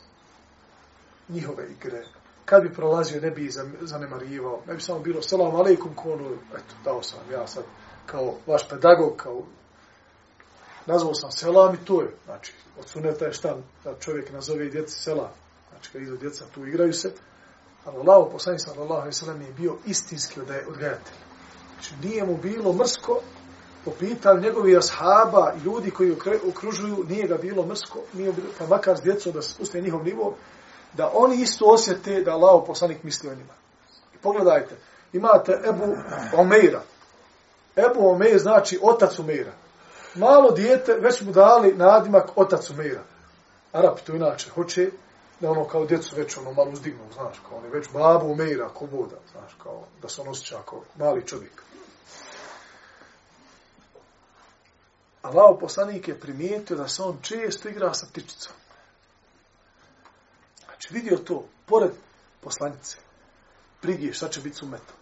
Njihove 1.29 1.67
igre. 1.71 2.05
Kad 2.45 2.63
bi 2.63 2.75
prolazio, 2.75 3.21
ne 3.21 3.31
bi 3.31 3.51
zanemarivao. 3.81 4.63
Ne 4.67 4.75
bi 4.75 4.81
samo 4.81 4.99
bilo, 4.99 5.23
salam 5.23 5.57
aleikum 5.57 5.95
konu, 5.95 6.27
ono, 6.27 6.37
eto, 6.55 6.75
dao 6.85 7.03
sam 7.03 7.21
ja 7.33 7.47
sad 7.47 7.65
kao 8.07 8.35
vaš 8.47 8.69
pedagog, 8.69 9.17
kao 9.17 9.43
nazvao 10.87 11.15
sam 11.15 11.31
selam 11.31 11.75
i 11.75 11.85
to 11.85 12.01
je. 12.01 12.15
Znači, 12.25 12.53
od 12.79 12.89
suneta 12.89 13.25
je 13.25 13.33
šta 13.33 13.57
da 13.85 13.95
čovjek 14.01 14.33
nazove 14.33 14.69
djeci 14.69 14.95
selam. 14.95 15.31
Znači, 15.71 15.91
kad 15.93 16.03
idu 16.03 16.17
djeca, 16.17 16.45
tu 16.55 16.67
igraju 16.67 16.93
se. 16.93 17.13
Ali 17.85 17.97
Allah, 17.97 18.29
poslanik 18.33 18.61
sallallahu 18.61 19.01
alaihi 19.01 19.13
sallam, 19.13 19.43
je 19.43 19.53
bio 19.53 19.77
istinski 19.87 20.41
odgajatelj. 20.41 21.15
Znači, 21.73 21.95
nije 22.03 22.25
mu 22.25 22.37
bilo 22.37 22.73
mrsko 22.73 23.21
po 23.85 23.91
pitanju 23.91 24.41
njegovi 24.41 24.77
ashaba 24.77 25.53
i 25.57 25.65
ljudi 25.65 25.91
koji 25.91 26.17
okružuju, 26.49 27.05
nije 27.09 27.27
ga 27.27 27.37
bilo 27.37 27.67
mrsko, 27.67 27.99
nije 28.13 28.33
bilo, 28.33 28.49
pa 28.59 28.67
makar 28.67 28.97
s 28.97 29.03
djecom 29.03 29.33
da 29.33 29.43
spuste 29.43 29.81
njihov 29.81 30.05
nivo, 30.05 30.37
da 30.93 31.11
oni 31.15 31.43
isto 31.43 31.65
osjete 31.67 32.21
da 32.21 32.33
Allah 32.33 32.63
poslanik 32.67 33.03
misli 33.03 33.29
o 33.29 33.35
njima. 33.35 33.53
I 34.15 34.19
pogledajte, 34.19 34.77
imate 35.13 35.53
Ebu 35.69 35.97
Omeira. 36.37 36.83
Ebu 37.77 38.09
Omeir 38.09 38.39
znači 38.39 38.79
otac 38.83 39.19
Omeira. 39.19 39.53
Malo 40.15 40.51
dijete, 40.51 40.95
već 40.95 41.21
mu 41.21 41.33
dali 41.33 41.75
nadimak 41.75 42.31
otac 42.37 42.71
Omeira. 42.71 43.03
Arapi 43.73 44.03
to 44.03 44.15
inače 44.15 44.51
hoće 44.51 44.91
da 45.41 45.51
ono 45.51 45.65
kao 45.69 45.87
djecu 45.87 46.17
već 46.17 46.37
ono 46.37 46.53
malo 46.53 46.71
uzdignu, 46.71 47.13
znaš, 47.13 47.37
kao 47.49 47.59
oni 47.59 47.69
već 47.69 47.89
babu 47.93 48.33
Omeira, 48.33 48.69
ko 48.69 48.87
voda, 48.87 49.17
znaš, 49.33 49.57
kao 49.63 49.85
da 50.03 50.09
se 50.09 50.21
on 50.21 50.29
osjeća 50.29 50.63
kao 50.69 50.83
mali 50.99 51.27
čovjek. 51.27 51.63
Allah 55.23 55.57
poslanik 55.61 56.09
je 56.09 56.21
primijetio 56.21 56.77
da 56.77 56.89
se 56.89 57.03
on 57.03 57.19
često 57.23 57.69
igra 57.69 57.95
sa 57.95 58.07
ptičicom. 58.07 58.53
Znači 60.65 60.95
vidio 60.95 61.17
to, 61.17 61.45
pored 61.67 61.91
poslanice, 62.41 62.99
brige 63.83 64.13
šta 64.13 64.29
će 64.29 64.41
biti 64.41 64.57
s 64.57 64.63
umetom. 64.63 64.97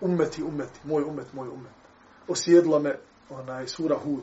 Umeti, 0.00 0.42
umeti, 0.42 0.80
moj 0.84 1.02
umet, 1.02 1.32
moj 1.32 1.48
umet. 1.48 1.79
Osjedla 2.28 2.78
me 2.78 2.98
onaj 3.30 3.68
sura 3.68 3.98
Hud, 3.98 4.22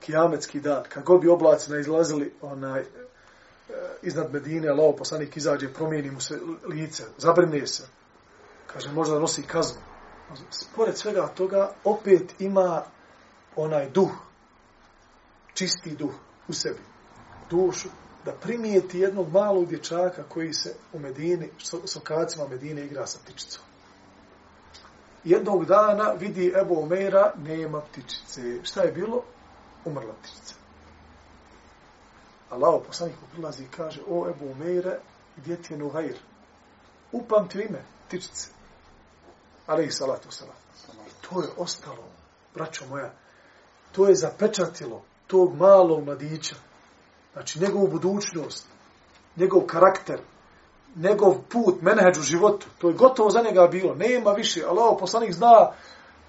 kijametski 0.00 0.60
dan, 0.60 0.84
kad 0.88 1.04
god 1.04 1.20
bi 1.20 1.28
oblaci 1.28 1.70
izlazili 1.80 2.32
onaj, 2.42 2.80
e, 2.80 2.86
iznad 4.02 4.32
Medine, 4.32 4.72
lao 4.72 4.96
poslanik 4.96 5.36
izađe, 5.36 5.72
promijeni 5.72 6.10
mu 6.10 6.20
se 6.20 6.38
lice, 6.68 7.04
zabrine 7.18 7.66
se. 7.66 7.88
Kaže, 8.66 8.92
možda 8.92 9.18
nosi 9.18 9.42
kaznu. 9.42 9.80
Pored 10.76 10.96
svega 10.96 11.26
toga, 11.26 11.72
opet 11.84 12.34
ima 12.38 12.82
onaj 13.56 13.90
duh, 13.90 14.10
čisti 15.54 15.96
duh 15.96 16.14
u 16.48 16.52
sebi, 16.52 16.80
dušu, 17.50 17.88
da 18.24 18.32
primijeti 18.32 18.98
jednog 18.98 19.32
malog 19.32 19.68
dječaka 19.68 20.22
koji 20.28 20.52
se 20.52 20.74
u 20.92 20.98
Medini, 20.98 21.50
s 21.84 21.96
okacima 21.96 22.48
Medine 22.48 22.84
igra 22.84 23.06
sa 23.06 23.18
ptičicom. 23.24 23.62
Jednog 25.26 25.64
dana 25.64 26.12
vidi 26.12 26.52
Ebu 26.60 26.74
Umeira, 26.74 27.32
nema 27.36 27.80
ptičice. 27.80 28.42
Šta 28.62 28.82
je 28.82 28.92
bilo? 28.92 29.22
Umrla 29.84 30.14
ptičica. 30.22 30.54
Allah 32.50 32.82
poslanik 32.86 33.16
mu 33.20 33.28
prilazi 33.32 33.64
i 33.64 33.68
kaže, 33.76 34.00
o 34.08 34.28
Ebu 34.30 34.46
Umeire, 34.50 34.98
gdje 35.36 35.62
ti 35.62 35.72
je 35.72 35.78
Nuhair? 35.78 36.18
Upamti 37.12 37.58
ime, 37.58 37.82
ptičice. 38.06 38.50
Ali 39.66 39.86
i 39.86 39.90
salatu 39.90 40.30
salam. 40.30 40.56
I 41.06 41.28
to 41.28 41.42
je 41.42 41.48
ostalo, 41.56 42.04
braćo 42.54 42.86
moja, 42.86 43.12
to 43.92 44.08
je 44.08 44.14
zapečatilo 44.14 45.02
tog 45.26 45.56
malog 45.56 46.04
mladića. 46.04 46.56
Znači, 47.32 47.60
njegovu 47.60 47.88
budućnost, 47.88 48.66
njegov 49.36 49.62
karakter, 49.66 50.20
njegov 50.96 51.34
put, 51.48 51.82
menheđ 51.82 52.18
u 52.18 52.22
životu, 52.22 52.66
to 52.78 52.88
je 52.88 52.94
gotovo 52.94 53.30
za 53.30 53.42
njega 53.42 53.66
bilo. 53.66 53.94
Nema 53.94 54.30
više. 54.32 54.64
Allah, 54.68 54.96
poslanik 55.00 55.32
zna 55.32 55.70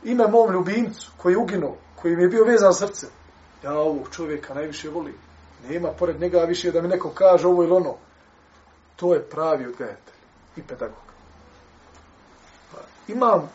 ime 0.03 0.27
mom 0.27 0.51
ljubimcu 0.51 1.11
koji 1.17 1.33
je 1.33 1.37
uginuo, 1.37 1.77
koji 1.95 2.15
mi 2.15 2.23
je 2.23 2.29
bio 2.29 2.43
vezan 2.43 2.73
srce. 2.73 3.07
Ja 3.63 3.73
ovog 3.73 4.07
čovjeka 4.11 4.53
najviše 4.53 4.89
volim. 4.89 5.15
Nema 5.69 5.89
pored 5.91 6.21
njega 6.21 6.39
više 6.39 6.71
da 6.71 6.81
mi 6.81 6.87
neko 6.87 7.09
kaže 7.09 7.47
ovo 7.47 7.63
ili 7.63 7.71
ono. 7.71 7.95
To 8.95 9.13
je 9.13 9.29
pravi 9.29 9.67
odgajatelj 9.67 10.13
i 10.55 10.61
pedagog. 10.61 11.07
Pa, 12.71 12.77
imam 13.07 13.49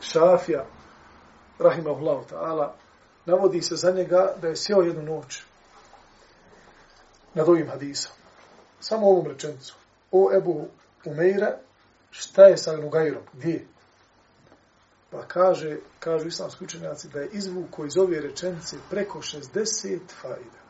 šafija, 0.00 0.64
rahimahullahu 1.58 2.24
ta'ala, 2.30 2.68
navodi 3.26 3.62
se 3.62 3.76
za 3.76 3.90
njega 3.90 4.34
da 4.40 4.48
je 4.48 4.56
sjeo 4.56 4.82
jednu 4.82 5.02
noć 5.02 5.42
nad 7.34 7.48
ovim 7.48 7.68
hadisom. 7.68 8.12
Samo 8.80 9.06
ovom 9.06 9.26
rečenicu. 9.26 9.81
O 10.12 10.30
Ebu 10.36 10.68
Umeira, 11.04 11.58
šta 12.10 12.44
je 12.44 12.56
sa 12.56 12.76
Nugajrom, 12.76 13.22
Gdje? 13.32 13.66
Pa 15.10 15.22
kaže, 15.28 15.76
kažu 16.00 16.28
islamski 16.28 16.64
učenjaci 16.64 17.08
da 17.08 17.20
je 17.20 17.28
izvuko 17.32 17.84
iz 17.84 17.96
ove 17.96 18.20
rečenice 18.20 18.76
preko 18.90 19.18
60 19.18 19.98
faida. 20.20 20.62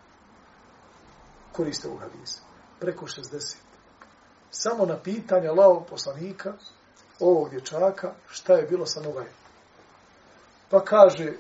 Koriste 1.53 1.89
ovog 1.89 2.01
hadisa. 2.01 2.41
Preko 2.81 3.07
60. 3.07 3.57
samo 4.51 4.87
na 4.87 4.99
pitanje 4.99 5.49
lao 5.49 5.85
poslanika, 5.91 6.53
ovog 7.21 7.51
dječaka, 7.51 8.15
šta 8.29 8.55
je 8.55 8.67
bilo 8.67 8.87
sa 8.87 9.01
nogajem. 9.01 9.33
Pa 10.71 10.85
kaže, 10.85 11.33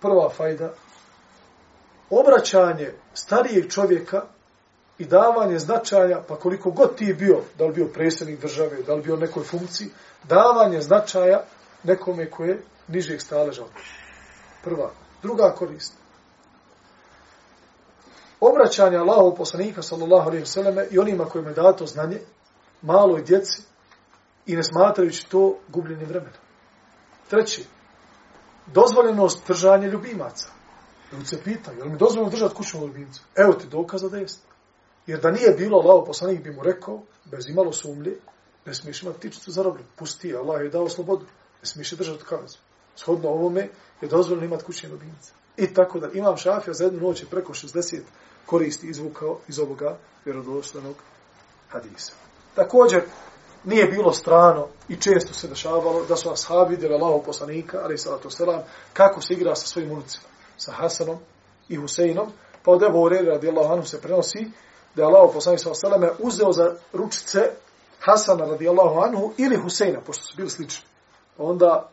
prva 0.00 0.30
fajda, 0.30 0.74
obraćanje 2.10 2.92
starijeg 3.14 3.70
čovjeka 3.70 4.26
i 4.98 5.04
davanje 5.04 5.58
značaja, 5.58 6.22
pa 6.28 6.36
koliko 6.36 6.70
god 6.70 6.96
ti 6.96 7.14
bio, 7.18 7.40
da 7.58 7.64
li 7.64 7.72
bio 7.72 7.86
predsjednik 7.86 8.40
države, 8.40 8.82
da 8.82 8.94
li 8.94 9.02
bio 9.02 9.16
nekoj 9.16 9.44
funkciji, 9.44 9.88
davanje 10.24 10.80
značaja 10.80 11.44
nekome 11.82 12.30
koje 12.30 12.48
je 12.48 12.62
nižeg 12.88 13.20
staleža. 13.20 13.64
Prva. 14.64 14.90
Druga 15.22 15.54
korist. 15.58 15.94
Obraćanje 18.40 18.96
Allahov 18.96 19.34
poslanika, 19.34 19.82
sallallahu 19.82 20.28
alaihi 20.28 20.44
vseleme, 20.44 20.86
i 20.90 20.98
onima 20.98 21.24
kojima 21.24 21.48
je 21.48 21.54
dato 21.54 21.86
znanje, 21.86 22.20
maloj 22.82 23.22
djeci, 23.22 23.62
i 24.46 24.56
ne 24.56 24.62
smatrajući 24.62 25.28
to 25.28 25.58
gubljenje 25.68 26.04
vremena. 26.04 26.36
Treći. 27.30 27.64
Dozvoljenost 28.66 29.46
držanja 29.46 29.88
ljubimaca. 29.88 30.48
Ljudi 31.12 31.26
se 31.26 31.42
pitaju, 31.42 31.78
je 31.78 31.84
li 31.84 31.90
mi 31.90 31.98
dozvoljeno 31.98 32.30
držati 32.30 32.54
kućnog 32.54 32.82
ljubimca? 32.82 33.20
Evo 33.34 33.52
ti 33.52 33.66
dokaza 33.66 34.08
da 34.08 34.18
jeste. 34.18 34.55
Jer 35.06 35.20
da 35.20 35.30
nije 35.30 35.50
bilo 35.50 35.78
Allaho 35.78 36.04
poslanik 36.04 36.42
bi 36.42 36.50
mu 36.50 36.62
rekao, 36.62 37.02
bez 37.24 37.48
imalo 37.48 37.72
sumlje, 37.72 38.16
ne 38.66 38.74
smiješ 38.74 39.02
imati 39.02 39.20
tičicu 39.20 39.50
zarobljenu. 39.50 39.88
Pusti 39.96 40.36
Allah 40.36 40.60
je 40.60 40.68
dao 40.68 40.88
slobodu. 40.88 41.24
Ne 41.62 41.66
smiješ 41.68 41.92
je 41.92 41.96
držati 41.96 42.24
kaznu. 42.24 42.58
Shodno 42.96 43.28
ovome 43.28 43.68
je 44.00 44.08
dozvoljeno 44.08 44.46
imati 44.46 44.64
kućne 44.64 44.88
ljubimce. 44.88 45.32
I 45.56 45.74
tako 45.74 46.00
da 46.00 46.08
imam 46.12 46.36
šafija 46.36 46.74
za 46.74 46.84
jednu 46.84 47.00
noć 47.00 47.24
preko 47.30 47.52
60 47.52 48.00
koristi 48.46 48.86
izvukao 48.86 49.38
iz 49.48 49.58
ovoga 49.58 49.96
vjerodostanog 50.24 50.94
hadisa. 51.68 52.12
Također, 52.54 53.02
nije 53.64 53.86
bilo 53.86 54.12
strano 54.12 54.66
i 54.88 54.96
često 54.96 55.34
se 55.34 55.48
dešavalo 55.48 56.04
da 56.04 56.16
su 56.16 56.30
ashabi 56.30 56.74
vidjeli 56.74 56.94
Allahov 56.94 57.22
poslanika, 57.22 57.80
ali 57.84 57.98
salatu 57.98 58.30
selam, 58.30 58.62
kako 58.92 59.20
se 59.20 59.34
igra 59.34 59.54
sa 59.54 59.66
svojim 59.66 59.90
unucima, 59.90 60.24
sa 60.56 60.72
Hasanom 60.72 61.18
i 61.68 61.76
Huseinom, 61.76 62.32
pa 62.62 62.70
od 62.70 62.82
Ebu 62.82 63.02
Ureri 63.02 63.26
radijallahu 63.26 63.72
anhu 63.72 63.86
se 63.86 64.00
prenosi 64.00 64.50
da 64.96 65.02
je 65.02 65.06
Allah 65.06 65.30
poslanik 65.34 65.60
sallallahu 65.60 65.86
alejhi 65.86 66.14
ve 66.18 66.26
uzeo 66.26 66.52
za 66.52 66.74
ručice 66.92 67.50
Hasana 68.00 68.44
radijallahu 68.44 69.00
anhu 69.00 69.32
ili 69.36 69.56
Huseina, 69.56 70.00
pošto 70.00 70.24
su 70.24 70.36
bili 70.36 70.50
slični. 70.50 70.84
Onda 71.38 71.90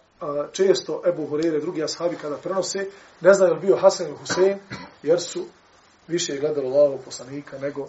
često 0.52 1.02
Ebu 1.08 1.28
Hurere, 1.28 1.60
drugi 1.60 1.84
ashabi 1.84 2.16
kada 2.16 2.38
prenose, 2.38 2.88
ne 3.22 3.34
znaju 3.34 3.54
je 3.54 3.60
bio 3.60 3.78
Hasan 3.78 4.08
ili 4.08 4.18
Husein, 4.18 4.60
jer 5.04 5.22
su 5.22 5.46
više 6.08 6.38
gledali 6.38 6.68
Allahov 6.68 6.98
poslanika 7.06 7.58
nego 7.58 7.88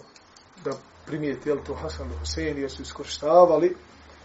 da 0.63 0.71
primijeti 1.05 1.49
je 1.49 1.63
to 1.63 1.73
Hasan 1.73 2.07
ili 2.07 2.19
Husein, 2.19 2.57
jer 2.57 2.71
su 2.71 2.81
iskorištavali, 2.81 3.75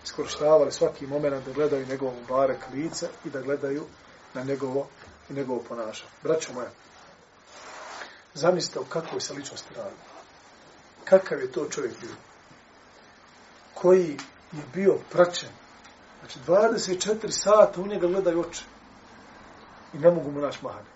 iskorištavali 0.05 0.73
svaki 0.73 1.07
moment 1.07 1.47
da 1.47 1.53
gledaju 1.53 1.87
njegovo 1.87 2.13
barek 2.29 2.59
lice 2.73 3.09
i 3.25 3.31
da 3.31 3.41
gledaju 3.41 3.83
na 4.35 4.43
njegovo 4.45 4.87
njegovo 5.29 5.63
ponašanje. 5.69 6.11
Braćo 6.23 6.53
moja, 6.53 6.71
zamislite 8.35 8.81
u 8.81 8.85
kakvoj 8.85 9.21
se 9.21 9.35
ličnosti 9.35 9.75
radimo 9.77 10.10
kakav 11.11 11.41
je 11.41 11.53
to 11.53 11.69
čovjek 11.71 12.01
bio. 12.01 12.15
Koji 13.75 14.17
je 14.53 14.63
bio 14.75 14.95
praćen. 15.11 15.49
Znači, 16.21 16.39
24 16.47 17.31
sata 17.31 17.81
u 17.81 17.87
njega 17.87 18.07
gledaju 18.07 18.41
oči. 18.41 18.65
I 19.95 19.99
ne 19.99 20.11
mogu 20.11 20.31
mu 20.31 20.41
naš 20.41 20.63
mahane. 20.63 20.91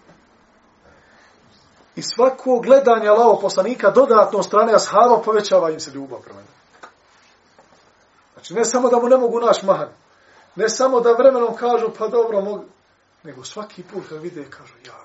I 1.96 2.02
svako 2.02 2.60
gledanje 2.60 3.08
Allaho 3.08 3.40
poslanika 3.40 3.90
dodatno 3.90 4.42
strane 4.42 4.74
ashaba 4.74 5.22
povećava 5.24 5.70
im 5.70 5.80
se 5.80 5.90
ljubav 5.90 6.20
prema 6.20 6.40
njemu. 6.40 6.54
Znači, 8.32 8.54
ne 8.54 8.64
samo 8.64 8.88
da 8.88 8.96
mu 8.98 9.08
ne 9.08 9.16
mogu 9.16 9.40
naš 9.40 9.62
mahan. 9.62 9.88
Ne 10.56 10.68
samo 10.68 11.00
da 11.00 11.12
vremenom 11.12 11.56
kažu, 11.56 11.90
pa 11.98 12.08
dobro, 12.08 12.40
mogu. 12.40 12.64
Nego 13.22 13.44
svaki 13.44 13.82
put 13.82 14.08
kad 14.08 14.22
vide, 14.22 14.44
kažu, 14.50 14.74
ja, 14.86 15.04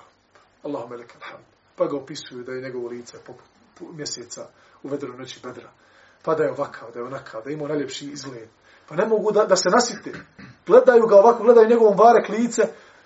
Allahu 0.62 0.94
eleke 0.94 1.14
alhamd. 1.22 1.44
Pa 1.76 1.86
ga 1.86 1.96
opisuju 1.96 2.44
da 2.44 2.52
je 2.52 2.62
njegovo 2.62 2.88
lice 2.88 3.18
poput 3.26 3.49
mjeseca 3.92 4.48
u 4.82 4.88
vedru 4.88 5.18
noći 5.18 5.40
bedra. 5.42 5.70
Pa 6.22 6.34
da 6.34 6.44
je 6.44 6.52
ovakav, 6.52 6.90
da 6.92 6.98
je 6.98 7.04
onakav, 7.04 7.42
da 7.44 7.50
ima 7.50 7.68
najljepši 7.68 8.10
izgled. 8.10 8.48
Pa 8.88 8.94
ne 8.94 9.06
mogu 9.06 9.32
da, 9.32 9.44
da 9.44 9.56
se 9.56 9.68
nasite. 9.70 10.12
Gledaju 10.66 11.06
ga 11.06 11.16
ovako, 11.16 11.42
gledaju 11.42 11.68
njegovom 11.68 11.96
barek 11.96 12.28
lice, 12.28 12.62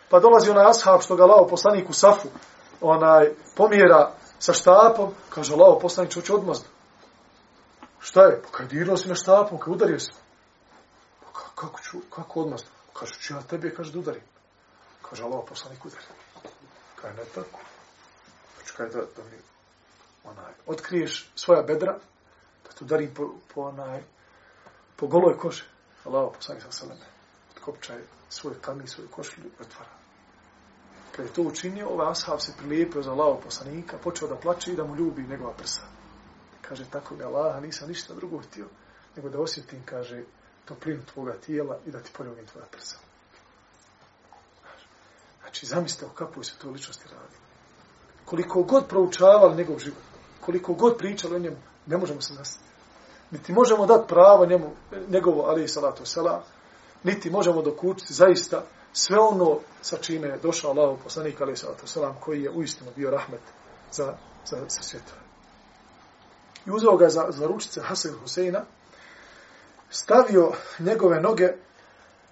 pa 0.08 0.20
dolazi 0.20 0.50
onaj 0.50 0.70
ashab 0.70 1.00
što 1.00 1.16
ga 1.16 1.24
lao 1.24 1.48
poslanik 1.48 1.90
u 1.90 1.92
safu, 1.92 2.28
onaj 2.80 3.30
pomjera 3.56 4.12
sa 4.38 4.52
štapom, 4.52 5.14
kaže 5.28 5.56
lao 5.56 5.78
poslanik 5.78 6.12
će 6.12 6.34
odmazda. 6.34 6.68
Šta 8.00 8.22
je? 8.22 8.42
Pa 8.42 8.48
kaj 8.48 8.66
dirao 8.66 8.96
si 8.96 9.08
me 9.08 9.14
štapom, 9.14 9.58
kaj 9.58 9.72
udario 9.72 9.98
si? 9.98 10.12
Pa 11.20 11.40
kako 11.54 11.80
ću, 11.80 11.98
kako 12.10 12.40
odmazda? 12.40 12.68
Kaže, 12.92 13.14
ću 13.20 13.34
ja 13.34 13.42
tebe, 13.42 13.74
kaže, 13.74 13.92
da 13.92 13.98
udarim. 13.98 14.22
Kaže, 15.02 15.24
lao 15.24 15.44
poslanik 15.44 15.84
udari. 15.84 16.02
Kaj 17.00 17.12
ne 17.12 17.24
tako? 17.34 17.60
Pa 17.60 18.56
znači, 18.56 18.76
kaj 18.76 18.86
da, 18.88 18.98
da 19.16 19.22
mi 19.30 19.53
onaj, 20.24 20.52
otkriješ 20.66 21.30
svoja 21.34 21.62
bedra, 21.62 21.98
da 22.64 22.70
te 22.70 22.84
udari 22.84 23.14
po, 23.14 23.34
po, 23.54 23.60
onaj, 23.60 24.02
po 24.96 25.06
goloj 25.06 25.38
koži. 25.38 25.62
Allah, 26.04 26.28
poslani 26.34 26.60
sa 26.60 26.72
seleme, 26.72 27.06
otkopčaj 27.56 27.98
svoj 28.28 28.54
kami, 28.60 28.86
svoju 28.86 29.08
košlju, 29.08 29.44
otvara. 29.60 29.90
Kad 31.16 31.26
je 31.26 31.32
to 31.32 31.42
učinio, 31.42 31.88
ovaj 31.88 32.10
ashab 32.10 32.40
se 32.40 32.52
prilijepio 32.58 33.02
za 33.02 33.12
Allah 33.12 33.38
poslanika, 33.44 33.98
počeo 33.98 34.28
da 34.28 34.36
plače 34.36 34.72
i 34.72 34.76
da 34.76 34.84
mu 34.84 34.96
ljubi 34.96 35.22
njegova 35.22 35.52
prsa. 35.52 35.80
Kaže, 36.60 36.84
tako 36.90 37.14
mi 37.14 37.22
Allaha, 37.22 37.60
nisam 37.60 37.88
ništa 37.88 38.14
drugo 38.14 38.38
htio, 38.38 38.66
nego 39.16 39.28
da 39.28 39.40
osjetim, 39.40 39.82
kaže, 39.84 40.24
toplinu 40.64 41.02
tvoga 41.12 41.32
tijela 41.32 41.78
i 41.86 41.90
da 41.90 42.00
ti 42.00 42.10
poljubim 42.16 42.46
tvoja 42.46 42.66
prsa. 42.66 42.96
Znači, 45.40 45.66
zamislite 45.66 46.06
o 46.06 46.08
kakvoj 46.08 46.44
se 46.44 46.58
to 46.58 46.70
ličnosti 46.70 47.08
radi. 47.08 47.36
Koliko 48.24 48.62
god 48.62 48.88
proučavali 48.88 49.56
njegov 49.56 49.78
život, 49.78 50.13
koliko 50.44 50.74
god 50.74 50.98
pričali 50.98 51.36
o 51.36 51.38
njemu, 51.38 51.56
ne 51.86 51.96
možemo 51.96 52.20
se 52.20 52.34
zastati. 52.34 52.64
Niti 53.30 53.52
možemo 53.52 53.86
dati 53.86 54.08
pravo 54.08 54.46
njemu, 54.46 54.70
njegovo, 55.08 55.42
ali 55.42 55.64
i 55.64 55.68
salatu 55.68 56.06
sela, 56.06 56.42
niti 57.02 57.30
možemo 57.30 57.62
dokučiti 57.62 58.12
zaista 58.12 58.62
sve 58.92 59.18
ono 59.18 59.58
sa 59.82 59.96
čime 59.96 60.28
je 60.28 60.38
došao 60.42 60.70
Allah 60.70 60.98
poslanik, 61.02 61.40
ali 61.40 61.52
i 61.52 61.56
salatu 61.56 61.86
sela, 61.86 62.14
koji 62.20 62.42
je 62.42 62.50
uistinu 62.50 62.90
bio 62.96 63.10
rahmet 63.10 63.40
za, 63.92 64.14
za, 64.46 64.56
za 64.68 64.82
svjetove. 64.82 65.20
I 66.66 66.70
uzeo 66.70 66.96
ga 66.96 67.08
za, 67.08 67.26
za 67.30 67.46
ručice 67.46 67.80
Hasan 67.80 68.12
Huseina, 68.22 68.64
stavio 69.90 70.52
njegove 70.78 71.20
noge 71.20 71.52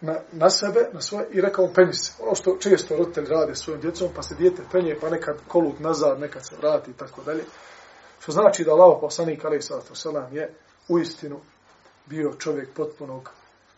na, 0.00 0.18
na 0.32 0.50
sebe, 0.50 0.88
na 0.92 1.00
svoje, 1.00 1.26
i 1.30 1.40
rekao 1.40 1.72
penji 1.74 1.92
se. 1.92 2.12
Ono 2.22 2.34
što 2.34 2.56
često 2.60 2.96
roditelji 2.96 3.26
rade 3.26 3.54
svojim 3.54 3.80
djecom, 3.80 4.08
pa 4.16 4.22
se 4.22 4.34
dijete 4.34 4.62
penje, 4.72 4.96
pa 5.00 5.10
nekad 5.10 5.36
kolut 5.48 5.80
nazad, 5.80 6.20
nekad 6.20 6.46
se 6.46 6.56
vrati 6.56 6.90
i 6.90 6.94
tako 6.94 7.22
dalje. 7.22 7.44
Što 8.22 8.32
znači 8.32 8.64
da 8.64 8.72
Allah 8.72 8.98
poslanik 9.00 9.44
alaih 9.44 9.64
sallatu 9.64 9.94
sallam 9.94 10.36
je 10.36 10.54
u 10.88 10.98
istinu 10.98 11.40
bio 12.06 12.34
čovjek 12.38 12.74
potpunog 12.74 13.30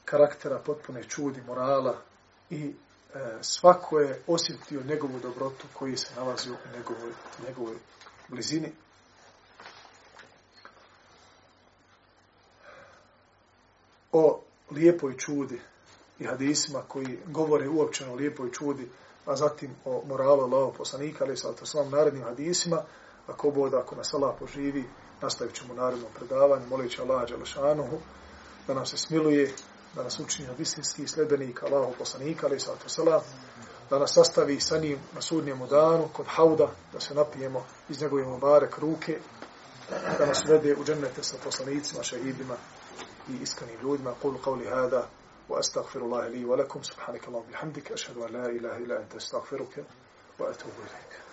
karaktera, 0.05 0.59
potpune 0.59 1.03
čudi, 1.03 1.43
morala 1.47 1.97
i 2.51 2.65
e, 2.65 2.73
svako 3.41 4.01
je 4.01 4.23
osjetio 4.27 4.83
njegovu 4.83 5.19
dobrotu 5.19 5.67
koji 5.73 5.97
se 5.97 6.15
nalazi 6.17 6.51
u 6.51 6.57
njegovoj, 6.77 7.13
njegovoj 7.47 7.77
blizini. 8.29 8.73
O 14.13 14.41
lijepoj 14.71 15.17
čudi 15.17 15.61
i 16.19 16.25
hadisima 16.25 16.83
koji 16.89 17.19
govore 17.27 17.69
uopćeno 17.69 18.13
o 18.13 18.17
lijepoj 18.17 18.51
čudi, 18.53 18.91
a 19.27 19.37
zatim 19.37 19.71
o 19.85 20.03
moralu 20.07 20.43
Allahov 20.43 20.73
poslanika, 20.73 21.25
ali 21.25 21.37
sa 21.37 21.53
to 21.53 21.85
narednim 21.85 22.23
hadisima, 22.23 22.83
ako 23.27 23.51
bod, 23.51 23.75
ako 23.75 23.97
nas 23.97 24.15
Allah 24.15 24.35
poživi, 24.39 24.85
nastavit 25.23 25.55
ćemo 25.55 25.75
naredno 25.75 26.07
predavanje, 26.15 26.67
molit 26.67 26.93
će 26.93 27.03
Allah 27.03 27.29
Đelešanuhu, 27.29 27.99
da 28.67 28.75
nam 28.75 28.87
se 28.87 28.97
smiluje, 28.97 29.53
da 29.95 30.03
nas 30.03 30.21
učini 30.21 30.49
od 30.49 30.61
istinskih 30.61 31.11
sljedbenika 31.11 31.67
Allahov 31.67 31.93
poslanika, 31.99 32.47
ali 32.47 32.61
sallatu 32.61 32.89
salam, 32.89 33.21
da 33.91 33.99
nas 33.99 34.15
sastavi 34.15 34.61
sa 34.61 34.79
njim 34.79 34.99
na 35.15 35.21
sudnjemu 35.21 35.67
danu, 35.67 36.09
kod 36.13 36.27
hauda, 36.29 36.71
da 36.93 37.01
se 37.01 37.15
napijemo 37.15 37.67
iz 37.89 38.03
njegove 38.03 38.25
mubarek 38.25 38.79
ruke, 38.79 39.19
da 40.19 40.27
nas 40.27 40.43
vede 40.49 40.77
u 40.81 40.85
džennete 40.85 41.23
sa 41.23 41.37
poslanicima, 41.45 42.03
šehidima 42.03 42.57
i 43.29 43.43
iskanim 43.43 43.81
ljudima. 43.83 44.15
Kulu 44.23 44.39
qavli 44.45 44.71
hada, 44.71 45.07
wa 45.49 45.59
astaghfirullahi 45.59 46.31
li 46.31 46.45
wa 46.45 46.59
lakum, 46.59 46.85
subhanaka 46.85 47.27
Allahum 47.27 47.47
bihamdika, 47.49 47.95
ašhadu 47.95 48.25
an 48.25 48.35
la 48.35 48.51
ilaha 48.51 48.79
ila 48.79 48.97
anta 48.97 49.17
astaghfiruka, 49.17 49.81
wa 50.39 50.51
atubu 50.51 50.81
ilaika. 50.81 51.25